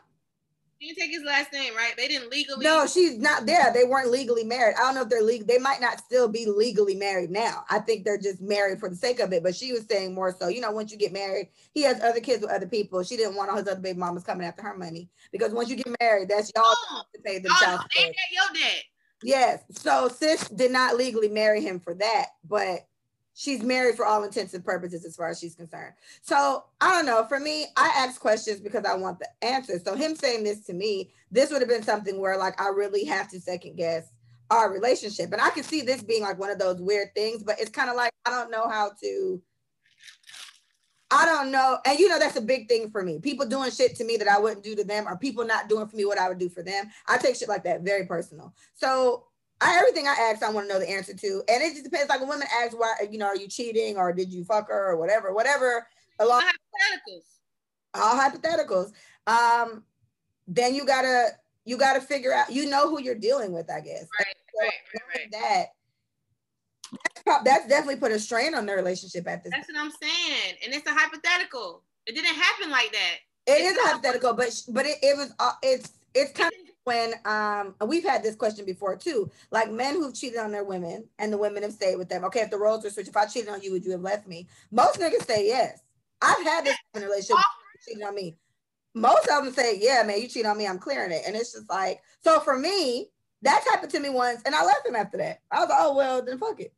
Didn't 0.87 0.97
take 0.97 1.11
his 1.11 1.23
last 1.23 1.51
name, 1.53 1.75
right? 1.75 1.93
They 1.97 2.07
didn't 2.07 2.29
legally. 2.29 2.65
No, 2.65 2.85
she's 2.85 3.17
not 3.17 3.45
there. 3.45 3.71
They 3.73 3.83
weren't 3.83 4.11
legally 4.11 4.43
married. 4.43 4.75
I 4.77 4.83
don't 4.83 4.95
know 4.95 5.01
if 5.01 5.09
they're 5.09 5.21
legal. 5.21 5.47
They 5.47 5.57
might 5.57 5.81
not 5.81 5.99
still 5.99 6.27
be 6.27 6.45
legally 6.45 6.95
married 6.95 7.29
now. 7.29 7.63
I 7.69 7.79
think 7.79 8.03
they're 8.03 8.17
just 8.17 8.41
married 8.41 8.79
for 8.79 8.89
the 8.89 8.95
sake 8.95 9.19
of 9.19 9.33
it. 9.33 9.43
But 9.43 9.55
she 9.55 9.71
was 9.71 9.85
saying 9.89 10.13
more 10.13 10.35
so, 10.37 10.47
you 10.47 10.61
know, 10.61 10.71
once 10.71 10.91
you 10.91 10.97
get 10.97 11.13
married, 11.13 11.49
he 11.73 11.81
has 11.83 12.01
other 12.01 12.19
kids 12.19 12.41
with 12.41 12.51
other 12.51 12.67
people. 12.67 13.03
She 13.03 13.17
didn't 13.17 13.35
want 13.35 13.49
all 13.49 13.57
his 13.57 13.67
other 13.67 13.81
baby 13.81 13.99
mamas 13.99 14.23
coming 14.23 14.47
after 14.47 14.63
her 14.63 14.77
money 14.77 15.09
because 15.31 15.51
once 15.53 15.69
you 15.69 15.75
get 15.75 15.95
married, 15.99 16.29
that's 16.29 16.51
y'all 16.55 16.65
oh, 16.65 17.03
to 17.15 17.21
pay 17.21 17.39
the 17.39 17.49
oh, 17.51 17.63
child. 17.63 17.81
Ain't 17.97 18.15
that 18.15 18.31
your 18.31 18.61
dad? 18.61 18.81
Yes. 19.23 19.63
So 19.71 20.09
sis 20.09 20.47
did 20.49 20.71
not 20.71 20.97
legally 20.97 21.29
marry 21.29 21.61
him 21.61 21.79
for 21.79 21.93
that, 21.95 22.27
but 22.47 22.87
she's 23.33 23.63
married 23.63 23.95
for 23.95 24.05
all 24.05 24.23
intents 24.23 24.53
and 24.53 24.63
purposes 24.63 25.05
as 25.05 25.15
far 25.15 25.29
as 25.29 25.39
she's 25.39 25.55
concerned. 25.55 25.93
So 26.21 26.63
I 26.81 26.91
don't 26.91 27.05
know. 27.05 27.25
For 27.25 27.39
me, 27.39 27.67
I 27.75 27.91
ask 27.97 28.19
questions 28.19 28.59
because 28.59 28.85
I 28.85 28.95
want 28.95 29.19
the 29.19 29.27
answer. 29.41 29.79
So 29.83 29.95
him 29.95 30.15
saying 30.15 30.43
this 30.43 30.65
to 30.65 30.73
me, 30.73 31.11
this 31.31 31.51
would 31.51 31.61
have 31.61 31.69
been 31.69 31.83
something 31.83 32.19
where 32.19 32.37
like 32.37 32.59
I 32.61 32.69
really 32.69 33.05
have 33.05 33.29
to 33.31 33.41
second 33.41 33.75
guess 33.75 34.09
our 34.49 34.71
relationship. 34.71 35.31
And 35.31 35.41
I 35.41 35.49
can 35.49 35.63
see 35.63 35.81
this 35.81 36.03
being 36.03 36.21
like 36.21 36.39
one 36.39 36.51
of 36.51 36.59
those 36.59 36.79
weird 36.79 37.09
things, 37.15 37.43
but 37.43 37.59
it's 37.59 37.71
kind 37.71 37.89
of 37.89 37.95
like 37.95 38.11
I 38.25 38.29
don't 38.29 38.51
know 38.51 38.67
how 38.69 38.91
to. 39.01 39.41
I 41.11 41.25
don't 41.25 41.51
know. 41.51 41.77
And 41.85 41.99
you 41.99 42.09
know, 42.09 42.17
that's 42.17 42.37
a 42.37 42.41
big 42.41 42.67
thing 42.67 42.89
for 42.89 43.03
me. 43.03 43.19
People 43.19 43.45
doing 43.45 43.69
shit 43.69 43.95
to 43.97 44.03
me 44.03 44.17
that 44.17 44.27
I 44.27 44.39
wouldn't 44.39 44.63
do 44.63 44.75
to 44.75 44.83
them, 44.83 45.07
or 45.07 45.17
people 45.17 45.45
not 45.45 45.69
doing 45.69 45.87
for 45.87 45.95
me 45.95 46.05
what 46.05 46.17
I 46.17 46.27
would 46.27 46.39
do 46.39 46.49
for 46.49 46.63
them. 46.63 46.85
I 47.07 47.17
take 47.17 47.35
shit 47.35 47.49
like 47.49 47.63
that 47.65 47.81
very 47.81 48.05
personal. 48.07 48.53
So 48.73 49.25
I, 49.63 49.77
everything 49.79 50.07
I 50.07 50.15
ask, 50.31 50.43
I 50.43 50.49
want 50.49 50.67
to 50.67 50.73
know 50.73 50.79
the 50.79 50.89
answer 50.89 51.13
to. 51.13 51.43
And 51.47 51.63
it 51.63 51.71
just 51.71 51.83
depends. 51.83 52.09
Like 52.09 52.21
a 52.21 52.25
woman 52.25 52.47
asks, 52.61 52.75
why, 52.75 52.93
you 53.09 53.17
know, 53.17 53.27
are 53.27 53.35
you 53.35 53.47
cheating 53.47 53.97
or 53.97 54.11
did 54.11 54.31
you 54.31 54.43
fuck 54.43 54.67
her 54.69 54.91
or 54.91 54.97
whatever, 54.97 55.33
whatever. 55.33 55.87
Along 56.19 56.41
hypotheticals. 56.41 57.23
All 57.95 58.19
hypotheticals. 58.19 58.91
Um, 59.27 59.83
then 60.47 60.75
you 60.75 60.85
gotta 60.85 61.29
you 61.65 61.77
gotta 61.77 62.01
figure 62.01 62.33
out. 62.33 62.51
You 62.51 62.69
know 62.69 62.89
who 62.89 63.01
you're 63.01 63.15
dealing 63.15 63.53
with, 63.53 63.69
I 63.71 63.79
guess. 63.79 64.07
Right. 64.19 64.35
So 64.53 64.65
right, 64.65 64.71
right, 65.15 65.31
That 65.31 65.65
that's, 67.25 67.43
that's 67.43 67.67
definitely 67.67 67.97
put 67.97 68.11
a 68.11 68.19
strain 68.19 68.53
on 68.55 68.65
their 68.65 68.75
relationship 68.75 69.27
at 69.27 69.43
this. 69.43 69.51
That's 69.51 69.67
what 69.71 69.79
I'm 69.79 69.91
saying, 69.91 70.57
and 70.63 70.73
it's 70.73 70.87
a 70.87 70.93
hypothetical. 70.93 71.83
It 72.05 72.15
didn't 72.15 72.35
happen 72.35 72.69
like 72.69 72.91
that. 72.91 73.15
It 73.47 73.61
it's 73.61 73.71
is 73.71 73.77
a 73.77 73.87
hypothetical, 73.87 74.33
but 74.33 74.61
but 74.69 74.85
it, 74.85 74.97
it 75.01 75.17
was 75.17 75.33
uh, 75.39 75.53
it's 75.61 75.93
it's 76.13 76.31
kind 76.33 76.51
of 76.51 76.72
when 76.83 77.13
um 77.25 77.75
we've 77.87 78.03
had 78.03 78.23
this 78.23 78.35
question 78.35 78.65
before 78.65 78.95
too 78.95 79.29
like 79.51 79.71
men 79.71 79.95
who've 79.95 80.13
cheated 80.13 80.39
on 80.39 80.51
their 80.51 80.63
women 80.63 81.05
and 81.19 81.31
the 81.31 81.37
women 81.37 81.63
have 81.63 81.71
stayed 81.73 81.97
with 81.97 82.09
them. 82.09 82.23
Okay 82.25 82.41
if 82.41 82.51
the 82.51 82.57
roles 82.57 82.83
were 82.83 82.89
switched 82.89 83.09
if 83.09 83.17
i 83.17 83.25
cheated 83.25 83.49
on 83.49 83.61
you 83.61 83.71
would 83.71 83.85
you 83.85 83.91
have 83.91 84.01
left 84.01 84.27
me? 84.27 84.47
Most 84.71 84.99
niggas 84.99 85.25
say 85.25 85.47
yes. 85.47 85.81
I've 86.21 86.43
had 86.43 86.65
this 86.65 86.77
in 86.93 87.03
a 87.03 87.05
relationship 87.05 87.43
cheating 87.87 88.03
on 88.03 88.15
me. 88.15 88.37
Most 88.93 89.27
of 89.29 89.43
them 89.43 89.53
say 89.53 89.79
yeah 89.79 90.03
man 90.05 90.21
you 90.21 90.27
cheat 90.27 90.45
on 90.45 90.57
me 90.57 90.67
i'm 90.67 90.79
clearing 90.79 91.11
it. 91.11 91.23
And 91.25 91.35
it's 91.35 91.53
just 91.53 91.69
like 91.69 92.01
so 92.21 92.39
for 92.39 92.57
me 92.57 93.09
that 93.41 93.63
happened 93.69 93.91
to 93.91 93.99
me 93.99 94.09
once 94.09 94.41
and 94.45 94.55
i 94.55 94.63
left 94.63 94.85
him 94.85 94.95
after 94.95 95.17
that. 95.17 95.39
I 95.51 95.59
was 95.59 95.69
like 95.69 95.79
oh 95.81 95.95
well 95.95 96.21
then 96.23 96.37
fuck 96.37 96.59
it. 96.59 96.73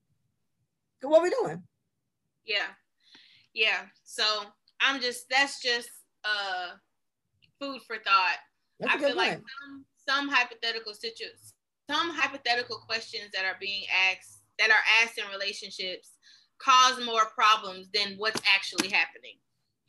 What 1.02 1.20
are 1.20 1.24
we 1.24 1.30
doing? 1.30 1.64
Yeah. 2.46 2.68
Yeah. 3.54 3.82
So 4.04 4.24
i'm 4.82 5.02
just 5.02 5.30
that's 5.30 5.62
just 5.62 5.90
uh 6.24 6.76
food 7.60 7.82
for 7.82 7.98
thought. 7.98 8.38
I 8.88 8.98
feel 8.98 9.16
like 9.16 9.34
some 9.34 9.86
some 10.08 10.30
hypothetical 10.30 10.94
situations, 10.94 11.54
some 11.90 12.12
hypothetical 12.12 12.78
questions 12.78 13.32
that 13.34 13.46
are 13.46 13.58
being 13.60 13.84
asked 14.12 14.42
that 14.60 14.70
are 14.70 15.04
asked 15.04 15.18
in 15.18 15.26
relationships 15.32 16.12
cause 16.60 17.04
more 17.06 17.26
problems 17.36 17.90
than 17.94 18.16
what's 18.18 18.42
actually 18.54 18.88
happening. 18.90 19.36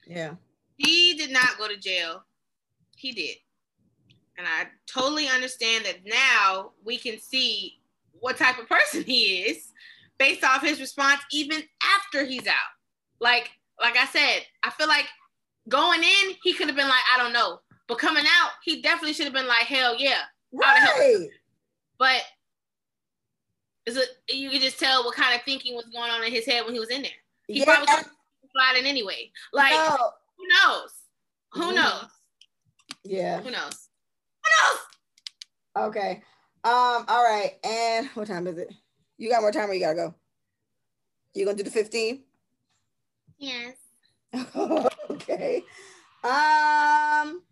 Yeah. 0.07 0.35
He 0.77 1.15
did 1.15 1.31
not 1.31 1.59
go 1.59 1.69
to 1.69 1.77
jail. 1.77 2.25
He 2.97 3.13
did. 3.13 3.37
And 4.37 4.47
I 4.47 4.67
totally 4.87 5.29
understand 5.29 5.85
that 5.85 6.05
now 6.05 6.73
we 6.85 6.99
can 6.99 7.19
see 7.19 7.81
what 8.13 8.37
type 8.37 8.59
of 8.59 8.69
person 8.69 9.05
he 9.05 9.43
is 9.43 9.73
based 10.19 10.45
off 10.45 10.63
his 10.63 10.81
response 10.81 11.21
even 11.31 11.63
after 11.83 12.25
he's 12.25 12.47
out. 12.47 12.75
Like 13.21 13.51
like 13.81 13.97
I 13.97 14.07
said, 14.07 14.41
I 14.63 14.71
feel 14.71 14.89
like 14.89 15.07
going 15.69 16.03
in, 16.03 16.35
he 16.43 16.55
could 16.55 16.69
have 16.69 16.77
been 16.77 16.89
like, 16.89 17.03
I 17.15 17.23
don't 17.23 17.33
know. 17.33 17.61
But 17.89 17.99
coming 17.99 18.25
out, 18.25 18.51
he 18.65 18.83
definitely 18.83 19.13
should 19.13 19.27
have 19.27 19.35
been 19.35 19.47
like, 19.47 19.67
hell 19.67 19.97
yeah. 19.99 20.23
Right. 20.53 21.29
But 21.99 22.23
is 23.87 23.97
it 23.97 24.09
you 24.29 24.51
can 24.51 24.61
just 24.61 24.79
tell 24.79 25.05
what 25.05 25.15
kind 25.15 25.35
of 25.35 25.43
thinking 25.43 25.75
was 25.75 25.87
going 25.87 26.11
on 26.11 26.25
in 26.25 26.33
his 26.33 26.45
head 26.45 26.65
when 26.65 26.75
he 26.75 26.81
was 26.81 26.91
in 26.91 27.03
there. 27.03 27.11
He 27.47 27.61
yeah. 27.61 27.65
probably 27.65 27.87
was 27.87 28.05
sliding 28.53 28.87
anyway. 28.87 29.31
Like 29.53 29.73
no. 29.73 29.97
who 30.37 30.45
knows? 30.49 30.91
Who 31.53 31.63
mm-hmm. 31.63 31.75
knows? 31.77 32.11
Yeah. 33.05 33.41
Who 33.41 33.51
knows? 33.51 33.89
Who 34.45 34.51
knows? 34.69 35.89
Okay. 35.89 36.23
Um, 36.65 37.05
all 37.09 37.23
right. 37.23 37.53
And 37.63 38.09
what 38.15 38.27
time 38.27 38.47
is 38.49 38.59
it? 38.59 38.73
You 39.19 39.31
got 39.31 39.41
more 39.41 39.53
time 39.53 39.71
or 39.71 39.75
you 39.75 39.81
gotta 39.81 39.95
go? 39.95 40.15
You 41.35 41.45
gonna 41.45 41.57
do 41.57 41.63
the 41.63 41.71
15? 41.71 42.23
Yes. 43.39 43.77
okay. 45.11 45.63
Um 46.25 47.43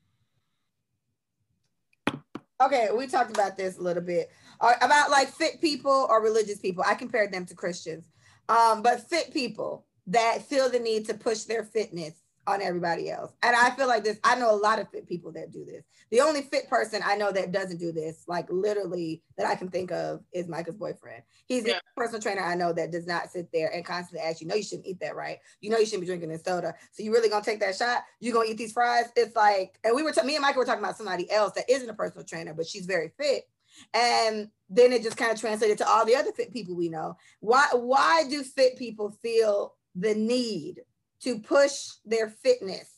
okay, 2.62 2.88
we 2.96 3.07
talked 3.07 3.30
about 3.30 3.57
this 3.57 3.78
a 3.78 3.82
little 3.82 4.02
bit 4.02 4.30
uh, 4.61 4.72
about 4.80 5.11
like 5.11 5.28
fit 5.28 5.61
people 5.61 6.07
or 6.09 6.22
religious 6.22 6.59
people. 6.59 6.84
I 6.86 6.94
compared 6.94 7.32
them 7.32 7.46
to 7.46 7.55
Christians, 7.55 8.05
um, 8.48 8.82
but 8.82 9.09
fit 9.09 9.32
people 9.32 9.86
that 10.07 10.42
feel 10.42 10.68
the 10.70 10.78
need 10.78 11.07
to 11.07 11.14
push 11.14 11.44
their 11.44 11.64
fitness 11.64 12.14
on 12.47 12.62
everybody 12.62 13.11
else. 13.11 13.32
And 13.42 13.57
I 13.57 13.70
feel 13.70 13.86
like 13.86 14.05
this, 14.05 14.18
I 14.24 14.36
know 14.36 14.55
a 14.55 14.57
lot 14.57 14.78
of 14.78 14.88
fit 14.90 15.09
people 15.09 15.32
that 15.32 15.53
do 15.53 15.64
this. 15.64 15.84
The 16.11 16.20
only 16.20 16.42
fit 16.42 16.68
person 16.68 17.03
I 17.05 17.16
know 17.16 17.32
that 17.32 17.53
doesn't 17.53 17.78
do 17.78 17.92
this, 17.92 18.24
like 18.28 18.47
literally 18.51 19.22
that 19.36 19.47
I 19.47 19.55
can 19.55 19.68
think 19.68 19.90
of, 19.90 20.20
is 20.32 20.49
Micah's 20.49 20.76
boyfriend. 20.76 21.22
He's 21.47 21.66
yeah. 21.66 21.74
the 21.74 21.80
personal 21.97 22.20
trainer 22.20 22.42
I 22.42 22.55
know 22.55 22.72
that 22.72 22.92
does 22.92 23.07
not 23.07 23.30
sit 23.30 23.51
there 23.53 23.72
and 23.72 23.84
constantly 23.84 24.26
ask 24.26 24.40
you, 24.40 24.47
no, 24.47 24.55
you 24.55 24.62
shouldn't 24.62 24.86
eat 24.86 25.01
that, 25.01 25.16
right? 25.16 25.38
You 25.61 25.70
know 25.70 25.78
you 25.78 25.86
shouldn't 25.86 26.03
be 26.03 26.07
drinking 26.07 26.30
this 26.30 26.42
soda. 26.42 26.74
So 26.92 27.03
you 27.03 27.12
really 27.12 27.28
gonna 27.28 27.45
take 27.45 27.61
that 27.61 27.76
shot? 27.76 28.05
You 28.20 28.32
gonna 28.32 28.49
eat 28.49 28.59
these 28.59 28.72
fries? 28.72 29.07
It's 29.16 29.34
like, 29.34 29.78
and 29.84 29.95
we 29.95 30.03
were, 30.03 30.12
t- 30.12 30.22
me 30.22 30.36
and 30.36 30.42
Micah 30.42 30.59
were 30.59 30.64
talking 30.64 30.84
about 30.84 30.97
somebody 30.97 31.30
else 31.30 31.53
that 31.55 31.70
isn't 31.70 31.88
a 31.88 31.95
personal 31.95 32.24
trainer, 32.24 32.55
but 32.55 32.66
she's 32.66 32.86
very 32.86 33.12
fit. 33.18 33.45
And 33.92 34.51
then 34.70 34.92
it 34.92 35.03
just 35.03 35.16
kind 35.16 35.32
of 35.32 35.40
translated 35.40 35.78
to 35.78 35.88
all 35.88 36.05
the 36.05 36.16
other 36.16 36.32
fit 36.32 36.53
people 36.53 36.76
we 36.76 36.88
know. 36.88 37.16
Why, 37.40 37.66
why 37.72 38.24
do 38.28 38.42
fit 38.42 38.76
people 38.76 39.11
feel 39.22 39.74
the 39.95 40.14
need 40.14 40.80
to 41.24 41.38
push 41.38 41.88
their 42.04 42.28
fitness 42.28 42.90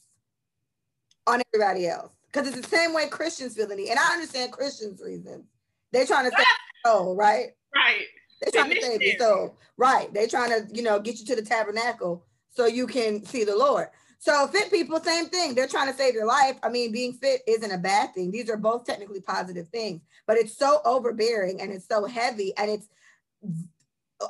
on 1.26 1.42
everybody 1.52 1.86
else. 1.88 2.12
Because 2.26 2.48
it's 2.48 2.68
the 2.68 2.76
same 2.76 2.92
way 2.92 3.08
Christians 3.08 3.56
feel 3.56 3.66
the 3.66 3.76
need. 3.76 3.88
And 3.88 3.98
I 3.98 4.12
understand 4.12 4.52
Christians' 4.52 5.00
reasons. 5.02 5.46
They're 5.92 6.06
trying 6.06 6.30
to 6.30 6.36
save 6.36 6.46
your 6.84 6.92
soul, 6.92 7.16
right? 7.16 7.48
Right. 7.74 8.04
They're 8.42 8.62
trying 8.62 8.74
to 8.74 8.82
save 8.82 9.00
your 9.00 9.18
soul. 9.18 9.58
Right. 9.78 10.12
They're 10.12 10.28
trying 10.28 10.50
to, 10.50 10.66
you 10.74 10.82
know, 10.82 11.00
get 11.00 11.18
you 11.18 11.24
to 11.26 11.36
the 11.36 11.42
tabernacle 11.42 12.26
so 12.50 12.66
you 12.66 12.86
can 12.86 13.24
see 13.24 13.44
the 13.44 13.56
Lord. 13.56 13.88
So 14.18 14.46
fit 14.48 14.70
people, 14.70 14.98
same 15.00 15.26
thing. 15.26 15.54
They're 15.54 15.68
trying 15.68 15.90
to 15.90 15.96
save 15.96 16.14
your 16.14 16.26
life. 16.26 16.56
I 16.62 16.68
mean, 16.68 16.90
being 16.90 17.12
fit 17.12 17.42
isn't 17.46 17.70
a 17.70 17.78
bad 17.78 18.14
thing. 18.14 18.30
These 18.30 18.50
are 18.50 18.56
both 18.56 18.84
technically 18.84 19.20
positive 19.20 19.68
things, 19.68 20.02
but 20.26 20.36
it's 20.36 20.56
so 20.56 20.80
overbearing 20.84 21.60
and 21.60 21.70
it's 21.72 21.86
so 21.86 22.06
heavy 22.06 22.52
and 22.56 22.70
it's 22.70 22.88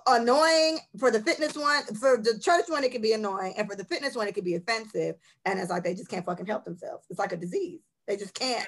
annoying 0.06 0.78
for 0.98 1.10
the 1.10 1.20
fitness 1.20 1.56
one 1.56 1.84
for 1.94 2.16
the 2.16 2.38
church 2.40 2.64
one 2.68 2.82
it 2.82 2.90
can 2.90 3.02
be 3.02 3.12
annoying 3.12 3.54
and 3.56 3.68
for 3.68 3.76
the 3.76 3.84
fitness 3.84 4.16
one 4.16 4.26
it 4.26 4.34
can 4.34 4.44
be 4.44 4.56
offensive 4.56 5.14
and 5.44 5.60
it's 5.60 5.70
like 5.70 5.84
they 5.84 5.94
just 5.94 6.08
can't 6.08 6.26
fucking 6.26 6.46
help 6.46 6.64
themselves. 6.64 7.06
It's 7.08 7.18
like 7.18 7.32
a 7.32 7.36
disease. 7.36 7.80
They 8.06 8.16
just 8.16 8.34
can't 8.34 8.66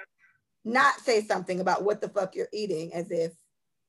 not 0.64 1.00
say 1.00 1.22
something 1.22 1.60
about 1.60 1.82
what 1.82 2.00
the 2.00 2.08
fuck 2.08 2.34
you're 2.34 2.48
eating 2.52 2.92
as 2.94 3.10
if 3.10 3.32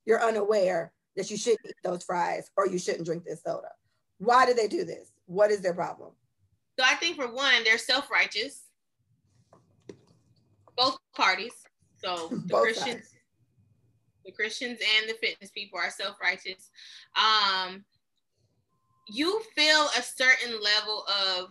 you're 0.06 0.24
unaware 0.24 0.92
that 1.16 1.30
you 1.30 1.38
shouldn't 1.38 1.66
eat 1.66 1.76
those 1.84 2.04
fries 2.04 2.50
or 2.58 2.68
you 2.68 2.80
shouldn't 2.80 3.06
drink 3.06 3.26
this 3.26 3.44
soda. 3.44 3.70
Why 4.18 4.46
do 4.46 4.54
they 4.54 4.68
do 4.68 4.84
this? 4.84 5.12
What 5.26 5.52
is 5.52 5.62
their 5.62 5.74
problem? 5.74 6.12
So 6.80 6.86
i 6.88 6.96
think 6.96 7.18
for 7.18 7.32
one 7.32 7.64
they're 7.64 7.78
self-righteous. 7.78 8.64
Both 10.76 10.98
parties. 11.16 11.54
So 11.98 12.30
the 12.30 12.38
both 12.38 12.62
christians 12.64 13.10
sides 13.10 13.19
the 14.30 14.36
Christians 14.36 14.80
and 15.00 15.10
the 15.10 15.16
fitness 15.16 15.50
people 15.52 15.80
are 15.80 15.90
self-righteous. 15.90 16.70
Um, 17.16 17.84
you 19.08 19.42
feel 19.56 19.88
a 19.98 20.04
certain 20.04 20.62
level 20.62 21.04
of 21.08 21.50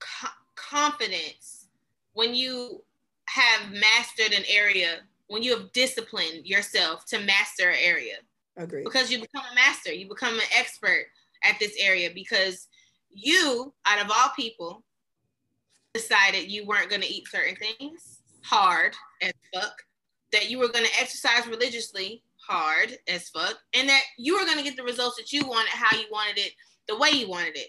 co- 0.00 0.28
confidence 0.56 1.68
when 2.14 2.34
you 2.34 2.82
have 3.26 3.70
mastered 3.70 4.32
an 4.32 4.44
area, 4.48 5.00
when 5.28 5.42
you 5.42 5.56
have 5.56 5.72
disciplined 5.72 6.44
yourself 6.44 7.06
to 7.06 7.20
master 7.20 7.70
an 7.70 7.78
area. 7.80 8.16
Agree. 8.56 8.82
Because 8.82 9.12
you 9.12 9.20
become 9.20 9.44
a 9.50 9.54
master, 9.54 9.92
you 9.92 10.08
become 10.08 10.34
an 10.34 10.46
expert 10.58 11.06
at 11.44 11.58
this 11.60 11.76
area 11.78 12.10
because 12.12 12.66
you, 13.10 13.72
out 13.86 14.04
of 14.04 14.10
all 14.10 14.30
people, 14.34 14.82
decided 15.94 16.50
you 16.50 16.66
weren't 16.66 16.90
going 16.90 17.02
to 17.02 17.12
eat 17.12 17.28
certain 17.28 17.56
things 17.56 18.22
hard 18.42 18.94
as 19.22 19.32
fuck 19.54 19.82
that 20.32 20.50
you 20.50 20.58
were 20.58 20.68
going 20.68 20.84
to 20.84 21.00
exercise 21.00 21.46
religiously 21.46 22.22
hard 22.50 22.98
as 23.06 23.28
fuck 23.28 23.58
and 23.74 23.88
that 23.88 24.02
you 24.18 24.34
were 24.34 24.44
going 24.44 24.58
to 24.58 24.64
get 24.64 24.76
the 24.76 24.82
results 24.82 25.16
that 25.16 25.32
you 25.32 25.46
wanted 25.46 25.68
how 25.70 25.96
you 25.96 26.06
wanted 26.10 26.38
it 26.38 26.52
the 26.88 26.98
way 26.98 27.10
you 27.10 27.28
wanted 27.28 27.56
it. 27.56 27.68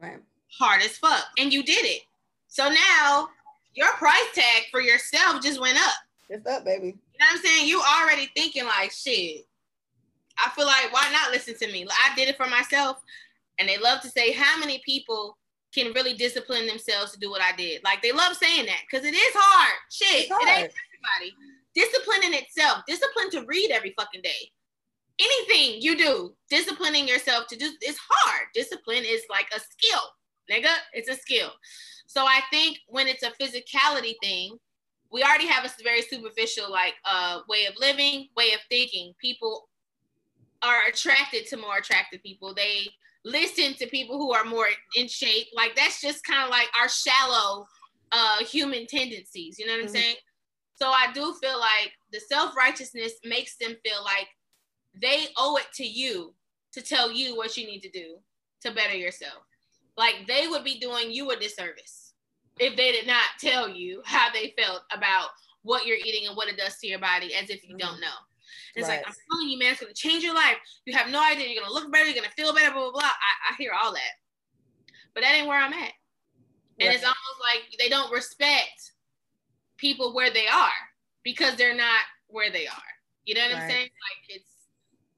Right. 0.00 0.18
Hard 0.58 0.82
as 0.82 0.96
fuck 0.96 1.24
and 1.38 1.52
you 1.52 1.62
did 1.62 1.84
it. 1.84 2.02
So 2.48 2.68
now 2.68 3.28
your 3.74 3.92
price 3.94 4.28
tag 4.34 4.64
for 4.70 4.80
yourself 4.80 5.42
just 5.42 5.60
went 5.60 5.78
up. 5.78 5.94
It's 6.30 6.46
up 6.46 6.64
baby. 6.64 6.86
You 6.86 6.92
know 6.92 7.26
what 7.26 7.36
i'm 7.36 7.42
saying? 7.42 7.68
You 7.68 7.80
already 7.80 8.30
thinking 8.34 8.64
like 8.64 8.90
shit. 8.90 9.46
I 10.42 10.48
feel 10.50 10.66
like 10.66 10.92
why 10.92 11.10
not 11.12 11.30
listen 11.30 11.54
to 11.58 11.72
me? 11.72 11.86
I 11.90 12.14
did 12.14 12.28
it 12.28 12.36
for 12.36 12.46
myself 12.46 13.02
and 13.58 13.68
they 13.68 13.78
love 13.78 14.00
to 14.02 14.08
say 14.08 14.32
how 14.32 14.58
many 14.58 14.80
people 14.84 15.36
can 15.74 15.92
really 15.92 16.14
discipline 16.14 16.66
themselves 16.66 17.12
to 17.12 17.18
do 17.18 17.30
what 17.30 17.42
i 17.42 17.54
did? 17.56 17.82
Like 17.84 18.02
they 18.02 18.12
love 18.12 18.36
saying 18.36 18.66
that 18.66 18.80
because 18.88 19.06
it 19.06 19.14
is 19.14 19.32
hard. 19.34 19.74
Shit 19.90 20.28
hard. 20.30 20.42
it 20.42 20.48
ain't 20.48 20.72
everybody 21.20 21.36
discipline 21.74 22.24
in 22.24 22.34
itself, 22.34 22.82
discipline 22.86 23.30
to 23.30 23.44
read 23.46 23.70
every 23.70 23.94
fucking 23.98 24.22
day. 24.22 24.50
Anything 25.18 25.80
you 25.80 25.96
do, 25.96 26.34
disciplining 26.50 27.06
yourself 27.06 27.46
to 27.48 27.56
do 27.56 27.70
is 27.82 27.98
hard. 28.08 28.48
Discipline 28.54 29.04
is 29.04 29.22
like 29.30 29.46
a 29.54 29.60
skill, 29.60 30.00
nigga. 30.50 30.74
It's 30.92 31.08
a 31.08 31.14
skill. 31.14 31.50
So 32.06 32.24
I 32.24 32.40
think 32.50 32.78
when 32.88 33.06
it's 33.06 33.22
a 33.22 33.30
physicality 33.30 34.14
thing, 34.22 34.58
we 35.10 35.22
already 35.22 35.46
have 35.46 35.64
a 35.64 35.70
very 35.82 36.02
superficial 36.02 36.70
like 36.70 36.94
uh 37.04 37.40
way 37.48 37.66
of 37.66 37.74
living, 37.78 38.28
way 38.36 38.52
of 38.52 38.60
thinking. 38.70 39.12
People 39.20 39.68
are 40.62 40.80
attracted 40.88 41.46
to 41.48 41.56
more 41.56 41.76
attractive 41.76 42.22
people. 42.22 42.54
They 42.54 42.88
listen 43.24 43.74
to 43.74 43.86
people 43.86 44.18
who 44.18 44.32
are 44.32 44.44
more 44.44 44.66
in 44.96 45.08
shape. 45.08 45.48
Like 45.54 45.76
that's 45.76 46.00
just 46.00 46.24
kind 46.24 46.42
of 46.44 46.50
like 46.50 46.68
our 46.80 46.88
shallow 46.88 47.66
uh 48.12 48.44
human 48.44 48.86
tendencies. 48.86 49.58
You 49.58 49.66
know 49.66 49.72
what 49.72 49.86
mm-hmm. 49.86 49.88
I'm 49.88 50.02
saying? 50.02 50.16
So 50.82 50.88
I 50.88 51.12
do 51.12 51.32
feel 51.34 51.60
like 51.60 51.92
the 52.10 52.18
self-righteousness 52.18 53.12
makes 53.24 53.54
them 53.56 53.76
feel 53.84 54.02
like 54.02 54.26
they 55.00 55.26
owe 55.36 55.56
it 55.56 55.66
to 55.74 55.84
you 55.84 56.34
to 56.72 56.82
tell 56.82 57.12
you 57.12 57.36
what 57.36 57.56
you 57.56 57.68
need 57.68 57.82
to 57.82 57.90
do 57.90 58.16
to 58.62 58.72
better 58.72 58.96
yourself. 58.96 59.44
Like 59.96 60.26
they 60.26 60.48
would 60.48 60.64
be 60.64 60.80
doing 60.80 61.12
you 61.12 61.30
a 61.30 61.36
disservice 61.36 62.14
if 62.58 62.74
they 62.74 62.90
did 62.90 63.06
not 63.06 63.22
tell 63.38 63.68
you 63.68 64.02
how 64.04 64.32
they 64.32 64.54
felt 64.58 64.82
about 64.92 65.28
what 65.62 65.86
you're 65.86 65.98
eating 65.98 66.26
and 66.26 66.36
what 66.36 66.48
it 66.48 66.56
does 66.56 66.76
to 66.78 66.88
your 66.88 66.98
body 66.98 67.32
as 67.32 67.48
if 67.48 67.62
you 67.62 67.76
mm-hmm. 67.76 67.86
don't 67.86 68.00
know. 68.00 68.18
it's 68.74 68.88
right. 68.88 68.96
like 68.96 69.06
I'm 69.06 69.14
telling 69.30 69.50
you, 69.50 69.60
man, 69.60 69.70
it's 69.70 69.80
gonna 69.80 69.94
change 69.94 70.24
your 70.24 70.34
life. 70.34 70.56
You 70.84 70.96
have 70.96 71.10
no 71.10 71.22
idea. 71.22 71.46
You're 71.46 71.62
gonna 71.62 71.72
look 71.72 71.92
better. 71.92 72.06
You're 72.06 72.16
gonna 72.16 72.34
feel 72.36 72.52
better. 72.52 72.72
Blah 72.72 72.90
blah 72.90 72.90
blah. 72.90 73.02
I, 73.02 73.52
I 73.52 73.56
hear 73.56 73.70
all 73.70 73.92
that, 73.92 74.14
but 75.14 75.20
that 75.20 75.32
ain't 75.32 75.46
where 75.46 75.60
I'm 75.60 75.72
at. 75.72 75.92
And 76.80 76.88
right. 76.88 76.96
it's 76.96 77.04
almost 77.04 77.38
like 77.40 77.78
they 77.78 77.88
don't 77.88 78.10
respect 78.10 78.91
people 79.82 80.14
where 80.14 80.32
they 80.32 80.46
are 80.46 80.70
because 81.24 81.56
they're 81.56 81.76
not 81.76 82.00
where 82.28 82.50
they 82.50 82.66
are. 82.66 82.90
You 83.26 83.34
know 83.34 83.42
what 83.42 83.54
right. 83.54 83.62
I'm 83.62 83.68
saying? 83.68 83.82
Like 83.82 84.40
it's 84.40 84.48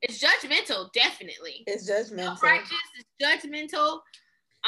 it's 0.03 0.19
judgmental, 0.19 0.93
definitely. 0.93 1.63
It's 1.67 1.89
judgmental. 1.89 2.43
Righteous, 2.43 2.73
it's 2.99 3.47
judgmental. 3.47 4.01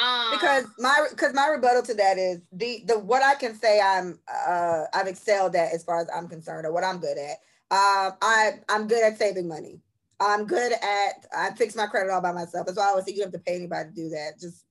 Um, 0.01 0.31
because 0.31 0.65
my 0.77 1.07
because 1.09 1.33
my 1.33 1.47
rebuttal 1.47 1.81
to 1.81 1.93
that 1.95 2.17
is 2.17 2.39
the 2.51 2.83
the 2.85 2.99
what 2.99 3.23
I 3.23 3.35
can 3.35 3.55
say 3.55 3.81
I'm 3.81 4.19
uh 4.47 4.83
I've 4.93 5.07
excelled 5.07 5.55
at 5.55 5.73
as 5.73 5.83
far 5.83 5.99
as 5.99 6.07
I'm 6.15 6.27
concerned 6.27 6.65
or 6.65 6.71
what 6.71 6.83
I'm 6.83 6.99
good 6.99 7.17
at. 7.17 7.37
Um, 7.69 8.13
I 8.21 8.59
I'm 8.69 8.87
good 8.87 9.03
at 9.03 9.17
saving 9.17 9.47
money. 9.47 9.81
I'm 10.19 10.45
good 10.45 10.71
at 10.71 11.25
I 11.35 11.51
fix 11.55 11.75
my 11.75 11.87
credit 11.87 12.11
all 12.11 12.21
by 12.21 12.31
myself. 12.31 12.65
That's 12.65 12.77
why 12.77 12.85
I 12.85 12.89
always 12.89 13.05
say 13.05 13.11
you 13.11 13.19
don't 13.19 13.33
have 13.33 13.43
to 13.43 13.45
pay 13.45 13.55
anybody 13.55 13.89
to 13.89 13.95
do 13.95 14.09
that. 14.09 14.39
Just 14.39 14.66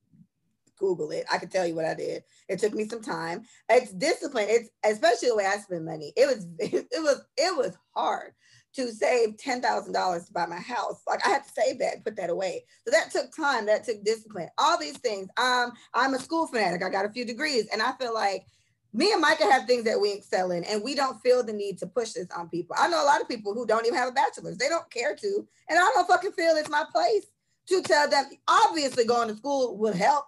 Google 0.79 1.11
it. 1.11 1.25
I 1.33 1.39
can 1.39 1.49
tell 1.49 1.67
you 1.67 1.75
what 1.75 1.85
I 1.85 1.95
did. 1.95 2.23
It 2.49 2.59
took 2.59 2.75
me 2.75 2.89
some 2.89 3.03
time. 3.03 3.43
It's 3.69 3.93
discipline. 3.93 4.47
It's 4.49 4.71
especially 4.85 5.29
the 5.29 5.37
way 5.37 5.47
I 5.47 5.57
spend 5.59 5.85
money. 5.85 6.13
It 6.17 6.27
was 6.27 6.47
it, 6.59 7.03
was 7.03 7.23
it 7.37 7.57
was 7.57 7.77
hard 7.95 8.33
to 8.75 8.93
save 8.93 9.37
ten 9.39 9.63
thousand 9.63 9.93
dollars 9.93 10.27
to 10.27 10.33
buy 10.33 10.47
my 10.47 10.61
house. 10.61 11.03
Like 11.07 11.27
I 11.27 11.31
had 11.31 11.45
to 11.45 11.51
save 11.51 11.79
that, 11.81 12.05
put 12.05 12.17
that 12.17 12.31
away. 12.31 12.65
So 12.85 12.91
that 12.91 13.11
took 13.11 13.35
time. 13.35 13.67
That 13.67 13.85
took 13.85 14.05
discipline. 14.05 14.49
All 14.59 14.79
these 14.79 14.99
things. 14.99 15.29
Um, 15.39 15.73
I'm 15.95 16.15
a 16.15 16.19
school 16.19 16.47
fanatic. 16.47 16.83
I 16.83 16.91
got 16.91 17.07
a 17.07 17.13
few 17.13 17.25
degrees, 17.25 17.67
and 17.73 17.83
I 17.83 17.93
feel 17.93 18.15
like 18.15 18.47
me 18.93 19.13
and 19.13 19.21
Micah 19.21 19.45
have 19.51 19.67
things 19.67 19.85
that 19.85 20.01
we 20.01 20.13
excel 20.13 20.53
in, 20.53 20.65
and 20.65 20.83
we 20.83 20.95
don't 20.95 21.21
feel 21.21 21.43
the 21.43 21.53
need 21.53 21.79
to 21.79 21.87
push 21.87 22.13
this 22.13 22.29
on 22.37 22.49
people. 22.49 22.77
I 22.79 22.89
know 22.89 23.03
a 23.03 23.05
lot 23.05 23.21
of 23.21 23.29
people 23.29 23.53
who 23.53 23.67
don't 23.67 23.87
even 23.87 23.99
have 23.99 24.09
a 24.09 24.13
bachelor's. 24.13 24.57
They 24.57 24.69
don't 24.69 24.91
care 24.91 25.15
to, 25.15 25.47
and 25.69 25.79
I 25.79 25.83
don't 25.95 26.09
fucking 26.09 26.33
feel 26.33 26.57
it's 26.57 26.71
my 26.71 26.85
place 26.93 27.27
to 27.69 27.83
tell 27.83 28.09
them. 28.09 28.25
Obviously, 28.49 29.05
going 29.05 29.29
to 29.29 29.37
school 29.37 29.77
would 29.79 29.95
help 29.95 30.27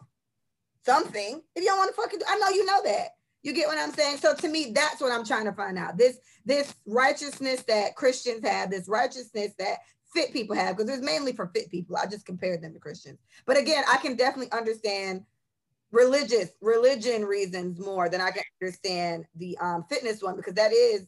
something. 0.84 1.42
If 1.54 1.62
you 1.62 1.68
don't 1.68 1.78
want 1.78 1.94
to 1.94 2.00
fucking 2.00 2.18
do, 2.18 2.24
I 2.28 2.38
know 2.38 2.48
you 2.50 2.64
know 2.64 2.82
that. 2.84 3.08
You 3.42 3.52
get 3.52 3.68
what 3.68 3.78
I'm 3.78 3.92
saying? 3.92 4.18
So 4.18 4.34
to 4.34 4.48
me, 4.48 4.72
that's 4.74 5.00
what 5.00 5.12
I'm 5.12 5.24
trying 5.24 5.44
to 5.44 5.52
find 5.52 5.78
out. 5.78 5.96
This 5.96 6.18
this 6.44 6.74
righteousness 6.86 7.62
that 7.68 7.94
Christians 7.94 8.46
have, 8.46 8.70
this 8.70 8.88
righteousness 8.88 9.52
that 9.58 9.78
fit 10.12 10.32
people 10.32 10.56
have, 10.56 10.76
because 10.76 10.90
it's 10.90 11.04
mainly 11.04 11.32
for 11.32 11.50
fit 11.54 11.70
people. 11.70 11.96
I 11.96 12.06
just 12.06 12.26
compared 12.26 12.62
them 12.62 12.72
to 12.74 12.80
Christians. 12.80 13.18
But 13.46 13.58
again, 13.58 13.84
I 13.88 13.98
can 13.98 14.16
definitely 14.16 14.52
understand 14.52 15.24
religious 15.90 16.50
religion 16.60 17.24
reasons 17.24 17.78
more 17.78 18.08
than 18.08 18.20
I 18.20 18.30
can 18.30 18.42
understand 18.60 19.24
the 19.36 19.56
um, 19.58 19.84
fitness 19.88 20.22
one 20.22 20.36
because 20.36 20.54
that 20.54 20.72
is 20.72 21.06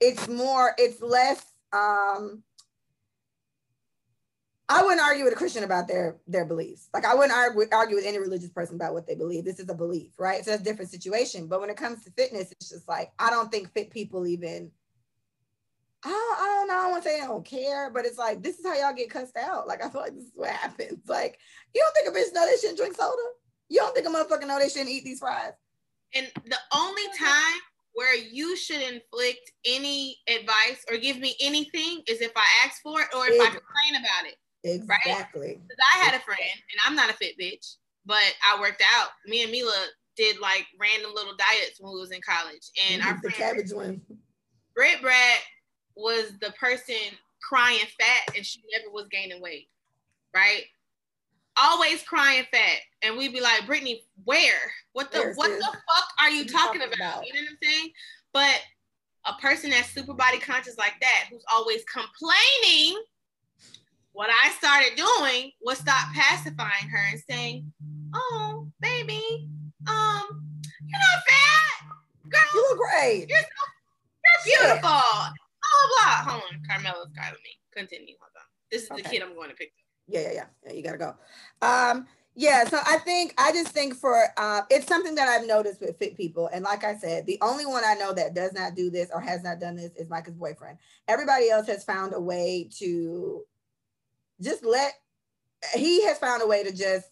it's 0.00 0.28
more 0.28 0.72
it's 0.78 1.02
less 1.02 1.44
um 1.72 2.42
I 4.70 4.84
wouldn't 4.84 5.00
argue 5.00 5.24
with 5.24 5.32
a 5.32 5.36
Christian 5.36 5.64
about 5.64 5.88
their 5.88 6.16
their 6.28 6.44
beliefs. 6.44 6.88
Like 6.94 7.04
I 7.04 7.12
wouldn't 7.12 7.32
argue, 7.32 7.66
argue 7.72 7.96
with 7.96 8.06
any 8.06 8.18
religious 8.20 8.50
person 8.50 8.76
about 8.76 8.94
what 8.94 9.04
they 9.04 9.16
believe. 9.16 9.44
This 9.44 9.58
is 9.58 9.68
a 9.68 9.74
belief, 9.74 10.12
right? 10.16 10.44
So 10.44 10.52
it's 10.52 10.62
a 10.62 10.64
different 10.64 10.92
situation. 10.92 11.48
But 11.48 11.60
when 11.60 11.70
it 11.70 11.76
comes 11.76 12.04
to 12.04 12.12
fitness, 12.12 12.52
it's 12.52 12.70
just 12.70 12.88
like 12.88 13.10
I 13.18 13.30
don't 13.30 13.50
think 13.50 13.72
fit 13.72 13.90
people 13.90 14.28
even. 14.28 14.70
I 16.04 16.08
don't, 16.08 16.40
I 16.40 16.46
don't 16.46 16.68
know. 16.68 16.74
I 16.74 16.82
don't 16.82 16.90
want 16.92 17.02
to 17.02 17.08
say 17.10 17.20
they 17.20 17.26
don't 17.26 17.44
care, 17.44 17.90
but 17.90 18.06
it's 18.06 18.16
like 18.16 18.44
this 18.44 18.60
is 18.60 18.64
how 18.64 18.74
y'all 18.74 18.94
get 18.94 19.10
cussed 19.10 19.36
out. 19.36 19.66
Like 19.66 19.84
I 19.84 19.90
feel 19.90 20.02
like 20.02 20.14
this 20.14 20.24
is 20.26 20.32
what 20.36 20.50
happens. 20.50 21.08
Like 21.08 21.40
you 21.74 21.82
don't 21.82 21.92
think 21.92 22.08
a 22.08 22.18
bitch 22.18 22.32
know 22.32 22.46
they 22.46 22.56
shouldn't 22.56 22.78
drink 22.78 22.96
soda? 22.96 23.22
You 23.68 23.80
don't 23.80 23.94
think 23.94 24.06
a 24.06 24.10
motherfucker 24.10 24.46
know 24.46 24.60
they 24.60 24.68
shouldn't 24.68 24.90
eat 24.90 25.04
these 25.04 25.18
fries? 25.18 25.52
And 26.14 26.30
the 26.44 26.58
only 26.76 27.02
time 27.18 27.60
where 27.94 28.16
you 28.16 28.56
should 28.56 28.80
inflict 28.80 29.50
any 29.64 30.16
advice 30.28 30.84
or 30.88 30.96
give 30.96 31.18
me 31.18 31.34
anything 31.40 32.02
is 32.06 32.20
if 32.20 32.32
I 32.36 32.46
ask 32.64 32.80
for 32.82 33.00
it 33.00 33.08
or 33.16 33.26
if 33.26 33.40
I 33.40 33.46
complain 33.46 33.96
about 33.98 34.26
it. 34.26 34.36
Exactly. 34.64 35.60
Because 35.62 35.84
I 35.94 36.04
had 36.04 36.14
a 36.14 36.24
friend, 36.24 36.40
and 36.40 36.80
I'm 36.86 36.94
not 36.94 37.10
a 37.10 37.14
fit 37.14 37.38
bitch, 37.40 37.76
but 38.04 38.22
I 38.46 38.60
worked 38.60 38.82
out. 38.96 39.08
Me 39.26 39.42
and 39.42 39.52
Mila 39.52 39.86
did 40.16 40.38
like 40.38 40.66
random 40.78 41.12
little 41.14 41.34
diets 41.36 41.80
when 41.80 41.94
we 41.94 42.00
was 42.00 42.10
in 42.10 42.20
college, 42.20 42.70
and 42.90 43.02
our 43.02 43.18
the 43.22 43.30
cabbage 43.30 43.72
one. 43.72 44.00
Brit 44.74 45.00
Brad 45.00 45.38
was 45.96 46.32
the 46.40 46.52
person 46.52 46.94
crying 47.42 47.86
fat, 47.98 48.36
and 48.36 48.44
she 48.44 48.60
never 48.76 48.92
was 48.92 49.06
gaining 49.10 49.40
weight, 49.40 49.68
right? 50.34 50.64
Always 51.56 52.02
crying 52.02 52.44
fat, 52.50 52.78
and 53.02 53.16
we'd 53.16 53.32
be 53.32 53.40
like, 53.40 53.66
Brittany, 53.66 54.04
where? 54.24 54.60
What 54.92 55.10
the 55.10 55.18
There's 55.18 55.36
what 55.36 55.48
this. 55.48 55.58
the 55.58 55.66
fuck 55.66 56.08
are 56.20 56.30
you 56.30 56.44
talking, 56.46 56.80
talking 56.80 56.94
about? 56.94 57.18
about? 57.18 57.26
You 57.26 57.34
know 57.34 57.40
what 57.40 57.50
I'm 57.50 57.58
saying? 57.62 57.90
But 58.32 58.60
a 59.26 59.40
person 59.40 59.70
that's 59.70 59.90
super 59.90 60.14
body 60.14 60.38
conscious 60.38 60.78
like 60.78 60.94
that, 61.00 61.26
who's 61.30 61.44
always 61.52 61.82
complaining 61.84 63.02
what 64.12 64.30
I 64.30 64.50
started 64.50 64.96
doing 64.96 65.52
was 65.60 65.78
stop 65.78 66.12
pacifying 66.14 66.88
her 66.90 67.04
and 67.10 67.22
saying, 67.28 67.72
"Oh, 68.14 68.68
baby, 68.80 69.48
um, 69.86 70.26
you're 70.86 71.00
not 71.00 71.22
fat, 71.28 71.86
girl. 72.28 72.40
You 72.54 72.66
look 72.68 72.78
great. 72.78 73.26
You're, 73.28 73.38
so, 73.38 74.46
you're 74.46 74.58
beautiful." 74.58 74.80
Blah 74.80 75.86
blah 75.96 76.24
blah. 76.24 76.32
Hold 76.32 76.42
on, 76.52 76.62
Carmela's 76.68 77.10
calling 77.16 77.42
me. 77.44 77.58
Continue. 77.72 78.14
Hold 78.20 78.32
on. 78.36 78.42
This 78.70 78.84
is 78.84 78.90
okay. 78.90 79.02
the 79.02 79.08
kid 79.08 79.22
I'm 79.22 79.34
going 79.34 79.50
to 79.50 79.56
pick. 79.56 79.72
Yeah, 80.08 80.20
yeah, 80.20 80.32
yeah. 80.32 80.44
Yeah, 80.66 80.72
you 80.72 80.82
gotta 80.82 80.98
go. 80.98 81.14
Um, 81.62 82.06
yeah, 82.34 82.64
so 82.64 82.78
I 82.86 82.98
think 82.98 83.34
I 83.38 83.52
just 83.52 83.68
think 83.68 83.94
for 83.94 84.24
uh, 84.36 84.62
it's 84.70 84.86
something 84.86 85.14
that 85.16 85.28
I've 85.28 85.46
noticed 85.46 85.80
with 85.80 85.98
fit 85.98 86.16
people, 86.16 86.48
and 86.52 86.64
like 86.64 86.84
I 86.84 86.96
said, 86.96 87.26
the 87.26 87.38
only 87.42 87.66
one 87.66 87.82
I 87.84 87.94
know 87.94 88.12
that 88.14 88.34
does 88.34 88.52
not 88.52 88.74
do 88.74 88.90
this 88.90 89.10
or 89.12 89.20
has 89.20 89.42
not 89.42 89.60
done 89.60 89.76
this 89.76 89.92
is 89.96 90.08
Micah's 90.08 90.34
boyfriend. 90.34 90.78
Everybody 91.08 91.50
else 91.50 91.66
has 91.66 91.84
found 91.84 92.14
a 92.14 92.20
way 92.20 92.68
to 92.78 93.44
just 94.40 94.64
let 94.64 94.94
he 95.74 96.04
has 96.04 96.18
found 96.18 96.42
a 96.42 96.46
way 96.46 96.64
to 96.64 96.72
just 96.72 97.06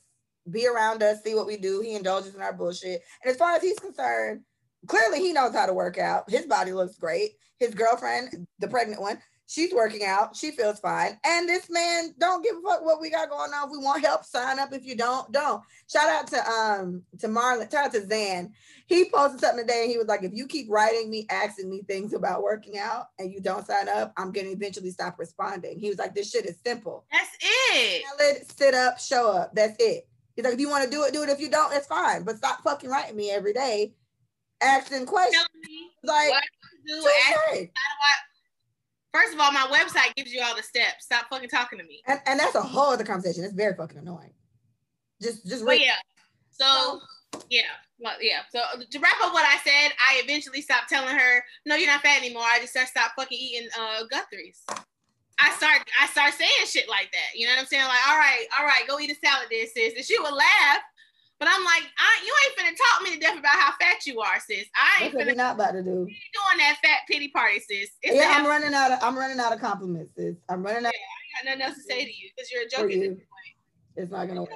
be 0.50 0.66
around 0.66 1.02
us, 1.02 1.22
see 1.22 1.34
what 1.34 1.46
we 1.46 1.56
do. 1.56 1.80
He 1.80 1.94
indulges 1.94 2.34
in 2.34 2.40
our 2.40 2.52
bullshit. 2.52 3.02
And 3.22 3.30
as 3.30 3.36
far 3.36 3.52
as 3.52 3.62
he's 3.62 3.78
concerned, 3.78 4.42
clearly 4.86 5.20
he 5.20 5.32
knows 5.32 5.54
how 5.54 5.66
to 5.66 5.74
work 5.74 5.98
out. 5.98 6.30
His 6.30 6.46
body 6.46 6.72
looks 6.72 6.96
great. 6.96 7.32
His 7.58 7.74
girlfriend, 7.74 8.46
the 8.58 8.68
pregnant 8.68 9.00
one, 9.00 9.18
she's 9.48 9.74
working 9.74 10.04
out. 10.04 10.36
She 10.36 10.52
feels 10.52 10.78
fine. 10.78 11.18
And 11.24 11.48
this 11.48 11.68
man 11.68 12.14
don't 12.20 12.44
give 12.44 12.56
a 12.56 12.60
fuck 12.60 12.84
what 12.84 13.00
we 13.00 13.10
got 13.10 13.30
going 13.30 13.50
on. 13.52 13.68
If 13.68 13.72
we 13.72 13.78
want 13.78 14.04
help, 14.04 14.24
sign 14.24 14.60
up. 14.60 14.72
If 14.72 14.84
you 14.84 14.94
don't, 14.96 15.32
don't. 15.32 15.62
Shout 15.90 16.08
out 16.08 16.28
to 16.28 16.48
um 16.48 17.02
to 17.18 17.26
Marlon, 17.26 17.70
shout 17.70 17.86
out 17.86 17.92
to 17.94 18.06
Zan 18.06 18.52
he 18.88 19.10
posted 19.10 19.40
something 19.40 19.66
today 19.66 19.82
and 19.82 19.90
he 19.90 19.98
was 19.98 20.06
like, 20.06 20.22
if 20.22 20.32
you 20.32 20.46
keep 20.46 20.66
writing 20.70 21.10
me, 21.10 21.26
asking 21.28 21.68
me 21.68 21.82
things 21.82 22.14
about 22.14 22.42
working 22.42 22.78
out 22.78 23.08
and 23.18 23.30
you 23.30 23.38
don't 23.38 23.66
sign 23.66 23.86
up, 23.86 24.14
I'm 24.16 24.32
gonna 24.32 24.48
eventually 24.48 24.90
stop 24.90 25.18
responding. 25.18 25.78
He 25.78 25.90
was 25.90 25.98
like, 25.98 26.14
this 26.14 26.30
shit 26.30 26.46
is 26.46 26.56
simple. 26.64 27.04
That's 27.12 27.28
it. 27.42 28.02
it 28.18 28.50
sit 28.50 28.72
up, 28.74 28.98
show 28.98 29.30
up. 29.30 29.54
That's 29.54 29.76
it. 29.78 30.08
He's 30.34 30.44
like, 30.44 30.54
if 30.54 30.60
you 30.60 30.70
want 30.70 30.84
to 30.84 30.90
do 30.90 31.04
it, 31.04 31.12
do 31.12 31.22
it. 31.22 31.28
If 31.28 31.38
you 31.38 31.50
don't, 31.50 31.74
it's 31.74 31.86
fine. 31.86 32.22
But 32.22 32.38
stop 32.38 32.62
fucking 32.62 32.88
writing 32.88 33.16
me 33.16 33.30
every 33.30 33.52
day, 33.52 33.92
asking 34.62 35.04
questions. 35.04 35.44
like, 36.02 36.30
what 36.30 36.42
do, 36.86 37.08
ask, 37.58 37.68
First 39.12 39.34
of 39.34 39.40
all, 39.40 39.52
my 39.52 39.66
website 39.70 40.14
gives 40.16 40.32
you 40.32 40.42
all 40.42 40.54
the 40.54 40.62
steps. 40.62 41.04
Stop 41.06 41.26
fucking 41.30 41.48
talking 41.48 41.78
to 41.78 41.84
me. 41.84 42.02
And, 42.06 42.20
and 42.26 42.38
that's 42.38 42.54
a 42.54 42.62
whole 42.62 42.92
other 42.92 43.04
conversation. 43.04 43.44
It's 43.44 43.54
very 43.54 43.74
fucking 43.74 43.98
annoying. 43.98 44.32
Just, 45.22 45.46
just. 45.46 45.64
Read. 45.64 45.80
yeah. 45.80 45.96
So, 46.50 47.00
yeah. 47.48 47.62
Well, 47.98 48.14
yeah. 48.20 48.40
So 48.52 48.60
to 48.78 48.98
wrap 49.00 49.16
up 49.22 49.32
what 49.32 49.44
I 49.44 49.58
said, 49.64 49.92
I 49.98 50.20
eventually 50.22 50.62
stopped 50.62 50.88
telling 50.88 51.16
her, 51.16 51.44
"No, 51.66 51.74
you're 51.74 51.88
not 51.90 52.02
fat 52.02 52.18
anymore." 52.18 52.44
I 52.44 52.60
just 52.60 52.70
started 52.70 52.90
stop 52.90 53.12
fucking 53.16 53.36
eating 53.38 53.68
uh, 53.78 54.04
Guthrie's. 54.08 54.62
I 55.40 55.50
start 55.56 55.82
I 56.00 56.06
start 56.06 56.34
saying 56.34 56.66
shit 56.66 56.88
like 56.88 57.10
that. 57.12 57.34
You 57.34 57.46
know 57.46 57.54
what 57.54 57.60
I'm 57.60 57.66
saying? 57.66 57.84
Like, 57.84 58.08
all 58.08 58.16
right, 58.16 58.46
all 58.58 58.66
right, 58.66 58.86
go 58.86 59.00
eat 59.00 59.10
a 59.10 59.16
salad, 59.16 59.48
there, 59.50 59.66
sis. 59.66 59.94
And 59.96 60.04
she 60.04 60.18
would 60.18 60.32
laugh. 60.32 60.82
But 61.38 61.48
I'm 61.50 61.64
like, 61.64 61.84
I, 61.98 62.24
you 62.26 62.34
ain't 62.44 62.58
finna 62.58 62.76
talk 62.76 63.02
me 63.02 63.14
to 63.14 63.20
death 63.20 63.38
about 63.38 63.54
how 63.54 63.72
fat 63.80 64.04
you 64.06 64.20
are, 64.20 64.40
sis. 64.40 64.66
I 64.74 65.04
ain't 65.04 65.14
finna 65.14 65.36
not 65.36 65.54
about 65.54 65.72
to 65.72 65.82
do. 65.82 66.04
doing 66.04 66.58
that 66.58 66.78
fat 66.82 67.00
pity 67.08 67.28
party, 67.28 67.60
sis. 67.60 67.90
It's 68.02 68.16
yeah, 68.16 68.34
I'm 68.34 68.46
running 68.46 68.74
out 68.74 68.90
of 68.90 68.98
I'm 69.02 69.16
running 69.16 69.38
out 69.38 69.52
of 69.52 69.60
compliments, 69.60 70.14
sis. 70.16 70.34
I'm 70.48 70.62
running 70.64 70.84
out. 70.86 70.92
Yeah, 70.92 71.44
I 71.44 71.44
got 71.44 71.58
nothing 71.58 71.62
else 71.62 71.76
to 71.76 71.82
say 71.94 72.04
to 72.04 72.10
you 72.10 72.30
because 72.34 72.50
you're 72.50 72.62
a 72.62 72.68
joke 72.68 72.92
at 72.92 73.00
this 73.00 73.08
point. 73.08 73.54
It's 73.96 74.10
not 74.10 74.26
gonna 74.26 74.42
work. 74.42 74.50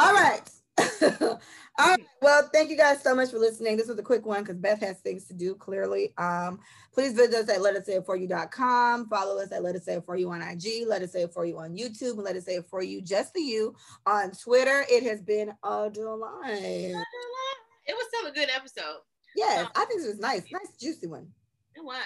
All 0.00 0.14
right. 0.14 0.42
All 1.78 1.88
right. 1.88 2.06
Well, 2.20 2.48
thank 2.52 2.70
you 2.70 2.76
guys 2.76 3.02
so 3.02 3.14
much 3.14 3.30
for 3.30 3.38
listening. 3.38 3.76
This 3.76 3.88
was 3.88 3.98
a 3.98 4.02
quick 4.02 4.26
one 4.26 4.42
because 4.42 4.58
Beth 4.58 4.80
has 4.80 4.98
things 4.98 5.26
to 5.28 5.34
do 5.34 5.54
clearly. 5.54 6.12
Um, 6.18 6.60
please 6.92 7.14
visit 7.14 7.34
us 7.34 7.48
at 7.48 7.62
let 7.62 7.74
us 7.76 7.86
say 7.86 7.94
it 7.94 8.04
for 8.04 8.14
you.com. 8.14 9.08
Follow 9.08 9.38
us 9.38 9.52
at 9.52 9.62
let 9.62 9.74
us 9.74 9.84
say 9.84 9.94
it 9.94 10.04
for 10.04 10.16
you 10.16 10.30
on 10.30 10.42
IG. 10.42 10.86
Let 10.86 11.02
us 11.02 11.12
say 11.12 11.22
it 11.22 11.32
for 11.32 11.46
you 11.46 11.58
on 11.58 11.76
YouTube. 11.76 12.18
Let 12.18 12.36
us 12.36 12.44
say 12.44 12.56
it 12.56 12.66
for 12.68 12.82
you 12.82 13.00
just 13.00 13.32
the 13.32 13.40
you 13.40 13.74
on 14.06 14.32
Twitter. 14.32 14.84
It 14.90 15.02
has 15.04 15.22
been 15.22 15.52
a 15.64 15.90
delight. 15.90 16.92
It 17.86 17.94
was 17.94 18.06
still 18.08 18.30
a 18.30 18.32
good 18.32 18.50
episode. 18.54 19.00
Yes, 19.34 19.66
I 19.74 19.84
think 19.86 20.02
it 20.02 20.08
was 20.08 20.18
nice. 20.18 20.42
Nice, 20.52 20.76
juicy 20.78 21.06
one. 21.06 21.26
It 21.74 21.82
was. 21.82 21.96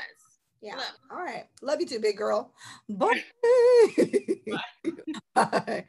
Yeah. 0.63 0.81
All 1.11 1.19
right. 1.19 1.45
Love 1.61 1.81
you 1.81 1.87
too, 1.87 2.01
big 2.01 2.17
girl. 2.17 2.53
Bye. 2.89 3.23
Bye. 4.47 4.61
Bye. 5.35 5.85